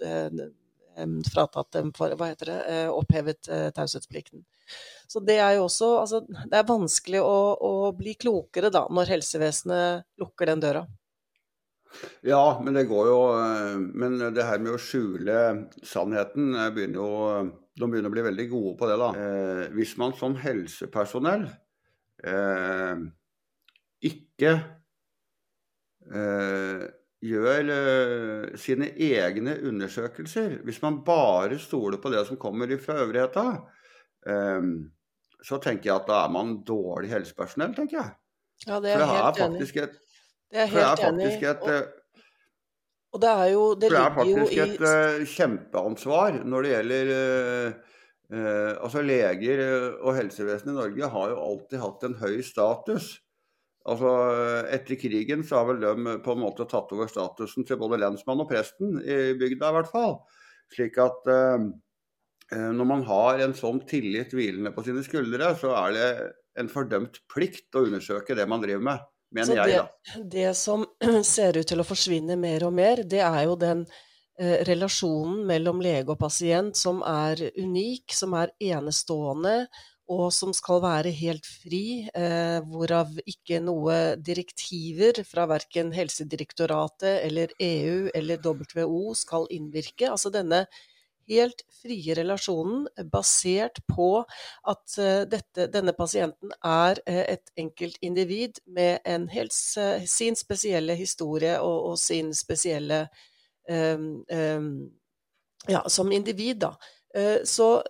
fratatt 1.31 1.71
dem 1.73 1.89
for, 1.95 2.13
hva 2.19 2.27
heter 2.29 2.51
det, 2.51 2.61
opphevet 2.93 3.47
taushetsplikten. 3.73 4.43
Så 5.07 5.19
det 5.25 5.39
er 5.41 5.55
jo 5.57 5.65
også, 5.65 5.87
altså, 6.03 6.19
det 6.27 6.59
er 6.59 6.67
vanskelig 6.67 7.21
å, 7.23 7.37
å 7.57 7.71
bli 7.97 8.13
klokere 8.19 8.69
da, 8.71 8.85
når 8.91 9.15
helsevesenet 9.15 10.05
lukker 10.21 10.51
den 10.51 10.61
døra. 10.61 10.83
Ja, 12.25 12.59
men 12.63 12.73
det 12.77 12.85
går 12.89 13.07
jo 13.09 13.17
eh, 13.35 13.79
Men 13.99 14.17
det 14.35 14.45
her 14.47 14.61
med 14.63 14.75
å 14.75 14.81
skjule 14.81 15.37
sannheten 15.85 16.53
eh, 16.55 16.69
begynner 16.73 17.01
jo 17.01 17.09
De 17.77 17.87
begynner 17.89 18.11
å 18.11 18.15
bli 18.15 18.23
veldig 18.29 18.45
gode 18.51 18.75
på 18.79 18.89
det, 18.89 18.97
da. 19.01 19.09
Eh, 19.17 19.63
hvis 19.75 19.95
man 20.01 20.13
som 20.17 20.35
helsepersonell 20.39 21.47
eh, 22.27 23.03
ikke 24.11 24.53
eh, 26.13 26.85
gjør 27.21 27.71
eh, 27.75 28.55
sine 28.59 28.89
egne 28.97 29.57
undersøkelser, 29.69 30.59
hvis 30.65 30.81
man 30.83 31.01
bare 31.07 31.59
stoler 31.61 32.01
på 32.01 32.11
det 32.13 32.23
som 32.29 32.39
kommer 32.41 32.71
fra 32.81 32.97
øvrigheta, 33.03 33.45
eh, 34.27 34.61
så 35.41 35.57
tenker 35.61 35.89
jeg 35.91 35.95
at 35.99 36.09
da 36.09 36.23
er 36.25 36.33
man 36.33 36.57
dårlig 36.67 37.11
helsepersonell, 37.13 37.75
tenker 37.77 38.01
jeg. 38.01 38.11
Ja, 38.67 38.79
det 38.83 38.93
For 38.93 39.01
er 39.01 39.05
det 39.05 39.07
er 39.09 39.15
helt 39.17 39.39
enig. 39.41 39.61
faktisk 39.61 39.77
et, 39.81 39.95
Det 40.51 40.65
er 40.65 40.67
er 40.67 40.73
helt 40.75 41.03
enig. 41.07 41.31
et 41.39 41.63
Og, 41.63 41.69
eh, 41.71 41.87
og 43.11 43.21
det 43.23 43.31
er 43.31 43.47
jo, 43.51 43.63
det 43.75 43.89
det 43.91 43.99
er 43.99 44.13
faktisk 44.15 44.53
i 44.55 44.61
et 44.63 44.85
eh, 44.87 45.25
kjempeansvar 45.27 46.37
når 46.47 46.63
det 46.63 46.71
gjelder 46.71 47.09
uh, 47.11 47.73
uh, 48.31 48.71
Altså 48.85 49.03
leger 49.03 49.63
og 49.99 50.15
helsevesenet 50.15 50.71
i 50.71 50.77
Norge 50.77 51.09
har 51.15 51.33
jo 51.33 51.41
alltid 51.49 51.83
hatt 51.83 52.07
en 52.07 52.15
høy 52.21 52.39
status. 52.47 53.11
Altså 53.91 54.11
Etter 54.71 54.99
krigen 55.01 55.43
så 55.43 55.59
har 55.59 55.71
vel 55.71 55.81
de 55.83 56.17
på 56.23 56.35
en 56.35 56.43
måte 56.43 56.67
tatt 56.69 56.91
over 56.95 57.09
statusen 57.11 57.67
til 57.67 57.79
både 57.81 57.99
lensmann 57.99 58.43
og 58.43 58.49
presten 58.51 58.99
i 59.01 59.33
bygda, 59.39 59.71
i 59.71 59.77
hvert 59.79 59.91
fall. 59.91 60.19
Slik 60.71 60.99
at 61.01 61.27
eh, 61.31 62.69
når 62.77 62.87
man 62.87 63.03
har 63.07 63.41
en 63.43 63.55
sånn 63.57 63.81
tillit 63.89 64.35
hvilende 64.35 64.73
på 64.75 64.83
sine 64.85 65.03
skuldre, 65.03 65.53
så 65.59 65.73
er 65.81 65.97
det 65.97 66.09
en 66.61 66.69
fordømt 66.71 67.21
plikt 67.31 67.75
å 67.75 67.85
undersøke 67.87 68.35
det 68.37 68.47
man 68.49 68.63
driver 68.63 68.83
med, 68.91 69.03
Så 69.31 69.37
mener 69.39 69.69
jeg, 69.69 69.83
da. 69.83 70.23
det 70.33 70.49
som 70.59 70.85
ser 71.23 71.59
ut 71.59 71.67
til 71.67 71.79
å 71.79 71.87
forsvinne 71.87 72.35
mer 72.39 72.65
og 72.67 72.73
mer, 72.75 73.03
det 73.07 73.21
er 73.23 73.45
jo 73.47 73.55
den 73.59 73.85
eh, 74.39 74.59
relasjonen 74.67 75.45
mellom 75.47 75.79
lege 75.83 76.11
og 76.11 76.19
pasient 76.19 76.75
som 76.75 76.99
er 77.07 77.39
unik, 77.55 78.11
som 78.17 78.35
er 78.35 78.51
enestående, 78.73 79.55
og 80.11 80.27
som 80.35 80.51
skal 80.51 80.81
være 80.83 81.13
helt 81.15 81.47
fri, 81.47 82.09
eh, 82.11 82.59
hvorav 82.67 83.13
ikke 83.23 83.61
noe 83.63 84.17
direktiver 84.19 85.21
fra 85.27 85.45
verken 85.47 85.93
Helsedirektoratet 85.95 87.23
eller 87.23 87.53
EU 87.55 88.09
eller 88.13 88.41
WHO 88.43 89.13
skal 89.15 89.47
innvirke. 89.55 90.09
Altså 90.11 90.33
denne 90.33 90.65
helt 91.31 91.63
frie 91.81 92.15
relasjonen 92.15 92.85
basert 93.11 93.81
på 93.89 94.09
at 94.67 94.97
eh, 94.99 95.23
dette, 95.31 95.67
denne 95.73 95.95
pasienten 95.97 96.53
er 96.61 97.01
et 97.07 97.19
et 97.31 97.51
enkeltindivid 97.55 98.59
med 98.65 98.99
en 99.07 99.27
helt, 99.31 99.53
sin 99.53 100.35
spesielle 100.35 100.95
historie 100.99 101.53
og, 101.61 101.91
og 101.91 101.99
sin 101.99 102.33
spesielle 102.35 103.05
um, 103.69 104.25
um, 104.27 104.73
Ja, 105.69 105.83
som 105.89 106.11
individ, 106.11 106.57
da. 106.57 106.75
Eh, 107.13 107.43
så 107.45 107.83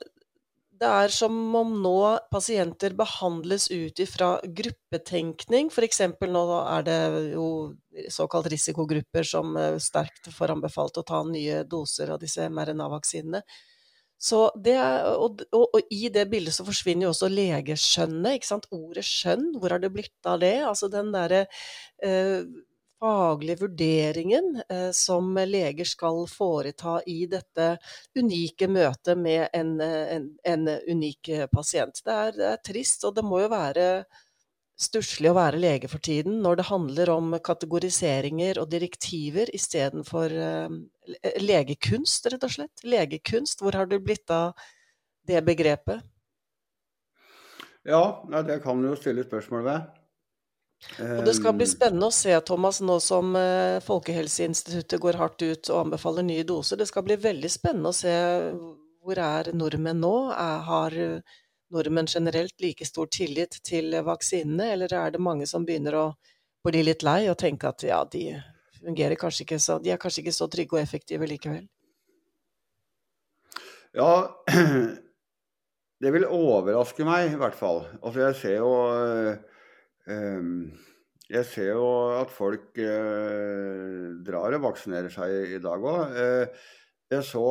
det 0.81 0.89
er 0.89 1.11
som 1.13 1.35
om 1.59 1.73
nå 1.83 1.97
pasienter 2.33 2.95
behandles 2.97 3.67
ut 3.69 3.99
ifra 4.01 4.31
gruppetenkning. 4.41 5.69
F.eks. 5.69 6.01
nå 6.25 6.45
er 6.61 6.87
det 6.87 6.99
jo 7.35 7.49
såkalt 8.09 8.49
risikogrupper 8.49 9.27
som 9.27 9.53
eh, 9.61 9.77
sterkt 9.77 10.31
får 10.33 10.55
anbefalt 10.55 10.97
å 10.97 11.05
ta 11.05 11.21
nye 11.27 11.61
doser 11.69 12.15
av 12.15 12.21
disse 12.23 12.49
mRNA-vaksinene. 12.49 13.43
Og, 14.31 14.65
og, 15.17 15.45
og 15.53 15.93
i 15.93 16.09
det 16.13 16.27
bildet 16.29 16.53
så 16.53 16.65
forsvinner 16.65 17.07
jo 17.07 17.13
også 17.13 17.29
legeskjønnet, 17.29 18.39
ikke 18.39 18.49
sant. 18.49 18.67
Ordet 18.73 19.05
skjønn, 19.05 19.47
hvor 19.61 19.73
har 19.73 19.81
det 19.81 19.93
blitt 19.93 20.29
av 20.29 20.41
det? 20.41 20.55
Altså 20.65 20.89
den 20.93 21.13
derre 21.13 21.45
eh, 22.01 22.41
faglige 23.01 23.59
vurderingen 23.59 24.61
eh, 24.69 24.91
som 24.93 25.33
leger 25.35 25.87
skal 25.89 26.25
foreta 26.29 26.99
i 27.09 27.25
dette 27.29 27.75
unike 28.17 28.67
møtet 28.69 29.17
med 29.17 29.47
en, 29.57 29.71
eh, 29.81 30.17
en, 30.17 30.27
en 30.45 30.67
unik 30.69 31.29
eh, 31.33 31.47
pasient. 31.49 32.03
Det 32.05 32.17
er, 32.25 32.35
det 32.37 32.49
er 32.51 32.59
trist, 32.67 33.05
og 33.07 33.15
det 33.17 33.23
må 33.25 33.41
jo 33.41 33.49
være 33.51 33.87
stusslig 34.81 35.31
å 35.31 35.37
være 35.37 35.61
lege 35.61 35.89
for 35.89 36.01
tiden 36.01 36.39
når 36.41 36.61
det 36.61 36.67
handler 36.69 37.11
om 37.13 37.35
kategoriseringer 37.43 38.57
og 38.61 38.69
direktiver 38.71 39.49
istedenfor 39.53 40.33
legekunst, 41.37 42.25
rett 42.33 42.47
og 42.47 42.53
slett. 42.55 42.81
Legekunst, 42.81 43.61
hvor 43.61 43.77
har 43.77 43.89
det 43.89 44.01
blitt 44.01 44.33
av 44.33 44.57
det 45.29 45.43
begrepet? 45.45 46.01
Ja, 47.85 48.01
det 48.41 48.57
kan 48.65 48.81
du 48.81 48.89
jo 48.89 48.97
stille 48.97 49.25
spørsmål 49.27 49.67
ved. 49.69 50.00
Og 51.01 51.21
det 51.25 51.33
skal 51.37 51.55
bli 51.55 51.67
spennende 51.69 52.09
å 52.09 52.15
se, 52.15 52.33
Thomas, 52.45 52.81
nå 52.83 52.97
som 53.03 53.35
eh, 53.37 53.77
Folkehelseinstituttet 53.85 55.01
går 55.01 55.19
hardt 55.19 55.43
ut 55.43 55.69
og 55.69 55.85
anbefaler 55.85 56.25
nye 56.25 56.45
doser. 56.47 56.79
Det 56.81 56.89
skal 56.89 57.05
bli 57.05 57.19
veldig 57.21 57.51
spennende 57.53 57.91
å 57.91 57.95
se 57.95 58.15
hvor 59.01 59.21
er 59.21 59.51
nordmenn 59.57 60.01
nå? 60.01 60.15
Har 60.67 60.97
eh, 60.97 61.37
nordmenn 61.71 62.09
generelt 62.09 62.57
like 62.61 62.85
stor 62.85 63.09
tillit 63.13 63.61
til 63.67 63.93
vaksinene, 64.05 64.71
eller 64.75 64.93
er 64.93 65.13
det 65.13 65.21
mange 65.23 65.47
som 65.49 65.65
begynner 65.65 65.97
å 65.97 66.07
bli 66.65 66.83
litt 66.85 67.05
lei 67.05 67.23
og 67.31 67.39
tenke 67.41 67.69
at 67.71 67.85
ja, 67.87 68.01
de 68.05 68.35
fungerer 68.81 69.17
kanskje 69.19 69.45
ikke 69.45 69.61
så 69.61 69.77
De 69.81 69.93
er 69.93 70.01
kanskje 70.01 70.25
ikke 70.25 70.35
så 70.35 70.49
trygge 70.51 70.77
og 70.77 70.81
effektive 70.81 71.29
likevel? 71.29 71.63
Ja, 73.97 74.11
det 76.01 76.13
vil 76.15 76.27
overraske 76.27 77.05
meg 77.07 77.33
i 77.33 77.39
hvert 77.39 77.57
fall. 77.57 77.83
Altså 78.01 78.25
jeg 78.27 78.37
ser 78.39 78.59
jo 78.61 78.75
eh, 78.91 79.50
Jeg 81.31 81.47
ser 81.47 81.69
jo 81.71 81.85
at 82.17 82.31
folk 82.33 82.75
eh, 82.81 84.07
drar 84.25 84.57
og 84.57 84.65
vaksinerer 84.65 85.13
seg 85.13 85.55
i 85.57 85.61
dag 85.63 85.85
òg. 85.93 86.17
jeg 87.11 87.27
så 87.27 87.45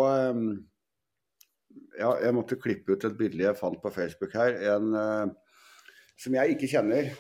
Ja, 2.01 2.15
jeg 2.21 2.35
måtte 2.35 2.59
klippe 2.61 2.97
ut 2.97 3.05
et 3.05 3.17
bilde 3.17 3.45
jeg 3.45 3.59
fant 3.59 3.81
på 3.81 3.93
Facebook 3.95 4.35
her. 4.37 4.57
En 4.77 4.95
eh, 4.97 5.27
som 6.21 6.37
jeg 6.37 6.57
ikke 6.57 6.71
kjenner. 6.75 7.11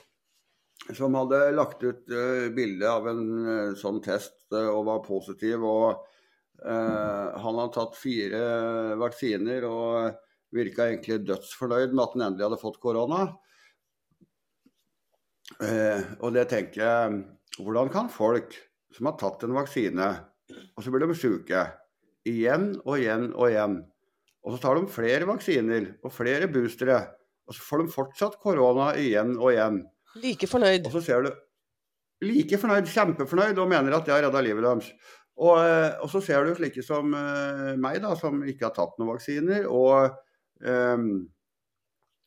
Som 0.96 1.14
hadde 1.14 1.42
lagt 1.54 1.82
ut 1.84 2.08
bilde 2.56 2.88
av 2.88 3.08
en 3.08 3.26
eh, 3.44 3.74
sånn 3.78 4.00
test 4.04 4.42
eh, 4.52 4.68
og 4.68 4.86
var 4.88 5.04
positiv. 5.06 5.64
og 5.64 6.06
Eh, 6.66 7.38
han 7.40 7.58
har 7.58 7.70
tatt 7.72 7.96
fire 7.96 8.40
vaksiner 9.00 9.64
og 9.64 10.18
virka 10.52 10.90
egentlig 10.90 11.22
dødsfornøyd 11.24 11.94
med 11.94 12.02
at 12.04 12.16
han 12.16 12.24
endelig 12.26 12.48
hadde 12.48 12.60
fått 12.60 12.80
korona. 12.82 13.22
Eh, 15.58 16.02
og 16.22 16.34
det 16.36 16.46
tenker 16.52 16.80
jeg 16.80 17.20
Hvordan 17.60 17.90
kan 17.92 18.06
folk 18.12 18.54
som 18.94 19.08
har 19.10 19.16
tatt 19.20 19.42
en 19.44 19.56
vaksine, 19.56 20.06
og 20.50 20.82
så 20.82 20.92
blir 20.92 21.04
de 21.04 21.16
syke 21.18 21.64
igjen 22.26 22.72
og 22.84 22.94
igjen 22.96 23.26
og 23.34 23.50
igjen, 23.50 23.74
og 24.46 24.54
så 24.54 24.60
tar 24.62 24.78
de 24.78 24.90
flere 24.90 25.28
vaksiner 25.28 25.88
og 26.06 26.14
flere 26.14 26.48
boostere, 26.50 27.00
og 27.46 27.56
så 27.56 27.66
får 27.66 27.82
de 27.82 27.92
fortsatt 27.92 28.38
korona 28.40 28.92
igjen 28.98 29.34
og 29.36 29.52
igjen. 29.52 29.82
Like 30.22 30.48
fornøyd. 30.50 30.88
Og 30.88 30.94
så 30.96 31.04
ser 31.04 31.26
du 31.26 31.30
like 32.24 32.58
fornøyd, 32.60 32.88
kjempefornøyd, 32.90 33.58
og 33.60 33.70
mener 33.70 33.96
at 33.96 34.06
det 34.06 34.14
har 34.14 34.24
redda 34.26 34.42
livet 34.44 34.66
deres. 34.66 34.90
Og, 35.40 35.56
eh, 35.64 35.92
og 36.02 36.10
så 36.12 36.20
ser 36.24 36.44
du 36.44 36.54
slike 36.56 36.84
som 36.84 37.14
eh, 37.16 37.76
meg, 37.80 38.00
da, 38.04 38.14
som 38.18 38.42
ikke 38.44 38.68
har 38.68 38.74
tatt 38.76 38.96
noen 39.00 39.14
vaksiner, 39.14 39.68
og 39.68 40.16
um, 40.60 41.06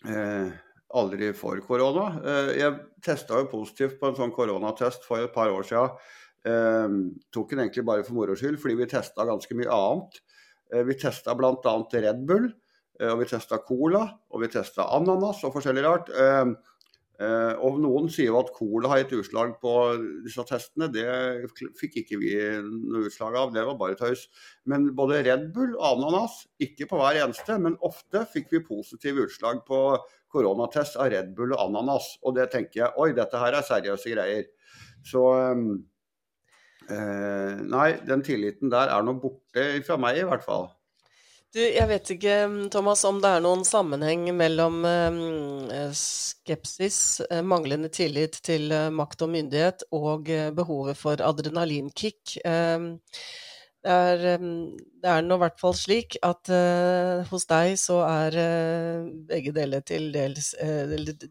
eh, 0.09 0.53
aldri 0.99 1.31
får 1.37 1.63
korona. 1.67 2.09
Eh, 2.23 2.51
jeg 2.59 2.79
testa 3.03 3.39
jo 3.41 3.51
positivt 3.51 3.99
på 3.99 4.09
en 4.09 4.17
sånn 4.19 4.33
koronatest 4.35 5.07
for 5.07 5.23
et 5.23 5.33
par 5.33 5.51
år 5.53 5.65
siden. 5.67 5.95
Eh, 6.43 6.97
tok 7.33 7.53
den 7.53 7.65
egentlig 7.65 7.85
bare 7.87 8.05
for 8.07 8.17
moro 8.17 8.35
skyld, 8.37 8.59
fordi 8.61 8.77
vi 8.81 8.89
testa 8.91 9.25
ganske 9.27 9.57
mye 9.57 9.71
annet. 9.73 10.19
Eh, 10.73 10.83
vi 10.87 10.97
testa 10.99 11.35
bl.a. 11.37 11.75
Red 11.93 12.27
Bull, 12.27 12.51
eh, 12.99 13.09
og 13.11 13.23
vi 13.23 13.31
testa 13.31 13.61
Cola, 13.65 14.05
og 14.31 14.43
vi 14.43 14.51
testa 14.53 14.89
ananas 14.97 15.43
og 15.43 15.57
forskjellig 15.57 15.85
rart. 15.85 16.13
Eh, 16.13 16.53
og 17.61 17.77
noen 17.77 18.07
sier 18.11 18.31
jo 18.31 18.39
at 18.39 18.49
cola 18.55 18.89
har 18.89 19.03
gitt 19.03 19.13
utslag 19.19 19.53
på 19.61 19.73
disse 20.25 20.43
testene. 20.49 20.89
Det 20.91 21.05
fikk 21.79 21.99
ikke 22.01 22.17
vi 22.19 22.33
noe 22.63 23.05
utslag 23.07 23.37
av, 23.37 23.53
det 23.53 23.63
var 23.67 23.77
bare 23.79 23.97
tøys. 23.99 24.25
Men 24.69 24.89
både 24.97 25.21
Red 25.27 25.51
Bull 25.55 25.75
og 25.77 25.85
ananas, 25.91 26.41
ikke 26.63 26.89
på 26.89 26.99
hver 26.99 27.21
eneste, 27.21 27.59
men 27.61 27.77
ofte 27.85 28.25
fikk 28.33 28.49
vi 28.55 28.65
positive 28.65 29.27
utslag 29.27 29.61
på 29.67 29.83
koronatest 30.33 30.97
av 30.97 31.13
Red 31.13 31.31
Bull 31.37 31.53
og 31.53 31.69
ananas. 31.69 32.15
Og 32.25 32.35
det 32.35 32.49
tenker 32.53 32.83
jeg 32.83 32.97
oi, 32.99 33.13
dette 33.15 33.39
her 33.39 33.59
er 33.59 33.65
seriøse 33.69 34.15
greier. 34.17 34.49
Så 35.05 35.23
Eh, 36.89 37.59
nei, 37.63 37.89
den 38.07 38.23
tilliten 38.25 38.71
der 38.71 38.91
er 38.91 39.03
nå 39.05 39.15
borte 39.21 39.67
fra 39.87 39.97
meg, 39.99 40.19
i 40.19 40.25
hvert 40.27 40.43
fall. 40.45 40.67
Du, 41.53 41.61
jeg 41.61 41.85
vet 41.85 42.09
ikke, 42.15 42.35
Thomas, 42.73 43.03
om 43.05 43.19
det 43.21 43.29
er 43.29 43.43
noen 43.45 43.61
sammenheng 43.67 44.25
mellom 44.35 44.81
eh, 44.89 45.93
skepsis, 45.95 46.97
eh, 47.29 47.43
manglende 47.45 47.91
tillit 47.93 48.39
til 48.45 48.73
eh, 48.73 48.89
makt 48.91 49.27
og 49.27 49.33
myndighet, 49.35 49.85
og 49.93 50.31
eh, 50.33 50.49
behovet 50.55 50.97
for 50.99 51.21
adrenalinkick. 51.21 52.39
Eh, 52.41 52.89
det 53.83 53.91
er, 53.91 54.43
det 55.03 55.09
er 55.11 55.25
nå 55.25 55.35
i 55.35 55.41
hvert 55.41 55.59
fall 55.59 55.73
slik 55.75 56.15
at 56.23 56.47
hos 57.27 57.43
deg 57.49 57.73
så 57.81 57.97
er 58.07 58.37
begge 59.27 59.51
deler 59.55 59.83
til 59.83 60.07
dels 60.13 60.53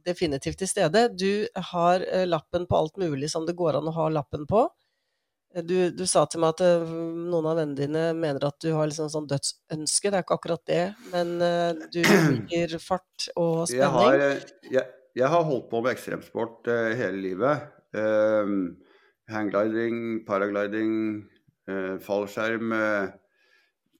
definitivt 0.05 0.61
til 0.61 0.69
stede. 0.69 1.07
Du 1.17 1.49
har 1.73 2.05
lappen 2.29 2.69
på 2.69 2.77
alt 2.77 3.01
mulig 3.01 3.33
som 3.33 3.49
det 3.49 3.57
går 3.57 3.81
an 3.81 3.89
å 3.89 3.97
ha 3.97 4.11
lappen 4.13 4.45
på. 4.51 4.67
Du, 5.53 5.91
du, 5.93 6.07
sa 6.09 6.23
til 6.31 6.41
meg 6.41 6.55
at 6.55 6.63
uh, 6.65 6.89
noen 6.89 7.47
av 7.51 7.59
vennene 7.61 7.77
dine 7.77 8.05
mener 8.17 8.47
at 8.49 8.57
du 8.65 8.71
har 8.73 8.89
liksom 8.89 9.11
sånn 9.13 9.29
dødsønske. 9.29 10.09
Det 10.09 10.17
er 10.17 10.25
ikke 10.25 10.39
akkurat 10.39 10.63
det, 10.69 10.85
men 11.13 11.35
uh, 11.45 11.83
du 11.93 12.01
liker 12.01 12.77
fart 12.89 13.29
og 13.37 13.67
spenning. 13.69 13.83
Jeg 13.83 13.91
har, 13.99 14.47
jeg, 14.79 14.87
jeg 15.21 15.33
har 15.35 15.45
holdt 15.51 15.69
på 15.69 15.83
med 15.85 15.93
ekstremsport 15.93 16.73
uh, 16.73 16.95
hele 16.97 17.21
livet. 17.29 17.69
hanggliding, 19.33 20.25
paragliding, 20.25 20.95
fallskjerm, 22.03 22.73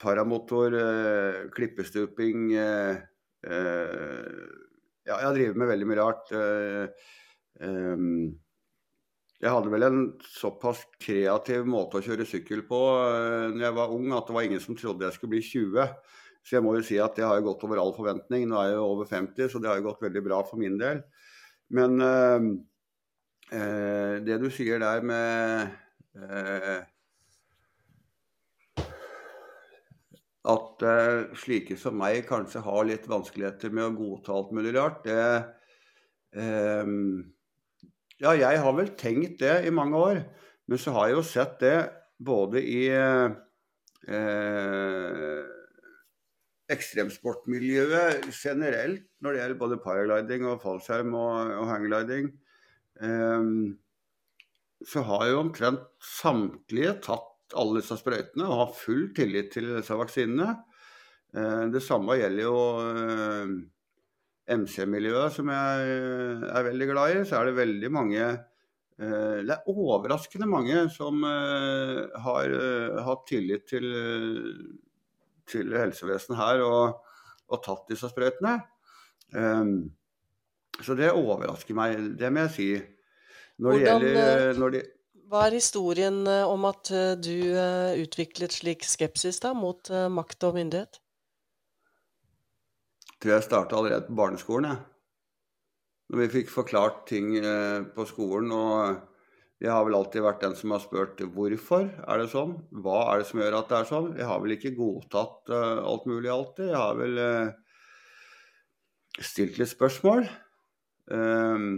paramotor, 0.03 0.75
klippestuping 1.55 2.51
Ja, 2.53 2.97
jeg 5.07 5.35
drevet 5.37 5.59
med 5.59 5.71
veldig 5.71 5.89
mye 5.91 6.01
rart. 6.01 6.33
Jeg 9.43 9.51
hadde 9.51 9.73
vel 9.75 9.87
en 9.87 10.01
såpass 10.27 10.85
kreativ 11.03 11.67
måte 11.67 11.99
å 11.99 12.05
kjøre 12.07 12.27
sykkel 12.27 12.63
på 12.67 12.81
når 13.55 13.65
jeg 13.67 13.79
var 13.79 13.95
ung 13.95 14.13
at 14.15 14.27
det 14.27 14.37
var 14.37 14.47
ingen 14.47 14.63
som 14.63 14.79
trodde 14.79 15.07
jeg 15.07 15.17
skulle 15.17 15.35
bli 15.37 15.45
20. 15.47 15.95
Så 16.43 16.57
jeg 16.57 16.65
må 16.67 16.75
jo 16.75 16.83
si 16.85 16.99
at 16.99 17.15
det 17.17 17.25
har 17.27 17.39
jo 17.39 17.47
gått 17.53 17.63
over 17.67 17.79
all 17.79 17.93
forventning. 17.95 18.49
Nå 18.51 18.59
er 18.59 18.73
jeg 18.73 18.79
jo 18.81 18.87
over 18.97 19.09
50, 19.09 19.49
så 19.51 19.63
det 19.63 19.71
har 19.71 19.79
jo 19.79 19.87
gått 19.87 20.03
veldig 20.03 20.23
bra 20.27 20.41
for 20.47 20.59
min 20.63 20.79
del. 20.81 21.03
Men 21.73 22.03
uh, 22.03 22.49
uh, 23.55 24.15
det 24.27 24.41
du 24.43 24.49
sier 24.53 24.83
der 24.83 25.07
med 25.07 25.79
at 30.43 30.83
slike 31.39 31.77
som 31.79 31.95
meg 32.01 32.25
kanskje 32.27 32.65
har 32.65 32.87
litt 32.89 33.05
vanskeligheter 33.11 33.71
med 33.71 33.85
å 33.87 33.95
godta 33.95 34.35
alt 34.35 34.51
mulig 34.57 34.73
rart, 34.75 35.05
det 35.07 35.21
ja, 38.23 38.33
jeg 38.39 38.61
har 38.63 38.75
vel 38.77 38.93
tenkt 38.99 39.41
det 39.43 39.55
i 39.67 39.75
mange 39.75 39.99
år. 39.99 40.21
Men 40.71 40.79
så 40.79 40.95
har 40.95 41.11
jeg 41.11 41.19
jo 41.19 41.25
sett 41.27 41.57
det 41.63 41.77
både 42.23 42.63
i 42.63 42.85
uh, 42.95 43.33
ekstremsportmiljøet 46.73 48.29
generelt, 48.31 49.09
når 49.21 49.35
det 49.35 49.43
gjelder 49.43 49.61
både 49.65 49.81
paragliding 49.83 50.47
og 50.49 50.63
fallskjerm 50.63 51.17
og, 51.19 51.53
og 51.59 51.67
hanggliding. 51.73 52.31
um, 53.03 53.79
så 54.83 55.03
har 55.07 55.29
jo 55.31 55.43
omtrent 55.45 55.83
samtlige 56.03 56.97
tatt 57.05 57.29
alle 57.59 57.81
disse 57.81 57.97
sprøytene 58.01 58.47
og 58.49 58.59
har 58.61 58.77
full 58.77 59.09
tillit 59.17 59.51
til 59.55 59.69
disse 59.77 59.97
vaksinene. 59.99 60.55
Eh, 61.33 61.65
det 61.73 61.81
samme 61.85 62.19
gjelder 62.21 62.45
jo 62.45 62.57
eh, 62.85 63.53
MC-miljøet, 64.53 65.33
som 65.33 65.49
jeg 65.53 65.93
eh, 65.95 66.47
er 66.53 66.67
veldig 66.69 66.89
glad 66.91 67.15
i, 67.15 67.23
så 67.29 67.39
er 67.39 67.51
det 67.51 67.61
veldig 67.61 67.93
mange 67.97 68.33
Det 69.03 69.51
er 69.51 69.71
overraskende 69.73 70.47
mange 70.47 70.83
som 70.93 71.25
har 71.25 72.53
hatt 73.03 73.23
tillit 73.27 73.65
til, 73.67 73.87
til 75.49 75.73
helsevesenet 75.75 76.39
her 76.39 76.61
og, 76.63 77.01
og 77.49 77.63
tatt 77.65 77.89
disse 77.89 78.11
sprøytene. 78.13 78.53
Så 80.85 80.95
det 81.01 81.09
overrasker 81.09 81.75
meg, 81.75 82.05
det 82.21 82.31
må 82.31 82.45
jeg 82.45 82.55
si. 82.55 82.69
Når 83.65 83.81
Hvordan, 83.81 84.05
det 84.05 84.13
gjelder 84.13 84.61
når 84.61 84.77
de 84.77 84.85
hva 85.33 85.47
er 85.49 85.57
historien 85.57 86.21
om 86.29 86.67
at 86.69 86.91
du 87.25 87.37
utviklet 88.03 88.53
slik 88.53 88.85
skepsis 88.85 89.41
da, 89.41 89.55
mot 89.57 89.89
makt 90.13 90.45
og 90.45 90.59
myndighet? 90.59 91.01
Jeg 93.09 93.23
tror 93.23 93.33
jeg 93.33 93.47
starta 93.47 93.79
allerede 93.79 94.09
på 94.11 94.19
barneskolen. 94.19 94.69
Jeg. 94.69 94.93
Når 96.13 96.21
vi 96.21 96.33
fikk 96.35 96.51
forklart 96.53 97.05
ting 97.09 97.37
eh, 97.41 97.81
på 97.95 98.05
skolen. 98.05 98.51
Og 98.53 99.63
jeg 99.63 99.71
har 99.73 99.87
vel 99.87 99.97
alltid 99.97 100.25
vært 100.27 100.43
den 100.45 100.57
som 100.59 100.75
har 100.75 100.83
spurt 100.83 101.23
hvorfor 101.23 101.87
er 101.89 102.21
det 102.21 102.29
sånn? 102.35 102.59
Hva 102.85 102.99
er 103.13 103.23
det 103.23 103.29
som 103.31 103.41
gjør 103.41 103.57
at 103.63 103.71
det 103.71 103.79
er 103.79 103.89
sånn? 103.89 104.11
Jeg 104.19 104.29
har 104.29 104.43
vel 104.43 104.57
ikke 104.57 104.75
godtatt 104.77 105.53
alt 105.55 106.09
mulig 106.11 106.33
alltid. 106.35 106.67
Jeg 106.69 106.83
har 106.83 106.99
vel 106.99 107.23
stilt 109.23 109.57
litt 109.63 109.73
spørsmål. 109.73 110.27
Um, 111.13 111.71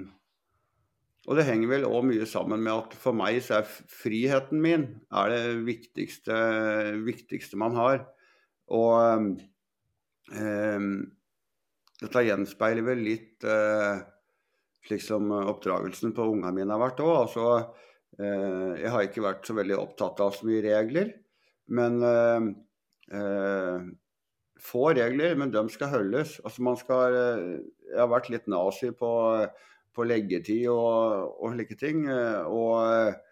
og 1.25 1.39
det 1.39 1.47
henger 1.49 1.71
vel 1.71 1.87
òg 1.89 2.05
mye 2.09 2.27
sammen 2.29 2.61
med 2.65 2.73
at 2.75 2.95
for 3.01 3.17
meg 3.17 3.39
så 3.45 3.61
er 3.61 3.69
friheten 3.69 4.61
min 4.61 4.87
er 5.09 5.33
det 5.33 5.43
viktigste, 5.65 6.35
viktigste 7.07 7.61
man 7.61 7.79
har. 7.79 8.03
Og 8.77 9.31
eh, 10.37 10.89
dette 12.03 12.27
gjenspeiler 12.29 12.85
vel 12.85 13.01
litt 13.07 13.47
eh, 13.49 14.05
slik 14.85 15.01
som 15.05 15.33
oppdragelsen 15.33 16.13
på 16.17 16.29
ungene 16.35 16.53
mine 16.59 16.77
har 16.77 16.83
vært 16.83 17.01
òg. 17.05 17.15
Altså, 17.23 17.49
eh, 18.19 18.85
jeg 18.85 18.93
har 18.93 19.09
ikke 19.09 19.25
vært 19.25 19.49
så 19.49 19.57
veldig 19.57 19.81
opptatt 19.81 20.21
av 20.25 20.37
så 20.37 20.49
mye 20.49 20.65
regler. 20.69 21.13
Men 21.73 22.01
eh, 22.05 22.49
eh 23.17 23.93
få 24.65 24.95
regler, 24.97 25.35
men 25.37 25.53
de 25.53 25.61
skal 25.73 25.91
holdes. 25.93 26.39
Altså, 26.45 26.63
man 26.65 26.77
skal, 26.81 27.15
eh, 27.15 27.57
jeg 27.91 28.01
har 28.01 28.09
vært 28.09 28.31
litt 28.33 28.47
nazi 28.49 28.93
på, 28.97 29.11
på 29.95 30.07
leggetid 30.09 30.67
og, 30.73 31.39
og 31.39 31.55
slike 31.55 31.79
ting. 31.81 32.05
Eh, 32.11 32.43
og 32.45 33.23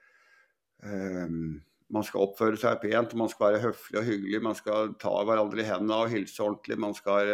man 1.92 2.06
skal 2.08 2.24
oppføre 2.24 2.58
seg 2.58 2.80
pent, 2.82 3.12
man 3.18 3.30
skal 3.30 3.52
være 3.52 3.62
høflig 3.68 4.00
og 4.00 4.08
hyggelig. 4.08 4.40
Man 4.42 4.58
skal 4.58 4.96
ta 5.02 5.12
hverandre 5.28 5.62
i 5.62 5.68
hendene 5.68 6.00
og 6.04 6.12
hilse 6.14 6.42
ordentlig. 6.42 6.80
Man 6.80 6.96
skal 6.96 7.30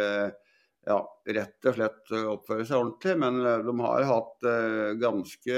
ja, 0.87 0.99
rett 1.35 1.67
og 1.69 1.75
slett 1.75 2.13
eh, 2.13 2.29
oppføre 2.29 2.67
seg 2.67 2.79
ordentlig. 2.79 3.17
Men 3.21 3.41
eh, 3.43 3.65
de 3.65 3.75
har 3.83 4.07
hatt 4.09 4.47
uh, 4.47 4.93
ganske 4.99 5.57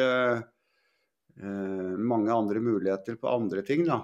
uh, 1.41 1.93
mange 2.11 2.33
andre 2.33 2.63
muligheter 2.63 3.19
på 3.21 3.31
andre 3.31 3.65
ting, 3.67 3.85
da. 3.89 4.03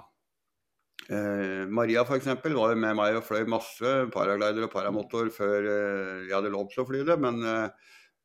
Uh, 1.08 1.64
Maria 1.72 2.04
f.eks. 2.04 2.28
var 2.44 2.74
jo 2.74 2.80
med 2.80 2.98
meg 2.98 3.20
og 3.20 3.26
fløy 3.28 3.46
masse 3.50 3.92
paraglider 4.12 4.66
og 4.66 4.74
paramotor 4.74 5.30
før 5.32 5.70
jeg 5.70 6.34
hadde 6.34 6.52
lov 6.52 6.68
til 6.72 6.84
å 6.84 6.88
fly 6.90 7.04
det. 7.08 7.20
Men 7.24 7.44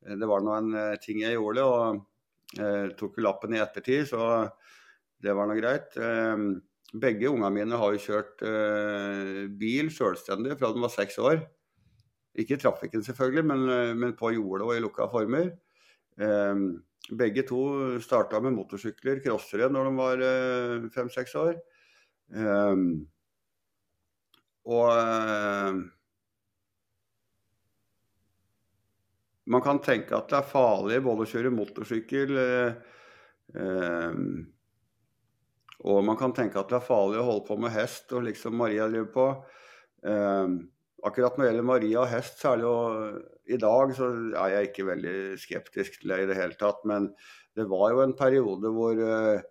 det 0.03 0.27
var 0.27 0.43
nå 0.43 0.55
en 0.57 0.73
ting 1.03 1.21
jeg 1.23 1.37
gjorde, 1.37 1.63
og 1.63 2.93
tok 2.99 3.17
jo 3.17 3.23
lappen 3.25 3.55
i 3.55 3.61
ettertid, 3.63 4.05
så 4.11 4.49
det 5.23 5.33
var 5.33 5.47
nå 5.47 5.55
greit. 5.57 5.95
begge 6.93 7.29
ungene 7.31 7.49
mine 7.55 7.79
har 7.79 7.95
jo 7.95 8.03
kjørt 8.03 8.43
bil 9.57 9.89
selvstendig 9.93 10.59
fra 10.59 10.73
de 10.73 10.83
var 10.83 10.93
seks 10.93 11.17
år. 11.23 11.39
Ikke 12.33 12.57
i 12.57 12.61
trafikken, 12.61 13.03
selvfølgelig, 13.05 13.45
men, 13.45 13.69
eh, 13.69 13.93
men, 13.93 14.15
på 14.17 14.33
jordet 14.33 14.65
og 14.65 14.75
i 14.75 14.81
lukka 14.81 15.07
former. 15.11 15.51
Eh, 16.17 16.55
begge 17.17 17.43
to 17.45 17.99
starta 18.01 18.39
med 18.41 18.55
motorsykler, 18.57 19.21
crossere, 19.21 19.69
når 19.69 19.89
de 19.89 19.97
var 19.97 20.23
eh, 20.29 20.89
fem-seks 20.95 21.35
år. 21.35 21.59
Eh, 22.33 22.75
og 24.65 24.89
eh, 24.97 25.83
man 29.51 29.63
kan 29.65 29.81
tenke 29.83 30.15
at 30.15 30.29
det 30.31 30.39
er 30.39 30.51
farlig 30.51 31.01
både 31.03 31.25
å 31.25 31.31
kjøre 31.33 31.51
motorsykkel 31.53 32.35
eh, 32.39 32.75
og 35.83 36.05
man 36.07 36.15
kan 36.19 36.31
tenke 36.35 36.59
at 36.61 36.69
det 36.71 36.77
er 36.79 36.85
farlig 36.85 37.19
å 37.19 37.27
holde 37.27 37.47
på 37.49 37.57
med 37.59 37.73
hest, 37.75 38.07
og 38.15 38.23
liksom 38.23 38.55
Maria 38.55 38.87
driver 38.87 39.09
på. 39.11 39.25
Eh, 40.07 40.53
Akkurat 41.03 41.35
når 41.35 41.43
det 41.43 41.49
gjelder 41.49 41.65
Maria 41.67 41.99
og 41.99 42.11
hest, 42.13 42.37
særlig 42.39 42.67
og 42.69 43.17
i 43.51 43.57
dag, 43.59 43.91
så 43.97 44.07
er 44.39 44.53
jeg 44.53 44.69
ikke 44.69 44.85
veldig 44.87 45.15
skeptisk 45.41 45.97
til 45.99 46.13
det 46.13 46.19
i 46.23 46.27
det 46.29 46.37
hele 46.37 46.55
tatt. 46.59 46.79
Men 46.87 47.09
det 47.57 47.65
var 47.67 47.91
jo 47.91 48.03
en 48.05 48.15
periode 48.15 48.71
hvor 48.71 49.01
eh, 49.03 49.41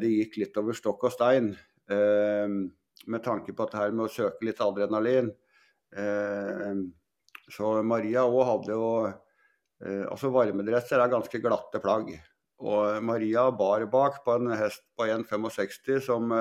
det 0.00 0.14
gikk 0.14 0.38
litt 0.40 0.56
over 0.60 0.76
stokk 0.76 1.04
og 1.10 1.12
stein. 1.12 1.52
Uh, 1.88 2.68
med 3.08 3.22
tanke 3.24 3.54
på 3.56 3.64
at 3.64 3.72
det 3.72 3.80
her 3.80 3.92
med 3.96 4.06
å 4.06 4.12
søke 4.12 4.44
litt 4.48 4.60
adrenalin. 4.64 5.30
Uh, 5.92 6.80
så 7.52 7.78
Maria 7.86 8.26
òg 8.28 8.44
hadde 8.52 8.76
jo 8.76 8.92
Altså 9.78 10.26
varmedresser 10.34 10.98
er 10.98 11.06
ganske 11.12 11.38
glatte 11.38 11.78
plagg. 11.78 12.08
Og 12.66 12.96
Maria 13.06 13.44
bar 13.54 13.84
bak 13.86 14.16
på 14.24 14.34
en 14.34 14.50
hest 14.58 14.82
på 14.98 15.06
1,65 15.06 16.00
som 16.02 16.32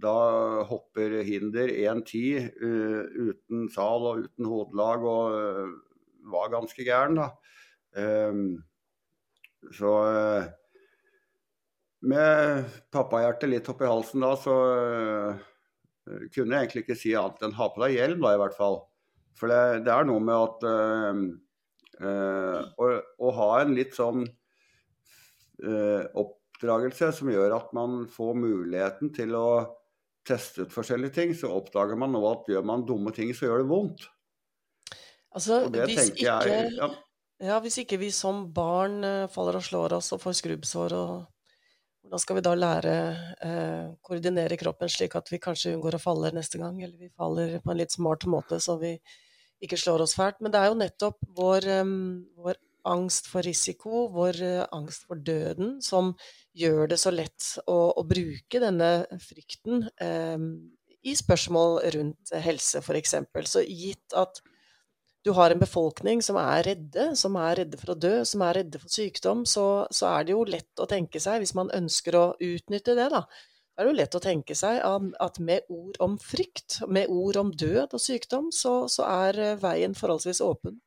da 0.00 0.62
hopper 0.68 1.20
hinder 1.26 1.68
1,10 1.68 2.50
uh, 2.62 3.30
uten 3.30 3.68
sal 3.72 4.06
og 4.06 4.24
uten 4.26 4.48
hodelag 4.48 5.04
og 5.04 5.72
var 6.30 6.52
ganske 6.52 6.84
gæren, 6.86 7.16
da. 7.20 7.30
Um, 7.96 8.60
så 9.76 9.92
med 12.00 12.68
pappahjertet 12.92 13.50
litt 13.50 13.68
oppi 13.68 13.88
halsen 13.88 14.22
da, 14.24 14.30
så 14.40 14.54
kunne 16.32 16.54
jeg 16.54 16.60
egentlig 16.62 16.84
ikke 16.86 16.96
si 16.96 17.12
annet 17.18 17.42
enn 17.44 17.56
ha 17.58 17.68
på 17.72 17.82
deg 17.84 17.96
hjelm, 17.98 18.22
da 18.24 18.32
i 18.36 18.40
hvert 18.40 18.56
fall. 18.56 18.78
For 19.38 19.50
det, 19.50 19.84
det 19.86 19.94
er 19.94 20.06
noe 20.08 20.22
med 20.24 20.36
at 20.36 20.66
øh, 20.68 21.22
øh, 22.00 22.60
å, 22.76 22.88
å, 22.98 23.32
ha 23.38 23.50
en 23.62 23.74
litt 23.76 23.96
sånn 23.98 24.26
oppdragelse 25.60 27.10
som 27.12 27.28
gjør 27.28 27.52
at 27.52 27.74
man 27.76 28.06
får 28.08 28.38
muligheten 28.40 29.10
til 29.12 29.34
å 29.36 29.48
teste 30.24 30.64
ut 30.64 30.72
forskjellige 30.72 31.12
ting, 31.18 31.34
så 31.36 31.50
oppdager 31.52 31.98
man 32.00 32.14
nå 32.16 32.22
at 32.30 32.48
gjør 32.48 32.64
man 32.64 32.86
dumme 32.88 33.12
ting, 33.12 33.34
så 33.36 33.44
gjør 33.44 33.60
det 33.60 33.68
vondt. 33.68 34.06
Altså, 35.36 35.58
hvis 35.74 36.14
ikke, 36.14 36.24
jeg, 36.24 36.70
ja. 36.78 36.88
Ja, 37.44 37.58
hvis 37.60 37.76
ikke 37.82 38.00
vi 38.00 38.08
som 38.12 38.46
barn 38.56 39.04
faller 39.32 39.60
og 39.60 39.66
slår 39.68 39.98
oss 39.98 40.08
og 40.16 40.22
får 40.24 40.38
skrubbsår 40.40 40.96
og 40.96 41.12
hvordan 42.02 42.22
skal 42.22 42.38
vi 42.38 42.44
da 42.44 42.52
lære 42.56 42.94
eh, 43.46 43.90
koordinere 44.06 44.56
kroppen 44.60 44.90
slik 44.90 45.14
at 45.18 45.28
vi 45.30 45.40
kanskje 45.42 45.74
unngår 45.74 45.98
å 45.98 46.02
falle 46.02 46.32
neste 46.34 46.60
gang, 46.60 46.80
eller 46.82 46.96
vi 46.96 47.12
faller 47.12 47.58
på 47.60 47.72
en 47.72 47.80
litt 47.80 47.94
smart 47.94 48.26
måte 48.30 48.60
så 48.62 48.78
vi 48.80 48.96
ikke 49.60 49.78
slår 49.78 50.04
oss 50.06 50.16
fælt. 50.16 50.40
Men 50.40 50.52
det 50.52 50.60
er 50.60 50.70
jo 50.70 50.80
nettopp 50.80 51.20
vår, 51.36 51.68
um, 51.82 51.94
vår 52.40 52.58
angst 52.88 53.28
for 53.28 53.44
risiko, 53.44 54.06
vår 54.14 54.40
uh, 54.40 54.66
angst 54.76 55.04
for 55.08 55.20
døden, 55.20 55.76
som 55.84 56.14
gjør 56.56 56.88
det 56.90 57.00
så 57.02 57.12
lett 57.12 57.52
å, 57.68 57.78
å 58.00 58.04
bruke 58.08 58.62
denne 58.62 58.90
frykten 59.20 59.84
um, 60.00 60.48
i 61.00 61.14
spørsmål 61.16 61.78
rundt 61.96 62.32
helse, 62.44 62.80
f.eks. 62.80 63.14
Så 63.48 63.64
gitt 63.68 64.16
at 64.16 64.40
du 65.24 65.30
har 65.36 65.52
en 65.52 65.60
befolkning 65.60 66.22
som 66.24 66.38
er 66.40 66.64
redde, 66.64 67.10
som 67.18 67.36
er 67.36 67.60
redde 67.60 67.80
for 67.80 67.92
å 67.92 67.98
dø, 68.00 68.12
som 68.28 68.44
er 68.46 68.60
redde 68.62 68.80
for 68.80 68.92
sykdom, 68.92 69.44
så, 69.48 69.86
så 69.92 70.08
er 70.14 70.26
det 70.26 70.34
jo 70.34 70.44
lett 70.48 70.80
å 70.80 70.88
tenke 70.88 71.20
seg, 71.20 71.42
hvis 71.42 71.56
man 71.58 71.72
ønsker 71.76 72.16
å 72.16 72.26
utnytte 72.40 72.96
det, 72.96 73.10
da, 73.12 73.26
er 73.76 73.86
det 73.86 73.92
jo 73.92 73.96
lett 73.96 74.16
å 74.16 74.22
tenke 74.24 74.56
seg 74.58 74.80
at 74.84 75.38
med 75.44 75.68
ord 75.72 75.96
om 76.04 76.18
frykt, 76.20 76.82
med 76.88 77.12
ord 77.12 77.38
om 77.40 77.52
død 77.52 77.96
og 77.96 78.02
sykdom, 78.02 78.50
så, 78.52 78.74
så 78.92 79.06
er 79.08 79.38
eh, 79.40 79.58
veien 79.60 79.96
forholdsvis 79.96 80.42
åpen. 80.44 80.80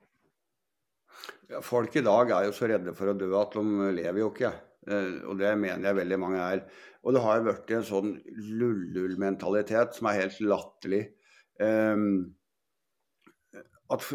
Ja, 1.49 1.61
folk 1.65 1.95
i 1.97 2.03
dag 2.05 2.29
er 2.33 2.45
jo 2.47 2.53
så 2.53 2.69
redde 2.69 2.93
for 2.97 3.09
å 3.09 3.15
dø 3.17 3.31
at 3.39 3.57
de 3.57 3.89
lever 3.97 4.21
jo 4.21 4.29
ikke. 4.29 4.53
Eh, 4.85 5.09
og 5.25 5.41
det 5.41 5.55
mener 5.57 5.89
jeg 5.89 5.99
veldig 6.03 6.19
mange 6.21 6.45
er. 6.45 6.63
Og 7.01 7.17
det 7.17 7.23
har 7.25 7.39
jo 7.39 7.47
blitt 7.47 7.73
en 7.73 7.87
sånn 7.87 8.13
lullull-mentalitet 8.61 9.97
som 9.97 10.09
er 10.09 10.21
helt 10.21 10.39
latterlig. 10.45 11.03
Um, 11.57 12.33
at 13.93 14.07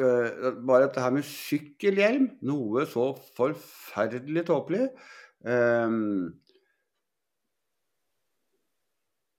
bare 0.66 0.86
dette 0.86 1.02
her 1.02 1.14
med 1.14 1.26
sykkelhjelm, 1.26 2.28
noe 2.48 2.84
så 2.90 3.12
forferdelig 3.38 4.44
tåpelig 4.48 4.88
um, 5.46 6.28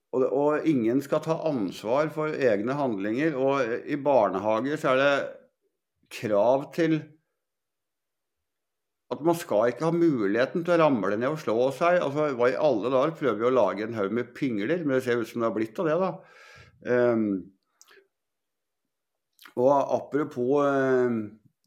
og, 0.09 0.25
og, 0.25 0.67
ingen 0.67 1.01
skal 1.05 1.21
ta 1.21 1.37
ansvar 1.49 2.09
for 2.13 2.33
egne 2.33 2.73
handlinger. 2.77 3.35
Og 3.37 3.85
i 3.85 3.97
barnehager 4.01 4.79
så 4.81 4.93
er 4.93 5.01
det 5.03 5.13
krav 6.19 6.69
til 6.73 6.97
at 9.09 9.21
man 9.25 9.37
skal 9.37 9.71
ikke 9.71 9.87
ha 9.87 9.93
muligheten 9.93 10.63
til 10.65 10.75
å 10.75 10.81
ramle 10.83 11.17
ned 11.17 11.31
og 11.31 11.39
slå 11.41 11.69
seg. 11.77 11.97
Altså, 12.01 12.27
Hva 12.37 12.51
i 12.51 12.57
alle 12.57 12.91
dager 12.93 13.15
prøver 13.17 13.39
vi 13.39 13.47
å 13.49 13.53
lage 13.53 13.85
en 13.85 13.97
haug 13.97 14.13
med 14.13 14.33
pingler, 14.37 14.83
men 14.83 14.97
det 14.97 15.05
ser 15.05 15.21
ut 15.21 15.29
som 15.29 15.41
det 15.41 15.49
har 15.49 15.55
blitt 15.55 15.81
av 15.81 15.89
det, 15.89 15.95
da. 16.03 16.11
Um, 16.89 17.23
og 19.57 19.71
apropos 19.95 20.61
uh, 20.61 21.09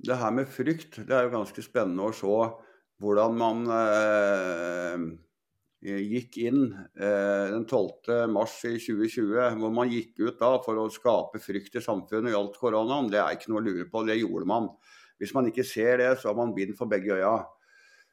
det 0.02 0.18
her 0.18 0.34
med 0.34 0.50
frykt, 0.50 1.00
det 1.06 1.14
er 1.16 1.26
jo 1.26 1.36
ganske 1.36 1.64
spennende 1.64 2.08
å 2.08 2.14
se 2.16 2.38
hvordan 3.02 3.36
man 3.38 3.62
uh, 3.66 5.04
gikk 5.82 6.38
inn 6.44 6.64
uh, 6.70 7.46
den 7.50 7.66
12. 7.66 8.28
mars 8.30 8.60
i 8.68 8.76
2020, 8.78 9.58
hvor 9.58 9.74
man 9.74 9.90
gikk 9.90 10.22
ut 10.22 10.38
da 10.38 10.54
for 10.62 10.78
å 10.78 10.88
skape 10.92 11.42
frykt 11.42 11.78
i 11.78 11.84
samfunnet 11.84 12.30
i 12.32 12.38
alt 12.38 12.58
koronaen. 12.60 13.10
Det 13.10 13.22
er 13.22 13.36
ikke 13.36 13.52
noe 13.52 13.62
å 13.62 13.66
lure 13.66 13.88
på, 13.90 14.04
det 14.06 14.20
gjorde 14.20 14.50
man. 14.50 14.70
Hvis 15.22 15.34
man 15.34 15.50
ikke 15.50 15.66
ser 15.66 15.98
det, 16.02 16.12
så 16.18 16.30
har 16.30 16.38
man 16.38 16.54
bind 16.54 16.74
for 16.78 16.90
begge 16.90 17.18
øya. 17.18 17.36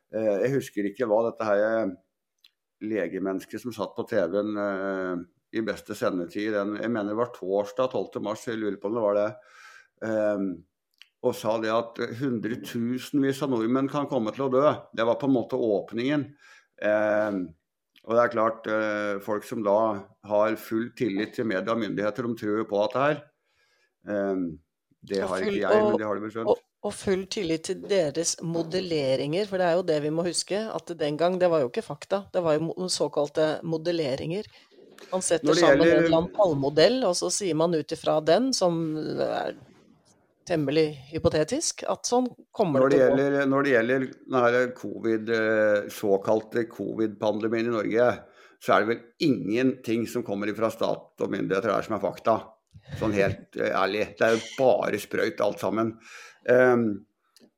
Jeg 0.09 0.49
husker 0.55 0.87
ikke 0.89 1.05
hva 1.09 1.19
dette 1.27 1.45
her 1.45 1.91
legemennesket 2.81 3.61
som 3.61 3.73
satt 3.73 3.91
på 3.93 4.05
TV-en 4.09 5.25
i 5.57 5.61
beste 5.65 5.95
sendetid, 5.97 6.53
jeg 6.53 6.91
mener 6.91 7.11
det 7.11 7.17
var 7.17 7.31
torsdag 7.33 7.89
12. 7.89 8.21
mars, 8.25 8.45
jeg 8.45 8.59
lurer 8.59 8.77
på 8.81 8.89
om 8.89 8.97
det 8.97 9.05
var 9.05 9.17
det, 9.17 9.29
og 9.99 11.35
sa 11.35 11.57
det 11.59 11.71
at 11.73 11.99
hundretusenvis 12.21 13.41
av 13.43 13.51
nordmenn 13.51 13.89
kan 13.91 14.07
komme 14.07 14.31
til 14.35 14.45
å 14.45 14.51
dø. 14.53 14.65
Det 14.95 15.07
var 15.07 15.19
på 15.19 15.27
en 15.27 15.35
måte 15.35 15.59
åpningen. 15.59 16.29
Um, 16.79 17.41
og 18.07 18.15
det 18.15 18.21
er 18.23 18.31
klart, 18.31 18.69
uh, 18.71 19.19
folk 19.23 19.43
som 19.43 19.65
da 19.65 19.79
har 20.29 20.55
full 20.61 20.87
tillit 20.97 21.35
til 21.35 21.49
media 21.49 21.75
og 21.75 21.81
myndigheter, 21.81 22.23
de 22.23 22.39
tror 22.39 22.63
på 22.69 22.85
det 22.93 23.03
her. 23.03 23.21
Um, 24.07 24.47
det 25.03 25.21
har 25.27 25.43
ikke 25.43 25.59
jeg, 25.59 25.83
men 25.83 25.99
det 25.99 26.07
har 26.07 26.15
de 26.15 26.23
vel 26.23 26.33
skjønt. 26.37 26.65
Og 26.87 26.95
full 26.95 27.25
tillit 27.27 27.65
til 27.67 27.83
deres 27.83 28.37
modelleringer, 28.39 29.47
for 29.49 29.59
det 29.59 29.67
er 29.67 29.75
jo 29.75 29.87
det 29.89 29.99
vi 30.05 30.15
må 30.15 30.23
huske. 30.23 30.61
At 30.71 30.95
den 30.95 31.19
gang, 31.19 31.35
det 31.41 31.51
var 31.51 31.65
jo 31.65 31.67
ikke 31.67 31.83
fakta, 31.83 32.23
det 32.31 32.43
var 32.45 32.55
jo 32.55 32.87
såkalte 32.87 33.57
modelleringer. 33.67 34.47
Man 35.11 35.23
setter 35.23 35.51
sammen 35.55 35.83
gjelder... 35.83 35.97
en 35.97 36.05
eller 36.05 36.17
annen 36.21 36.35
tallmodell, 36.35 37.01
og 37.07 37.17
så 37.19 37.27
sier 37.33 37.59
man 37.59 37.75
ut 37.75 37.91
ifra 37.95 38.21
den, 38.23 38.53
som 38.55 38.79
er 38.95 39.59
temmelig 40.49 40.87
hypotetisk, 41.13 41.85
at 41.89 42.09
sånn 42.09 42.27
kommer 42.55 42.89
det, 42.89 42.97
til 42.97 43.05
å 43.05 43.15
gå. 43.15 43.45
Når 43.51 43.65
det 43.65 43.73
gjelder 43.75 44.05
denne 44.09 44.63
COVID, 44.77 45.33
eh, 45.37 45.89
såkalte 45.93 46.65
covid-pandemien 46.71 47.69
i 47.69 47.75
Norge, 47.75 48.07
så 48.59 48.75
er 48.75 48.83
det 48.83 48.89
vel 48.91 49.29
ingenting 49.29 50.07
som 50.09 50.25
kommer 50.27 50.51
fra 50.57 50.71
stat 50.73 51.23
og 51.23 51.31
myndigheter 51.31 51.71
her 51.71 51.85
som 51.85 51.95
er 51.95 52.03
fakta. 52.03 52.39
Sånn 52.99 53.15
helt 53.15 53.55
eh, 53.59 53.71
ærlig. 53.71 54.09
Det 54.19 54.27
er 54.27 54.35
jo 54.35 54.43
bare 54.57 54.99
sprøyt 55.01 55.41
alt 55.45 55.61
sammen. 55.61 55.93
Um, 56.49 56.89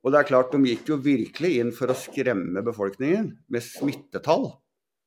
og 0.01 0.13
det 0.13 0.21
er 0.21 0.29
klart, 0.29 0.53
de 0.53 0.71
gikk 0.73 0.89
jo 0.89 0.97
virkelig 1.01 1.51
inn 1.61 1.71
for 1.75 1.91
å 1.91 1.97
skremme 1.97 2.63
befolkningen 2.65 3.31
med 3.53 3.65
smittetall. 3.65 4.49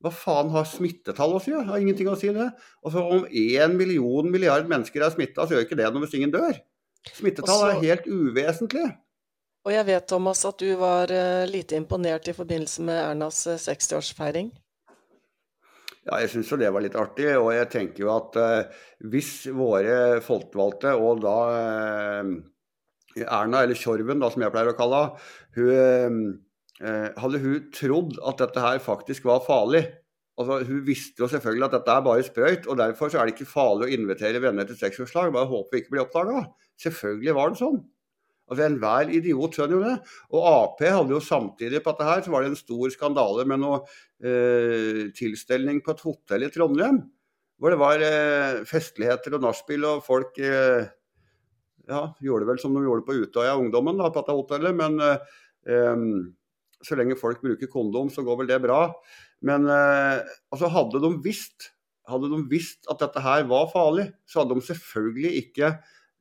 Hva 0.05 0.13
faen 0.13 0.53
har 0.53 0.67
smittetall 0.69 1.35
å 1.37 1.41
si? 1.43 1.55
Har 1.55 1.81
ingenting 1.81 2.11
å 2.11 2.19
si, 2.19 2.31
det. 2.35 2.51
Altså, 2.85 3.03
om 3.03 3.25
én 3.27 3.75
million 3.79 4.29
milliard 4.31 4.69
mennesker 4.71 5.03
er 5.03 5.15
smitta, 5.15 5.47
så 5.47 5.57
gjør 5.57 5.67
ikke 5.67 5.79
det 5.81 5.91
noe 5.91 6.05
hvis 6.05 6.17
ingen 6.19 6.35
dør. 6.35 6.59
Smittetall 7.13 7.55
Også, 7.55 7.71
er 7.75 7.83
helt 7.83 8.07
uvesentlig. 8.09 8.85
Og 9.65 9.73
jeg 9.73 9.87
vet, 9.89 10.07
Thomas, 10.09 10.45
at 10.49 10.61
du 10.61 10.71
var 10.81 11.13
uh, 11.13 11.45
lite 11.49 11.77
imponert 11.81 12.29
i 12.29 12.37
forbindelse 12.37 12.85
med 12.85 13.01
Ernas 13.01 13.43
60-årsfeiring. 13.49 14.53
Eh, 14.53 14.61
ja, 16.05 16.19
jeg 16.21 16.35
syns 16.35 16.51
jo 16.53 16.61
det 16.61 16.73
var 16.73 16.85
litt 16.85 16.99
artig. 17.01 17.31
Og 17.41 17.53
jeg 17.57 17.71
tenker 17.73 18.05
jo 18.05 18.11
at 18.13 18.41
eh, 18.41 18.81
hvis 19.09 19.47
våre 19.57 20.21
folkevalgte, 20.25 20.93
og 21.01 21.23
da 21.25 21.37
eh, 21.57 22.35
Erna, 23.25 23.63
eller 23.63 23.79
Tjorven, 23.79 24.21
da, 24.21 24.29
som 24.33 24.45
jeg 24.45 24.53
pleier 24.53 24.75
å 24.75 24.77
kalle 24.77 25.07
henne, 25.57 26.35
Eh, 26.83 27.11
hadde 27.23 27.39
hun 27.39 27.69
trodd 27.71 28.17
at 28.27 28.41
dette 28.43 28.63
her 28.63 28.81
faktisk 28.83 29.29
var 29.29 29.45
farlig 29.47 29.85
altså 30.41 30.61
Hun 30.67 30.85
visste 30.87 31.23
jo 31.23 31.31
selvfølgelig 31.31 31.69
at 31.69 31.75
dette 31.79 31.95
er 31.95 32.05
bare 32.05 32.27
sprøyt, 32.27 32.67
og 32.67 32.79
derfor 32.81 33.11
så 33.11 33.21
er 33.21 33.29
det 33.29 33.37
ikke 33.37 33.51
farlig 33.51 33.87
å 33.87 33.97
invitere 33.99 34.43
venner 34.43 34.67
til 34.69 34.79
sexforslag. 34.79 35.33
Bare 35.35 35.51
håper 35.51 35.77
vi 35.77 35.83
ikke 35.83 35.95
blir 35.95 36.05
oppdaga. 36.07 36.47
Selvfølgelig 36.83 37.37
var 37.37 37.53
det 37.53 37.61
sånn. 37.63 37.83
Altså 38.51 38.67
Enhver 38.67 39.13
idiot 39.17 39.57
skjønner 39.57 39.77
jo 39.79 39.85
det. 39.87 39.95
Og 40.35 40.49
Ap 40.51 40.83
hadde 40.85 41.15
jo 41.15 41.23
samtidig 41.25 41.81
på 41.85 41.95
dette 41.95 42.09
her, 42.11 42.25
så 42.25 42.35
var 42.35 42.45
det 42.45 42.53
en 42.53 42.61
stor 42.61 42.93
skandale 42.93 43.47
med 43.49 43.63
noe 43.63 43.81
eh, 44.21 45.07
tilstelning 45.17 45.81
på 45.85 45.95
et 45.95 46.05
hotell 46.05 46.45
i 46.45 46.51
Trondheim. 46.53 47.01
Hvor 47.57 47.73
det 47.73 47.81
var 47.81 48.05
eh, 48.05 48.61
festligheter 48.69 49.39
og 49.39 49.47
nachspiel, 49.47 49.87
og 49.89 50.05
folk 50.05 50.37
eh, 50.43 50.91
ja, 51.89 52.03
gjorde 52.25 52.51
vel 52.51 52.61
som 52.61 52.77
de 52.77 52.85
gjorde 52.85 53.07
på 53.07 53.17
Utøya, 53.23 53.57
ungdommen, 53.57 54.01
da, 54.03 54.11
på 54.13 54.21
dette 54.21 54.37
hotellet. 54.37 54.77
Men 54.77 55.01
eh, 55.01 56.19
så 56.85 56.99
lenge 57.01 57.17
folk 57.17 57.41
bruker 57.41 57.71
kondom, 57.73 58.13
så 58.13 58.27
går 58.27 58.43
vel 58.43 58.51
det 58.53 58.61
bra. 58.67 58.83
Men 59.43 59.67
eh, 59.69 60.21
altså 60.55 60.71
hadde 60.73 61.03
de 61.03 61.15
visst 61.25 61.75
hadde 62.11 62.29
de 62.29 62.41
visst 62.51 62.89
at 62.93 63.01
dette 63.01 63.21
her 63.25 63.47
var 63.49 63.71
farlig, 63.73 64.11
så 64.29 64.43
hadde 64.43 64.59
de 64.59 64.67
selvfølgelig 64.67 65.31
ikke 65.41 65.71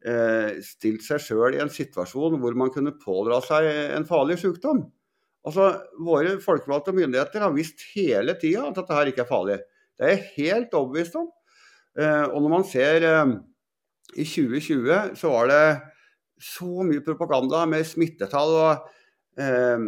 eh, 0.07 0.59
stilt 0.64 1.03
seg 1.05 1.22
sjøl 1.24 1.57
i 1.57 1.61
en 1.64 1.72
situasjon 1.72 2.39
hvor 2.41 2.57
man 2.59 2.72
kunne 2.74 2.95
pådra 2.99 3.41
seg 3.43 3.68
en 3.97 4.07
farlig 4.07 4.39
sykdom. 4.41 4.86
Altså, 5.43 5.74
Våre 5.99 6.38
folkevalgte 6.43 6.93
myndigheter 6.95 7.43
har 7.43 7.55
visst 7.55 7.84
hele 7.93 8.38
tida 8.39 8.70
at 8.70 8.78
dette 8.80 8.95
her 8.95 9.11
ikke 9.11 9.26
er 9.26 9.32
farlig. 9.32 9.57
Det 9.99 10.05
er 10.05 10.14
jeg 10.14 10.30
helt 10.38 10.78
overbevist 10.80 11.18
om. 11.20 11.28
Eh, 11.99 12.28
og 12.30 12.39
når 12.41 12.53
man 12.55 12.64
ser 12.66 13.05
eh, 13.05 13.34
I 14.16 14.26
2020 14.26 15.18
så 15.20 15.34
var 15.36 15.51
det 15.51 15.66
så 16.43 16.86
mye 16.88 17.03
propaganda 17.05 17.64
med 17.70 17.86
smittetall 17.88 18.55
og 18.55 18.88
eh, 19.39 19.86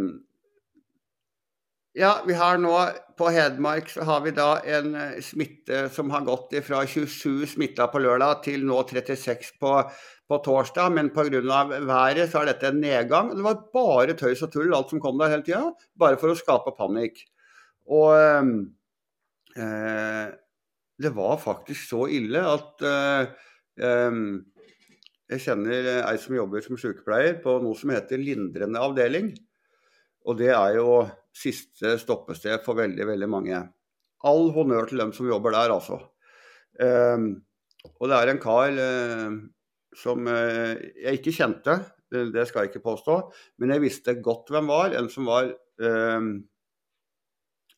ja, 1.96 2.12
vi 2.28 2.36
har 2.36 2.58
nå 2.60 2.74
på 3.16 3.30
Hedmark 3.32 3.88
så 3.88 4.04
har 4.04 4.24
vi 4.26 4.34
da 4.36 4.58
en 4.68 4.96
eh, 5.00 5.22
smitte 5.24 5.86
som 5.96 6.10
har 6.12 6.26
gått 6.28 6.52
fra 6.68 6.82
27 6.84 7.46
smitta 7.54 7.88
på 7.91 8.02
lørdag 8.04 8.41
til 8.50 8.66
nå 8.68 8.82
36 8.89 9.54
på, 9.62 9.72
på 10.28 10.39
torsdag. 10.43 10.91
Men 10.98 11.14
pga. 11.16 11.39
været 11.88 12.28
så 12.32 12.41
er 12.41 12.52
dette 12.52 12.74
en 12.74 12.82
nedgang. 12.84 13.32
Det 13.32 13.46
var 13.46 13.64
bare 13.74 14.18
tøys 14.20 14.43
og 14.43 14.52
tull 14.52 14.76
alt 14.76 14.91
som 14.91 15.00
kom 15.00 15.22
der 15.22 15.32
hele 15.32 15.48
tida. 15.48 15.72
Bare 15.96 16.20
for 16.20 16.34
å 16.34 16.38
skape 16.39 16.76
panikk. 16.76 17.24
Og 17.88 18.12
ehm, 18.18 18.54
eh, 19.56 20.28
det 21.00 21.16
var 21.16 21.39
faktisk 21.39 21.89
så 21.93 22.06
ille 22.12 22.43
at 22.43 22.84
eh, 22.84 23.34
eh, 23.80 24.24
Jeg 25.32 25.41
kjenner 25.41 25.88
ei 26.04 26.18
som 26.22 26.36
jobber 26.36 26.62
som 26.62 26.78
sykepleier 26.78 27.39
på 27.41 27.56
noe 27.64 27.78
som 27.80 27.96
heter 27.96 28.20
lindrende 28.20 28.84
avdeling. 28.84 29.32
Og 30.28 30.38
det 30.38 30.52
er 30.54 30.76
jo 30.78 31.06
siste 31.36 31.98
stoppested 32.02 32.64
for 32.66 32.80
veldig, 32.80 33.08
veldig 33.12 33.30
mange. 33.32 33.60
All 34.26 34.50
honnør 34.56 34.90
til 34.90 35.02
dem 35.04 35.12
som 35.16 35.28
jobber 35.30 35.56
der, 35.56 35.74
altså. 35.76 36.00
Um, 36.80 37.28
og 38.00 38.10
det 38.10 38.18
er 38.18 38.32
en 38.32 38.42
kar 38.42 38.80
uh, 38.80 39.36
som 39.96 40.28
uh, 40.28 40.74
jeg 41.00 41.20
ikke 41.20 41.36
kjente, 41.36 41.80
det, 42.16 42.46
skal 42.48 42.64
jeg 42.64 42.72
ikke 42.72 42.86
påstå, 42.86 43.16
men 43.60 43.74
jeg 43.74 43.84
visste 43.84 44.14
godt 44.24 44.52
hvem 44.54 44.70
var. 44.72 44.94
En 44.96 45.10
som 45.12 45.28
var 45.28 45.50
uh, 45.52 46.30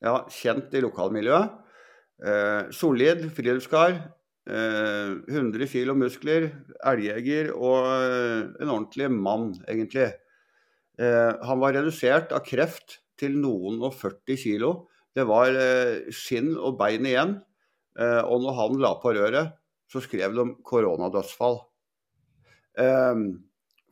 ja, 0.04 0.14
kjent 0.30 0.78
i 0.78 0.84
lokalmiljøet. 0.86 1.64
solid 2.74 3.28
friluftskar. 3.34 4.00
100 4.48 5.68
kilo 5.68 5.92
muskler, 5.98 6.46
elgjeger 6.88 7.50
og 7.52 7.84
en 7.84 8.70
ordentlig 8.72 9.10
mann, 9.12 9.50
egentlig. 9.68 10.06
han 10.98 11.60
var 11.60 11.76
redusert 11.76 12.32
av 12.32 12.46
kreft 12.48 12.96
til 13.20 13.38
noen 13.42 13.82
og 13.86 13.96
40 13.98 14.40
kilo. 14.40 14.72
Det 15.18 15.26
var 15.26 15.56
eh, 15.58 16.12
skinn 16.14 16.54
og 16.56 16.78
bein 16.78 17.06
igjen. 17.10 17.38
Eh, 17.98 18.22
og 18.22 18.44
når 18.44 18.58
han 18.60 18.82
la 18.84 18.94
på 19.02 19.14
røret, 19.18 19.56
så 19.90 20.02
skrev 20.04 20.36
de 20.36 20.46
koronadødsfall. 20.68 21.58
Eh, 22.78 23.24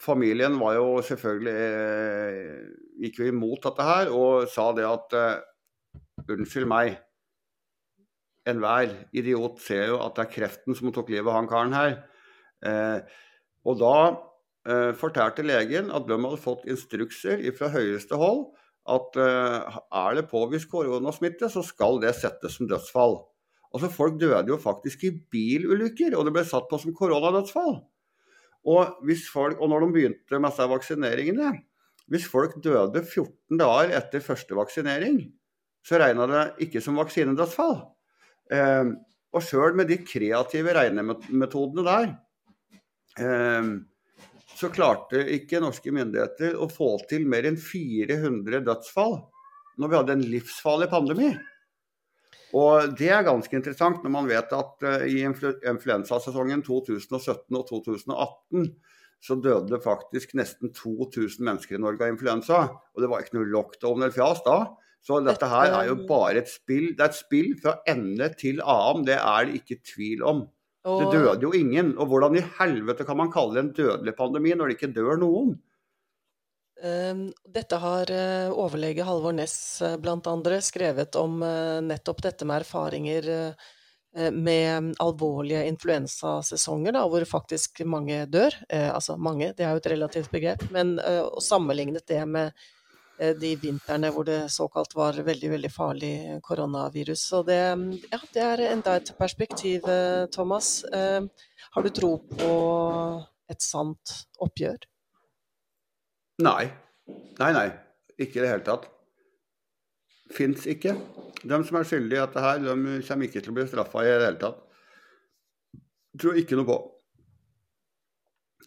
familien 0.06 0.60
var 0.62 0.76
jo 0.78 1.00
selvfølgelig 1.08 1.56
gikk 3.02 3.20
jo 3.22 3.30
imot 3.32 3.64
dette 3.66 3.88
her 3.88 4.12
og 4.14 4.46
sa 4.52 4.68
det 4.76 4.86
at 4.86 5.16
unnskyld 6.30 6.68
meg, 6.70 7.00
enhver 8.46 8.92
idiot 9.16 9.58
ser 9.64 9.90
jo 9.90 9.98
at 10.04 10.20
det 10.20 10.26
er 10.28 10.34
kreften 10.36 10.78
som 10.78 10.92
tok 10.94 11.10
livet 11.10 11.32
av 11.32 11.40
han 11.40 11.50
karen 11.50 11.74
her. 11.74 11.96
og 13.66 13.80
da 13.82 13.96
fortalte 15.00 15.46
legen 15.48 15.90
at 15.96 16.06
de 16.08 16.20
hadde 16.20 16.44
fått 16.44 16.68
instrukser 16.70 17.42
fra 17.58 17.72
høyeste 17.74 18.20
hold 18.22 18.46
at 18.86 19.18
uh, 19.18 19.78
er 19.98 20.18
det 20.18 20.28
påvist 20.30 20.70
koronasmitte, 20.70 21.50
så 21.50 21.64
skal 21.66 21.98
det 22.04 22.14
settes 22.18 22.60
som 22.60 22.70
dødsfall. 22.70 23.18
Altså 23.74 23.90
Folk 23.92 24.20
døde 24.22 24.46
jo 24.52 24.60
faktisk 24.62 25.04
i 25.08 25.14
bilulykker, 25.32 26.16
og 26.16 26.28
det 26.28 26.36
ble 26.36 26.44
satt 26.48 26.68
på 26.70 26.80
som 26.80 26.94
koronadødsfall. 26.96 27.80
Og, 28.66 29.10
folk, 29.30 29.60
og 29.62 29.70
når 29.70 29.84
de 29.84 29.90
begynte 29.94 30.40
med 30.40 30.50
disse 30.50 30.66
vaksineringene 30.72 31.52
Hvis 32.10 32.24
folk 32.26 32.56
døde 32.64 33.02
14 33.02 33.60
dager 33.60 33.92
etter 33.98 34.22
første 34.22 34.56
vaksinering, 34.58 35.20
så 35.86 35.98
regna 35.98 36.28
det 36.30 36.44
ikke 36.68 36.82
som 36.82 36.98
vaksinedødsfall. 37.02 37.80
Eh, 38.54 38.92
og 39.34 39.42
sjøl 39.42 39.74
med 39.74 39.90
de 39.90 39.98
kreative 40.06 40.76
regnemetodene 40.78 41.86
der, 41.88 42.12
eh, 43.18 43.72
så 44.54 44.70
klarte 44.74 45.24
ikke 45.36 45.62
norske 45.64 45.92
myndigheter 45.94 46.56
å 46.62 46.70
få 46.72 46.96
til 47.10 47.26
mer 47.30 47.48
enn 47.50 47.58
400 47.60 48.62
dødsfall 48.68 49.18
når 49.82 49.92
vi 49.92 49.98
hadde 50.00 50.16
en 50.16 50.26
livsfarlig 50.32 50.88
pandemi. 50.92 51.34
Og 52.56 52.94
det 52.96 53.10
er 53.12 53.26
ganske 53.28 53.58
interessant 53.58 54.04
når 54.06 54.14
man 54.14 54.30
vet 54.30 54.54
at 54.56 54.86
uh, 54.86 55.04
i 55.04 55.26
influensasesongen 55.26 56.64
2017 56.64 57.58
og 57.58 57.66
2018 57.68 58.70
så 59.26 59.36
døde 59.42 59.80
faktisk 59.82 60.36
nesten 60.38 60.72
2000 60.76 61.42
mennesker 61.44 61.76
i 61.78 61.82
Norge 61.82 62.06
av 62.06 62.14
influensa. 62.14 62.60
Og 62.94 63.02
det 63.02 63.10
var 63.10 63.24
ikke 63.24 63.40
noe 63.40 63.50
lockdown 63.50 64.04
eller 64.04 64.14
fjas 64.14 64.44
da. 64.46 64.60
Så 65.06 65.20
dette 65.26 65.50
her 65.50 65.74
er 65.74 65.90
jo 65.90 65.98
bare 66.10 66.44
et 66.44 66.52
spill. 66.52 66.92
Det 66.94 67.04
er 67.04 67.12
et 67.12 67.18
spill 67.18 67.52
fra 67.62 67.76
ende 67.90 68.30
til 68.38 68.62
annen. 68.62 69.06
Det 69.08 69.18
er 69.18 69.48
det 69.48 69.60
ikke 69.62 69.82
tvil 69.86 70.24
om. 70.26 70.46
Og... 70.86 71.02
Det 71.02 71.20
døde 71.20 71.48
jo 71.48 71.54
ingen. 71.58 71.94
Og 71.98 72.10
hvordan 72.12 72.38
i 72.40 72.44
helvete 72.60 73.08
kan 73.08 73.18
man 73.20 73.32
kalle 73.34 73.58
det 73.58 73.64
en 73.64 73.72
dødelig 73.80 74.16
pandemi 74.18 74.54
når 74.56 74.70
det 74.70 74.78
ikke 74.78 74.94
dør 74.96 75.18
noen? 75.22 75.56
Ehm, 76.86 77.30
dette 77.50 77.80
har 77.82 78.12
eh, 78.12 78.52
overlege 78.52 79.08
Halvor 79.08 79.34
Ness 79.34 79.80
bl.a. 79.80 79.96
blant 80.02 80.28
andre 80.30 80.60
skrevet 80.64 81.18
om 81.18 81.40
eh, 81.46 81.80
nettopp 81.86 82.22
dette 82.28 82.48
med 82.48 82.66
erfaringer 82.66 83.32
med 84.32 84.94
alvorlige 85.04 85.66
influensasesonger, 85.68 86.96
hvor 87.12 87.26
faktisk 87.28 87.82
mange 87.84 88.22
dør. 88.32 88.54
Altså 88.72 89.18
mange, 89.20 89.50
det 89.58 89.66
er 89.66 89.74
jo 89.76 89.82
et 89.82 89.90
relativt 89.92 90.32
begrep. 90.32 90.64
Men 90.72 90.94
å 91.04 91.42
sammenlignet 91.44 92.08
det 92.08 92.22
med 92.24 92.56
Eh, 92.56 92.75
de 93.18 93.52
vintrene 93.60 94.10
hvor 94.12 94.26
det 94.28 94.40
såkalt 94.52 94.96
var 94.96 95.18
veldig, 95.24 95.50
veldig 95.54 95.72
farlig 95.72 96.14
koronavirus. 96.44 97.22
Så 97.30 97.44
det, 97.48 97.60
ja, 98.12 98.20
det 98.34 98.44
er 98.44 98.64
enda 98.72 98.98
et 99.00 99.12
perspektiv, 99.18 99.88
eh, 99.90 100.26
Thomas. 100.34 100.84
Eh, 100.92 101.22
har 101.76 101.86
du 101.86 101.92
tro 101.96 102.18
på 102.36 102.52
et 103.52 103.62
sant 103.64 104.18
oppgjør? 104.44 104.88
Nei. 106.44 106.66
Nei, 107.40 107.52
nei. 107.56 107.70
Ikke 108.20 108.40
i 108.40 108.44
det 108.44 108.52
hele 108.52 108.66
tatt. 108.68 108.90
Fins 110.36 110.66
ikke. 110.68 110.96
De 111.46 111.60
som 111.68 111.78
er 111.78 111.88
skyldige 111.88 112.20
i 112.20 112.26
dette 112.26 112.44
her, 112.44 112.62
de 112.64 113.00
kommer 113.06 113.28
ikke 113.28 113.44
til 113.44 113.54
å 113.54 113.58
bli 113.60 113.68
straffa 113.70 114.04
i 114.04 114.10
det 114.10 114.24
hele 114.26 114.42
tatt. 114.42 114.62
Tror 116.20 116.40
ikke 116.40 116.58
noe 116.58 116.68
på. 116.68 116.78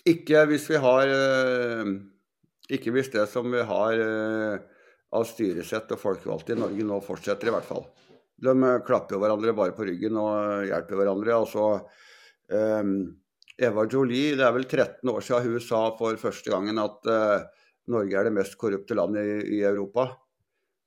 Ikke 0.09 0.45
hvis 0.49 0.69
vi 0.71 0.81
har 0.81 1.11
ikke 2.69 2.93
hvis 2.95 3.12
det 3.14 3.25
som 3.31 3.49
vi 3.53 3.62
har 3.64 4.03
eh, 4.03 4.59
av 5.16 5.25
styresett 5.29 5.95
og 5.95 6.01
folkevalgte 6.03 6.55
i 6.55 6.61
Norge 6.61 6.85
nå 6.85 7.01
fortsetter, 7.05 7.49
i 7.49 7.55
hvert 7.55 7.69
fall. 7.69 7.87
De 8.39 8.53
eh, 8.53 8.83
klapper 8.87 9.16
jo 9.16 9.23
hverandre 9.23 9.57
bare 9.57 9.77
på 9.77 9.87
ryggen 9.89 10.19
og 10.21 10.69
hjelper 10.69 11.01
hverandre. 11.01 11.39
Altså, 11.39 11.69
um, 12.53 12.93
Eva 13.59 13.87
Jolie, 13.91 14.37
det 14.39 14.47
er 14.47 14.55
vel 14.55 14.69
13 14.69 15.11
år 15.11 15.25
siden 15.25 15.55
hun 15.57 15.64
sa 15.64 15.83
for 15.99 16.21
første 16.21 16.53
gangen 16.53 16.79
at 16.83 17.09
uh, 17.11 17.49
Norge 17.91 18.21
er 18.21 18.29
det 18.29 18.37
mest 18.37 18.59
korrupte 18.61 18.95
landet 18.99 19.27
i, 19.27 19.39
i 19.59 19.62
Europa. 19.66 20.11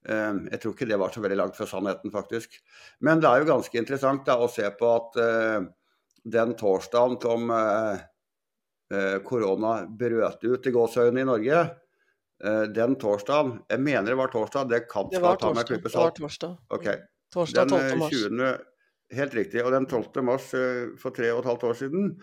Um, 0.06 0.46
jeg 0.54 0.62
tror 0.62 0.78
ikke 0.78 0.88
det 0.90 1.02
var 1.02 1.12
så 1.14 1.26
veldig 1.26 1.42
langt 1.42 1.58
fra 1.58 1.68
sannheten, 1.70 2.14
faktisk. 2.14 2.62
Men 3.02 3.20
det 3.22 3.30
er 3.30 3.42
jo 3.42 3.52
ganske 3.52 3.82
interessant 3.82 4.24
da, 4.30 4.38
å 4.38 4.50
se 4.50 4.70
på 4.78 4.94
at 4.94 5.20
uh, 5.20 5.68
den 6.32 6.56
torsdagen 6.56 7.20
som 7.26 7.50
uh, 7.50 7.98
Eh, 7.98 8.11
korona 9.28 9.86
brøt 9.88 10.44
ut 10.44 10.68
i 10.68 10.74
gåseøynene 10.76 11.24
i 11.24 11.30
Norge, 11.30 11.62
eh, 12.44 12.64
den 12.76 12.98
torsdagen 13.00 13.62
Jeg 13.70 13.80
mener 13.80 14.12
det 14.12 14.20
var 14.20 14.34
torsdag, 14.34 14.70
det 14.70 14.84
kan 14.92 15.10
det 15.12 15.22
var 15.24 15.40
ta 15.40 15.54
meg 15.54 15.64
salt. 15.68 15.84
Det 15.84 15.96
var 15.96 16.16
torsdag. 16.18 16.58
Okay. 16.70 16.98
torsdag 17.34 17.70
12. 17.70 17.82
Den 17.90 18.06
20. 18.10 18.46
Eh, 18.50 19.18
helt 19.18 19.36
riktig. 19.36 19.64
Og 19.66 19.72
den 19.72 19.88
12. 19.88 20.24
mars 20.24 20.50
for 21.00 21.16
tre 21.16 21.32
og 21.32 21.44
et 21.44 21.52
halvt 21.52 21.68
år 21.70 21.80
siden 21.86 22.14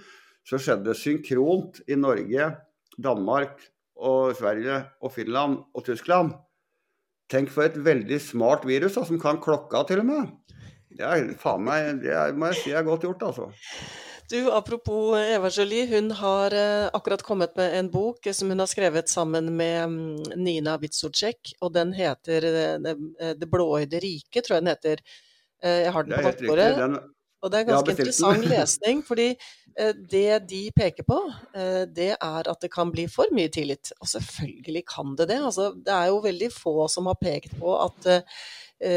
så 0.48 0.56
skjedde 0.56 0.94
synkront 0.96 1.82
i 1.88 1.96
Norge, 1.98 2.52
Danmark 2.96 3.60
og 3.98 4.36
Sverige 4.38 4.80
og 5.04 5.12
Finland 5.12 5.58
og 5.74 5.84
Tyskland. 5.84 6.32
Tenk 7.28 7.50
for 7.52 7.68
et 7.68 7.76
veldig 7.84 8.16
smart 8.24 8.64
virus 8.64 8.96
da, 8.96 9.04
som 9.04 9.20
kan 9.20 9.40
klokka 9.44 9.82
til 9.88 10.00
og 10.00 10.08
med. 10.08 10.30
Det 10.88 11.04
er 11.04 11.32
faen 11.38 11.66
meg, 11.66 12.00
det 12.02 12.14
er, 12.16 12.32
må 12.32 12.48
jeg 12.48 12.60
si 12.62 12.72
er 12.72 12.86
godt 12.86 13.04
gjort, 13.04 13.26
altså. 13.28 13.50
Du, 14.28 14.50
Apropos 14.52 15.16
Eva 15.16 15.48
Jolie, 15.48 15.86
hun 15.86 16.10
har 16.10 16.52
uh, 16.54 16.90
akkurat 16.92 17.22
kommet 17.22 17.56
med 17.56 17.78
en 17.78 17.90
bok 17.90 18.26
som 18.32 18.50
hun 18.52 18.60
har 18.60 18.68
skrevet 18.68 19.08
sammen 19.08 19.48
med 19.56 19.84
um, 19.84 20.16
Nina 20.36 20.74
Witzocek, 20.78 21.54
og 21.64 21.72
den 21.72 21.94
heter 21.96 22.44
Det 23.40 23.48
blåøyde 23.48 24.02
riket, 24.04 24.44
tror 24.44 24.58
jeg 24.58 24.66
den 24.66 24.72
heter. 24.74 25.00
Jeg 25.64 25.94
har 25.94 26.04
den 26.04 26.18
på 26.18 26.26
nattbordet. 26.26 26.98
Og 27.38 27.52
det 27.52 27.58
er 27.58 27.66
ganske 27.70 27.94
interessant 27.94 28.44
lesning, 28.52 29.00
fordi 29.06 29.30
det 30.10 30.40
de 30.50 30.62
peker 30.76 31.06
på, 31.06 31.18
det 31.94 32.10
er 32.18 32.50
at 32.50 32.60
det 32.60 32.70
kan 32.74 32.92
bli 32.92 33.06
for 33.08 33.32
mye 33.32 33.48
tillit. 33.48 33.94
Og 34.02 34.10
selvfølgelig 34.12 34.84
kan 34.92 35.16
det 35.16 35.30
det. 35.32 35.40
Altså, 35.40 35.70
det 35.72 35.94
er 35.94 36.12
jo 36.12 36.20
veldig 36.28 36.52
få 36.52 36.76
som 36.92 37.08
har 37.08 37.16
pekt 37.22 37.56
på 37.62 37.78
at 37.80 38.10
Eh, 38.10 38.22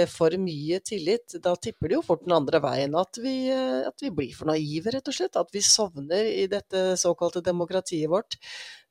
for 0.10 0.36
mye 0.38 0.78
tillit, 0.86 1.38
da 1.42 1.56
tipper 1.58 1.90
det 1.90 1.98
jo 1.98 2.04
fort 2.06 2.22
den 2.26 2.36
andre 2.36 2.60
veien. 2.62 2.94
At 3.00 3.18
vi, 3.22 3.50
eh, 3.50 3.88
at 3.88 4.04
vi, 4.04 4.12
blir 4.14 4.36
for 4.38 4.52
naive, 4.52 4.94
rett 4.94 5.10
og 5.10 5.16
slett. 5.18 5.40
At 5.40 5.50
vi 5.54 5.64
sovner 5.66 6.28
i 6.30 6.46
dette 6.52 6.92
såkalte 7.02 7.42
demokratiet 7.46 8.12
vårt. 8.12 8.38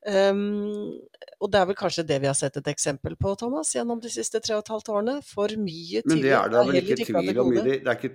Um, 0.01 0.89
og 1.37 1.51
det 1.53 1.59
er 1.59 1.67
vel 1.69 1.77
kanskje 1.77 2.07
det 2.09 2.17
vi 2.23 2.29
har 2.29 2.35
sett 2.37 2.57
et 2.57 2.71
eksempel 2.71 3.15
på, 3.21 3.35
Thomas, 3.37 3.75
gjennom 3.75 4.01
de 4.01 4.09
siste 4.09 4.41
tre 4.41 4.57
og 4.57 4.65
et 4.65 4.73
halvt 4.73 4.91
årene. 4.95 5.15
For 5.25 5.53
mye 5.61 6.03
tillit 6.03 6.11
Men 6.11 6.25
det 6.25 6.35
er 6.35 6.51
det 6.51 6.65
vel 6.67 6.81
ikke 6.81 6.99
tvil 7.05 7.41
om 7.45 7.53
i 7.53 7.57
det, 7.61 7.65
det, 7.71 7.79
er 7.85 7.97
ikke, 7.99 8.13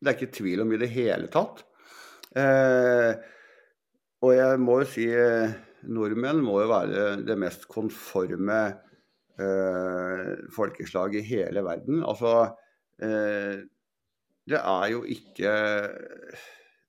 det 0.00 0.12
er 0.12 0.18
ikke 0.18 0.34
tvil 0.38 0.64
om 0.64 0.74
i 0.74 0.80
det 0.80 0.90
hele 0.94 1.30
tatt. 1.34 1.64
Eh, 2.40 3.12
og 4.24 4.32
jeg 4.34 4.62
må 4.62 4.80
jo 4.80 4.88
si 4.88 5.04
eh, 5.12 5.54
nordmenn 5.92 6.40
må 6.42 6.56
jo 6.62 6.70
være 6.70 7.04
det 7.26 7.36
mest 7.38 7.68
konforme 7.70 8.60
eh, 8.64 8.83
folkeslag 10.54 11.16
i 11.18 11.24
hele 11.26 11.64
verden. 11.66 12.04
Altså 12.06 12.54
eh, 13.02 13.64
Det 14.46 14.60
er 14.60 14.86
jo 14.92 15.00
ikke 15.02 15.54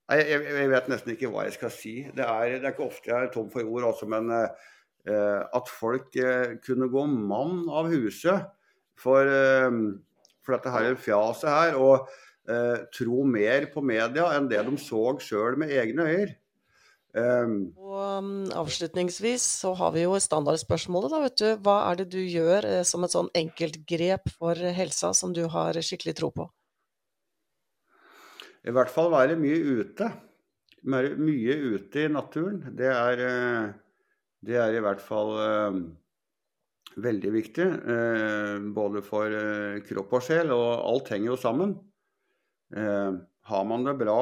jeg, 0.06 0.70
vet 0.70 0.88
nesten 0.92 1.16
ikke 1.16 1.30
hva 1.32 1.46
jeg 1.48 1.56
skal 1.56 1.72
si. 1.74 1.94
Det 2.14 2.22
er, 2.22 2.58
det 2.60 2.68
er 2.68 2.74
ikke 2.74 2.86
ofte 2.86 3.10
jeg 3.10 3.26
er 3.26 3.32
tom 3.34 3.48
for 3.50 3.66
ord, 3.66 3.88
altså, 3.88 4.06
men 4.06 4.30
eh, 4.30 5.42
at 5.56 5.72
folk 5.72 6.14
eh, 6.20 6.58
kunne 6.62 6.90
gå 6.92 7.06
mann 7.10 7.64
av 7.66 7.90
huset 7.90 8.46
for, 8.98 9.26
eh, 9.26 9.70
for 10.46 10.54
dette 10.56 10.74
her 10.76 10.94
fjaset 10.94 11.50
her. 11.50 11.80
Og 11.82 12.06
eh, 12.46 12.86
tro 12.94 13.24
mer 13.26 13.66
på 13.72 13.82
media 13.82 14.30
enn 14.36 14.50
det 14.50 14.62
de 14.68 14.78
så 14.78 15.08
sjøl 15.22 15.58
med 15.58 15.74
egne 15.74 16.06
øyne. 16.06 16.36
Um, 17.16 17.70
og 17.80 18.20
um, 18.20 18.32
avslutningsvis 18.52 19.44
så 19.62 19.70
har 19.78 19.94
vi 19.94 20.02
jo 20.02 20.18
standardspørsmålet, 20.20 21.14
da, 21.14 21.20
vet 21.24 21.40
du. 21.40 21.46
Hva 21.64 21.76
er 21.88 22.02
det 22.02 22.10
du 22.12 22.20
gjør 22.20 22.66
eh, 22.68 22.82
som 22.84 23.06
et 23.06 23.14
sånn 23.14 23.30
enkeltgrep 23.40 24.28
for 24.34 24.60
helsa 24.76 25.14
som 25.16 25.32
du 25.32 25.46
har 25.52 25.78
skikkelig 25.80 26.16
tro 26.18 26.28
på? 26.36 26.48
I 28.66 28.74
hvert 28.74 28.92
fall 28.92 29.08
være 29.14 29.38
mye 29.40 29.80
ute. 29.80 30.10
Mye 30.86 31.56
ute 31.76 32.04
i 32.04 32.12
naturen. 32.12 32.60
Det 32.76 32.90
er, 32.92 33.22
eh, 33.24 33.70
det 34.44 34.60
er 34.60 34.76
i 34.76 34.84
hvert 34.84 35.00
fall 35.00 35.32
eh, 35.40 35.80
veldig 37.00 37.32
viktig. 37.32 37.66
Eh, 37.96 38.68
både 38.76 39.02
for 39.06 39.40
eh, 39.40 39.80
kropp 39.88 40.18
og 40.18 40.28
sjel, 40.28 40.52
og 40.52 40.68
alt 40.84 41.14
henger 41.14 41.32
jo 41.32 41.40
sammen. 41.40 41.76
Eh, 42.76 43.12
har 43.46 43.68
man 43.72 43.88
det 43.88 43.96
bra 44.04 44.20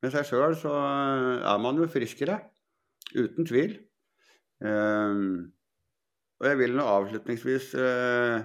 med 0.00 0.12
seg 0.14 0.26
sjøl, 0.28 0.56
så 0.58 0.72
er 0.72 1.60
man 1.62 1.78
jo 1.80 1.88
friskere. 1.90 2.38
Uten 3.10 3.46
tvil. 3.48 3.76
Um, 4.62 5.50
og 6.40 6.46
jeg 6.48 6.58
vil 6.60 6.76
nå 6.76 6.86
avslutningsvis 6.86 7.72
uh, 7.80 8.36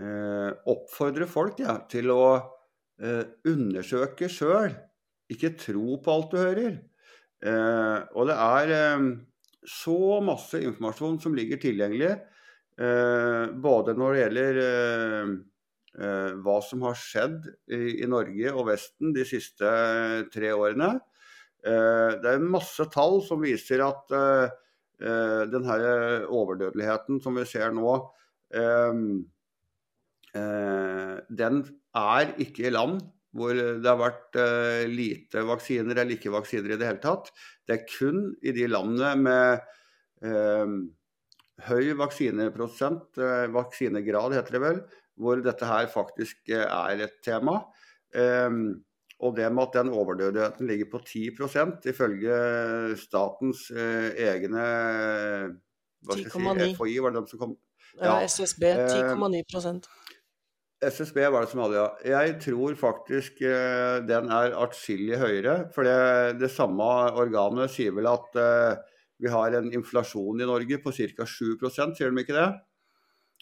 uh, 0.00 0.50
oppfordre 0.72 1.28
folk 1.30 1.60
ja, 1.62 1.76
til 1.92 2.12
å 2.12 2.24
uh, 2.36 3.24
undersøke 3.48 4.28
sjøl. 4.32 4.74
Ikke 5.30 5.54
tro 5.60 6.00
på 6.02 6.16
alt 6.16 6.32
du 6.34 6.40
hører. 6.40 6.80
og 8.18 8.26
det 8.28 8.34
er 8.36 8.70
så 9.64 10.18
masse 10.20 10.58
informasjon 10.60 11.20
som 11.22 11.36
ligger 11.38 11.60
tilgjengelig, 11.62 12.10
både 13.62 13.94
når 13.94 14.12
det 14.12 14.20
gjelder 14.20 14.58
Eh, 14.60 15.30
hva 15.98 16.60
som 16.62 16.84
har 16.86 16.94
skjedd 16.98 17.48
i, 17.74 18.06
Norge 18.08 18.52
og 18.54 18.68
Vesten 18.70 19.14
de 19.16 19.24
siste 19.26 19.66
eh, 19.66 20.22
tre 20.32 20.52
årene. 20.54 20.94
Eh, 21.66 22.10
det 22.22 22.34
er 22.34 22.44
masse 22.44 22.86
tall 22.94 23.20
som 23.26 23.42
viser 23.42 23.82
at 23.86 24.18
denne 25.00 25.76
overdødeligheten 26.28 27.22
som 27.24 27.38
vi 27.38 27.46
ser 27.48 27.70
nå, 27.72 27.94
den 31.40 31.54
er 31.96 32.32
ikke 32.44 32.66
i 32.68 32.72
land 32.74 33.00
hvor 33.32 33.56
det 33.56 33.88
har 33.88 33.96
vært 33.96 34.36
lite 34.92 35.40
vaksiner 35.48 35.96
eller 36.02 36.18
ikke 36.18 36.34
vaksiner 36.34 36.74
i 36.74 36.76
det 36.76 36.84
hele 36.90 37.00
tatt. 37.00 37.32
Det 37.64 37.78
er 37.78 37.88
kun 37.88 38.36
i 38.44 38.52
de 38.52 38.68
landene 38.68 39.14
med 39.24 39.64
høy 41.70 41.96
vaksineprosent, 41.96 43.16
vaksinegrad 43.56 44.36
heter 44.36 44.58
det 44.58 44.64
vel, 44.66 44.84
hvor 45.20 45.40
dette 45.44 45.68
her 45.68 45.88
faktisk 45.92 46.52
eh, 46.52 46.64
er 46.64 47.04
et 47.06 47.18
tema. 47.24 47.60
Um, 48.16 48.80
og 49.20 49.36
det 49.36 49.50
med 49.52 49.68
at 49.68 49.74
den 49.76 49.92
overdødeligheten 49.92 50.66
ligger 50.66 50.88
på 50.90 51.02
10% 51.04 51.88
ifølge 51.92 52.36
statens 52.98 53.66
uh, 53.70 54.08
egne 54.16 54.64
hva 56.00 56.16
skal 56.16 56.24
jeg 56.24 56.32
si, 56.32 56.76
FHI, 56.78 56.94
var 57.04 57.12
det 57.12 57.20
de 57.20 57.34
som 57.34 57.42
kom? 57.42 57.58
Ja, 58.00 58.14
SSB 58.24 58.64
10,9 58.64 59.42
uh, 59.60 59.90
SSB 60.88 61.18
var 61.28 61.44
det 61.44 61.50
som 61.52 61.60
hadde, 61.60 61.82
ja. 61.82 61.88
Jeg 62.08 62.38
tror 62.40 62.78
faktisk 62.80 63.42
den 64.08 64.30
er 64.32 64.56
atskillig 64.56 65.18
høyere. 65.20 65.56
For 65.74 65.84
det, 65.84 66.40
det, 66.40 66.48
samme 66.54 66.86
organet 67.20 67.68
sier 67.74 67.92
vel 67.92 68.08
at 68.08 68.38
vi 69.20 69.28
har 69.28 69.58
en 69.58 69.68
inflasjon 69.76 70.40
i 70.40 70.48
Norge 70.48 70.80
på 70.80 70.94
ca. 70.96 71.28
7 71.28 71.68
sier 71.68 72.08
de 72.08 72.24
ikke 72.24 72.38
det? 72.38 72.48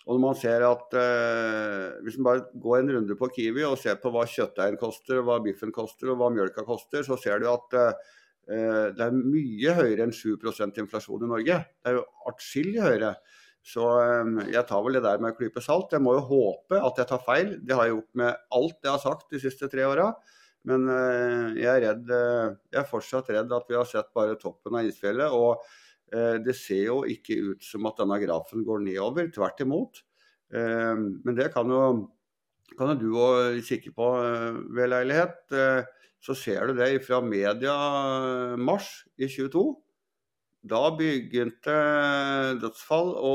Og 0.09 0.17
når 0.17 0.23
man 0.23 0.37
ser 0.41 0.65
at 0.65 0.95
eh, 0.97 1.97
Hvis 2.05 2.17
man 2.17 2.29
bare 2.31 2.61
går 2.65 2.79
en 2.81 2.93
runde 2.97 3.17
på 3.21 3.29
Kiwi 3.35 3.65
og 3.69 3.77
ser 3.81 3.99
på 4.01 4.13
hva 4.15 4.25
kjøttdeigen 4.29 4.81
koster, 4.81 5.21
hva 5.25 5.37
biffen 5.45 5.73
koster 5.75 6.15
og 6.15 6.23
hva 6.23 6.31
mjølka 6.33 6.65
koster, 6.65 7.05
så 7.05 7.19
ser 7.21 7.43
du 7.43 7.51
at 7.53 7.77
eh, 7.77 8.15
det 8.97 9.05
er 9.05 9.19
mye 9.19 9.75
høyere 9.77 10.07
enn 10.07 10.15
7% 10.17 10.81
inflasjon 10.81 11.27
i 11.27 11.29
Norge. 11.29 11.59
Det 11.61 11.91
er 11.91 11.99
jo 11.99 12.07
atskillig 12.31 12.81
høyere. 12.81 13.11
Så 13.69 13.85
eh, 14.01 14.31
jeg 14.55 14.65
tar 14.71 14.87
vel 14.87 14.97
det 14.97 15.05
der 15.05 15.21
med 15.21 15.35
en 15.35 15.37
klype 15.43 15.61
salt. 15.65 15.93
Jeg 15.93 16.05
må 16.05 16.17
jo 16.17 16.25
håpe 16.31 16.81
at 16.81 17.03
jeg 17.03 17.11
tar 17.11 17.27
feil. 17.27 17.53
Det 17.61 17.77
har 17.77 17.85
jeg 17.85 17.99
gjort 17.99 18.23
med 18.23 18.47
alt 18.61 18.79
jeg 18.81 18.95
har 18.95 19.03
sagt 19.05 19.29
de 19.35 19.43
siste 19.45 19.69
tre 19.69 19.85
åra. 19.91 20.09
Men 20.69 20.89
eh, 20.95 21.61
jeg 21.61 21.69
er 21.75 21.85
redd 21.85 22.09
eh, 22.17 22.57
Jeg 22.73 22.81
er 22.81 22.89
fortsatt 22.89 23.29
redd 23.37 23.53
at 23.53 23.69
vi 23.69 23.77
har 23.77 23.87
sett 23.93 24.09
bare 24.17 24.41
toppen 24.41 24.81
av 24.81 24.89
isfjellet. 24.89 25.37
og 25.37 25.61
Eh, 25.61 25.88
det 26.09 26.55
ser 26.57 26.87
jo 26.87 27.03
ikke 27.05 27.37
ut 27.51 27.65
som 27.65 27.85
at 27.91 27.99
denne 28.01 28.17
grafen 28.23 28.63
går 28.65 28.81
nedover, 28.87 29.27
tvert 29.35 29.61
imot. 29.61 30.03
Eh, 30.49 30.97
men 30.97 31.37
det 31.37 31.51
kan 31.53 31.69
jo, 31.73 31.83
kan 32.79 32.95
jo 32.95 32.97
du 33.01 33.09
òg 33.21 33.59
kikke 33.67 33.93
på 33.97 34.09
eh, 34.23 34.63
ved 34.77 34.93
leilighet. 34.95 35.45
Så 36.19 36.35
ser 36.35 36.67
du 36.67 36.81
det 36.81 37.05
fra 37.07 37.21
media 37.23 37.77
mars 38.59 39.05
i 39.21 39.29
22. 39.31 39.69
Da 40.69 40.81
begynte 40.99 41.77
dødsfall 42.59 43.13
å 43.15 43.35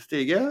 stige. 0.00 0.46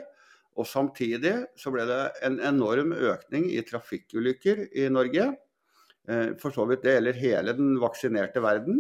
Og 0.58 0.66
samtidig 0.66 1.34
så 1.58 1.74
ble 1.74 1.88
det 1.89 2.01
en 2.26 2.38
enorm 2.45 2.93
økning 2.93 3.49
i 3.53 3.64
trafikkulykker 3.66 4.68
i 4.78 4.88
Norge. 4.93 5.28
For 6.41 6.53
så 6.53 6.66
vidt 6.70 6.86
det 6.86 6.95
gjelder 6.95 7.20
hele 7.22 7.53
den 7.58 7.76
vaksinerte 7.82 8.41
verden. 8.41 8.80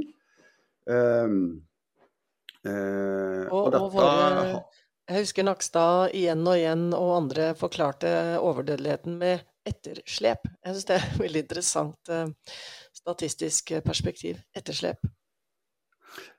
Eh, 2.67 3.43
og, 3.47 3.67
og, 3.67 3.71
dette, 3.71 3.83
og 3.83 3.93
våre, 3.95 4.63
jeg 5.07 5.23
husker 5.23 5.45
Nakstad 5.47 6.15
igjen 6.19 6.41
og 6.43 6.57
igjen 6.59 6.89
og 6.91 7.13
andre 7.15 7.51
forklarte 7.55 8.09
overdødeligheten 8.43 9.15
med 9.21 9.45
etterslep. 9.67 10.49
Jeg 10.65 10.75
syns 10.75 10.87
det 10.89 10.97
er 10.97 11.05
et 11.05 11.21
veldig 11.21 11.43
interessant 11.45 12.11
eh, 12.11 12.57
statistisk 12.95 13.71
perspektiv. 13.85 14.41
Etterslep. 14.57 15.07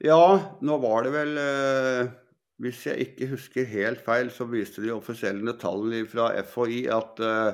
Ja, 0.05 0.21
nå 0.65 0.79
var 0.83 1.07
det 1.07 1.13
vel 1.15 1.39
eh, 1.39 2.11
Hvis 2.59 2.85
jeg 2.89 3.09
ikke 3.09 3.31
husker 3.33 3.69
helt 3.71 4.01
feil, 4.05 4.33
så 4.35 4.49
viste 4.51 4.83
de 4.83 4.93
offisielle 4.93 5.55
tallene 5.61 6.03
fra 6.11 6.33
FHI 6.43 6.81
at 6.93 7.23
eh, 7.25 7.53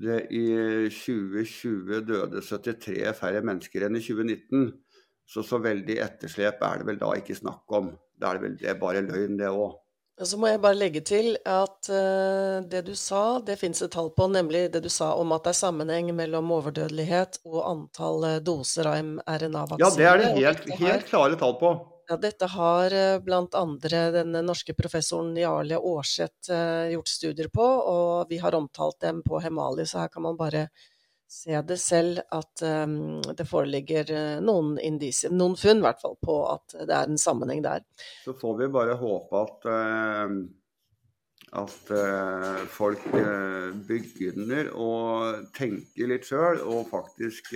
det 0.00 0.20
i 0.32 0.46
2020 0.94 2.04
døde 2.08 2.42
73 2.44 3.16
færre 3.18 3.42
mennesker 3.44 3.84
enn 3.86 3.98
i 3.98 4.04
2019. 4.04 4.70
Så 5.30 5.44
så 5.46 5.60
veldig 5.62 5.94
etterslep 6.02 6.62
er 6.66 6.80
det 6.80 6.88
vel 6.88 6.98
da 6.98 7.12
ikke 7.18 7.36
snakk 7.38 7.78
om. 7.78 7.92
Det 8.18 8.26
er, 8.26 8.40
vel, 8.42 8.56
det 8.58 8.72
er 8.72 8.80
bare 8.80 9.04
løgn, 9.06 9.38
det 9.38 9.52
òg. 9.52 9.78
Så 10.20 10.36
må 10.36 10.50
jeg 10.50 10.60
bare 10.60 10.76
legge 10.76 11.00
til 11.06 11.30
at 11.48 11.88
uh, 11.88 12.58
det 12.68 12.82
du 12.84 12.92
sa, 12.98 13.38
det 13.40 13.56
fins 13.56 13.80
et 13.80 13.92
tall 13.94 14.10
på, 14.12 14.26
nemlig 14.28 14.66
det 14.74 14.82
du 14.84 14.90
sa 14.92 15.14
om 15.16 15.32
at 15.32 15.46
det 15.46 15.54
er 15.54 15.60
sammenheng 15.62 16.10
mellom 16.18 16.50
overdødelighet 16.58 17.40
og 17.48 17.62
antall 17.62 18.26
uh, 18.26 18.34
doser 18.44 18.90
av 18.90 18.98
mRNA-vaksine. 19.06 19.80
Ja, 19.80 19.94
det 19.96 20.10
er 20.10 20.20
det 20.20 20.34
helt, 20.36 20.68
helt 20.82 21.08
klare 21.08 21.40
tall 21.40 21.56
på. 21.62 21.72
Ja, 22.10 22.18
dette 22.20 22.50
har 22.50 22.92
blant 23.22 23.54
andre 23.54 24.08
den 24.10 24.34
norske 24.42 24.74
professoren 24.74 25.30
Jarle 25.38 25.78
Aarseth 25.78 26.50
gjort 26.90 27.08
studier 27.08 27.46
på, 27.54 27.62
og 27.62 28.32
vi 28.32 28.40
har 28.42 28.56
omtalt 28.58 28.98
dem 29.06 29.20
på 29.22 29.38
Hemali, 29.38 29.86
så 29.86 30.02
her 30.02 30.10
kan 30.10 30.26
man 30.26 30.34
bare 30.36 30.66
se 31.30 31.54
det 31.62 31.76
selv 31.78 32.22
at 32.34 32.62
um, 32.66 33.20
det 33.38 33.46
foreligger 33.46 34.08
uh, 34.10 34.38
noen 34.42 34.74
indisier, 34.82 35.32
noen 35.34 35.54
funn 35.58 35.78
i 35.78 35.86
hvert 35.86 36.00
fall, 36.02 36.16
på 36.18 36.38
at 36.50 36.74
det 36.82 36.96
er 36.96 37.10
en 37.10 37.20
sammenheng 37.20 37.62
der. 37.64 37.84
Så 38.24 38.34
får 38.38 38.56
vi 38.58 38.70
bare 38.74 38.98
håpe 38.98 39.42
at, 39.44 39.68
uh, 39.70 40.34
at 41.62 41.92
uh, 41.94 42.64
folk 42.74 43.06
begynner 43.86 44.72
å 44.74 44.92
tenke 45.56 46.10
litt 46.10 46.26
sjøl 46.30 46.62
og 46.66 46.88
faktisk 46.90 47.54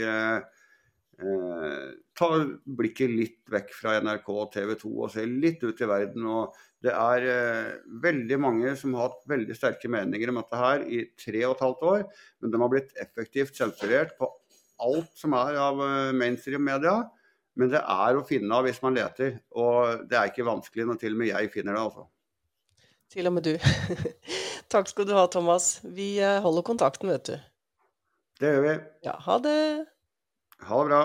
ta 1.15 2.29
blikket 2.75 3.13
litt 3.15 3.53
vekk 3.55 3.69
fra 3.71 3.93
NRK 4.03 4.31
og 4.35 4.49
TV 4.51 4.73
2 4.81 4.89
og 4.91 5.13
se 5.15 5.23
litt 5.31 5.63
ut 5.63 5.79
i 5.79 5.87
verden. 5.87 6.27
og 6.27 6.57
det 6.85 6.93
er 6.93 7.27
eh, 7.33 7.75
veldig 8.03 8.39
mange 8.43 8.75
som 8.77 8.95
har 8.97 9.09
hatt 9.09 9.23
veldig 9.31 9.57
sterke 9.57 9.89
meninger 9.93 10.31
om 10.31 10.41
dette 10.43 10.61
her 10.61 10.85
i 10.85 11.03
tre 11.21 11.45
og 11.49 11.57
et 11.57 11.65
halvt 11.65 11.85
år, 11.91 12.07
men 12.43 12.53
de 12.53 12.61
har 12.61 12.73
blitt 12.73 12.97
effektivt 13.01 13.57
sensurert 13.57 14.17
på 14.19 14.29
alt 14.85 15.13
som 15.17 15.37
er 15.39 15.61
av 15.61 15.81
eh, 15.81 16.13
mainstream 16.17 16.65
media. 16.67 16.99
Men 17.55 17.71
det 17.71 17.81
er 17.81 18.19
å 18.19 18.27
finne 18.27 18.51
av 18.57 18.67
hvis 18.67 18.83
man 18.83 18.97
leter, 18.99 19.39
og 19.55 20.05
det 20.11 20.19
er 20.19 20.33
ikke 20.33 20.47
vanskelig 20.49 20.89
når 20.89 21.01
til 21.01 21.15
og 21.15 21.23
med 21.23 21.31
jeg 21.31 21.53
finner 21.55 21.77
det. 21.77 21.85
altså. 21.87 22.09
Til 23.15 23.31
og 23.31 23.37
med 23.37 23.47
du. 23.47 23.55
Takk 24.75 24.91
skal 24.91 25.07
du 25.07 25.15
ha, 25.15 25.27
Thomas. 25.31 25.79
Vi 25.87 26.17
eh, 26.19 26.41
holder 26.45 26.67
kontakten, 26.67 27.15
vet 27.15 27.31
du. 27.31 27.37
Det 28.43 28.57
gjør 28.57 28.65
vi. 28.67 28.79
Ja, 29.07 29.19
ha 29.29 29.39
det. 29.45 29.61
Ha 30.67 30.83
det 30.83 30.89
bra. 30.91 31.05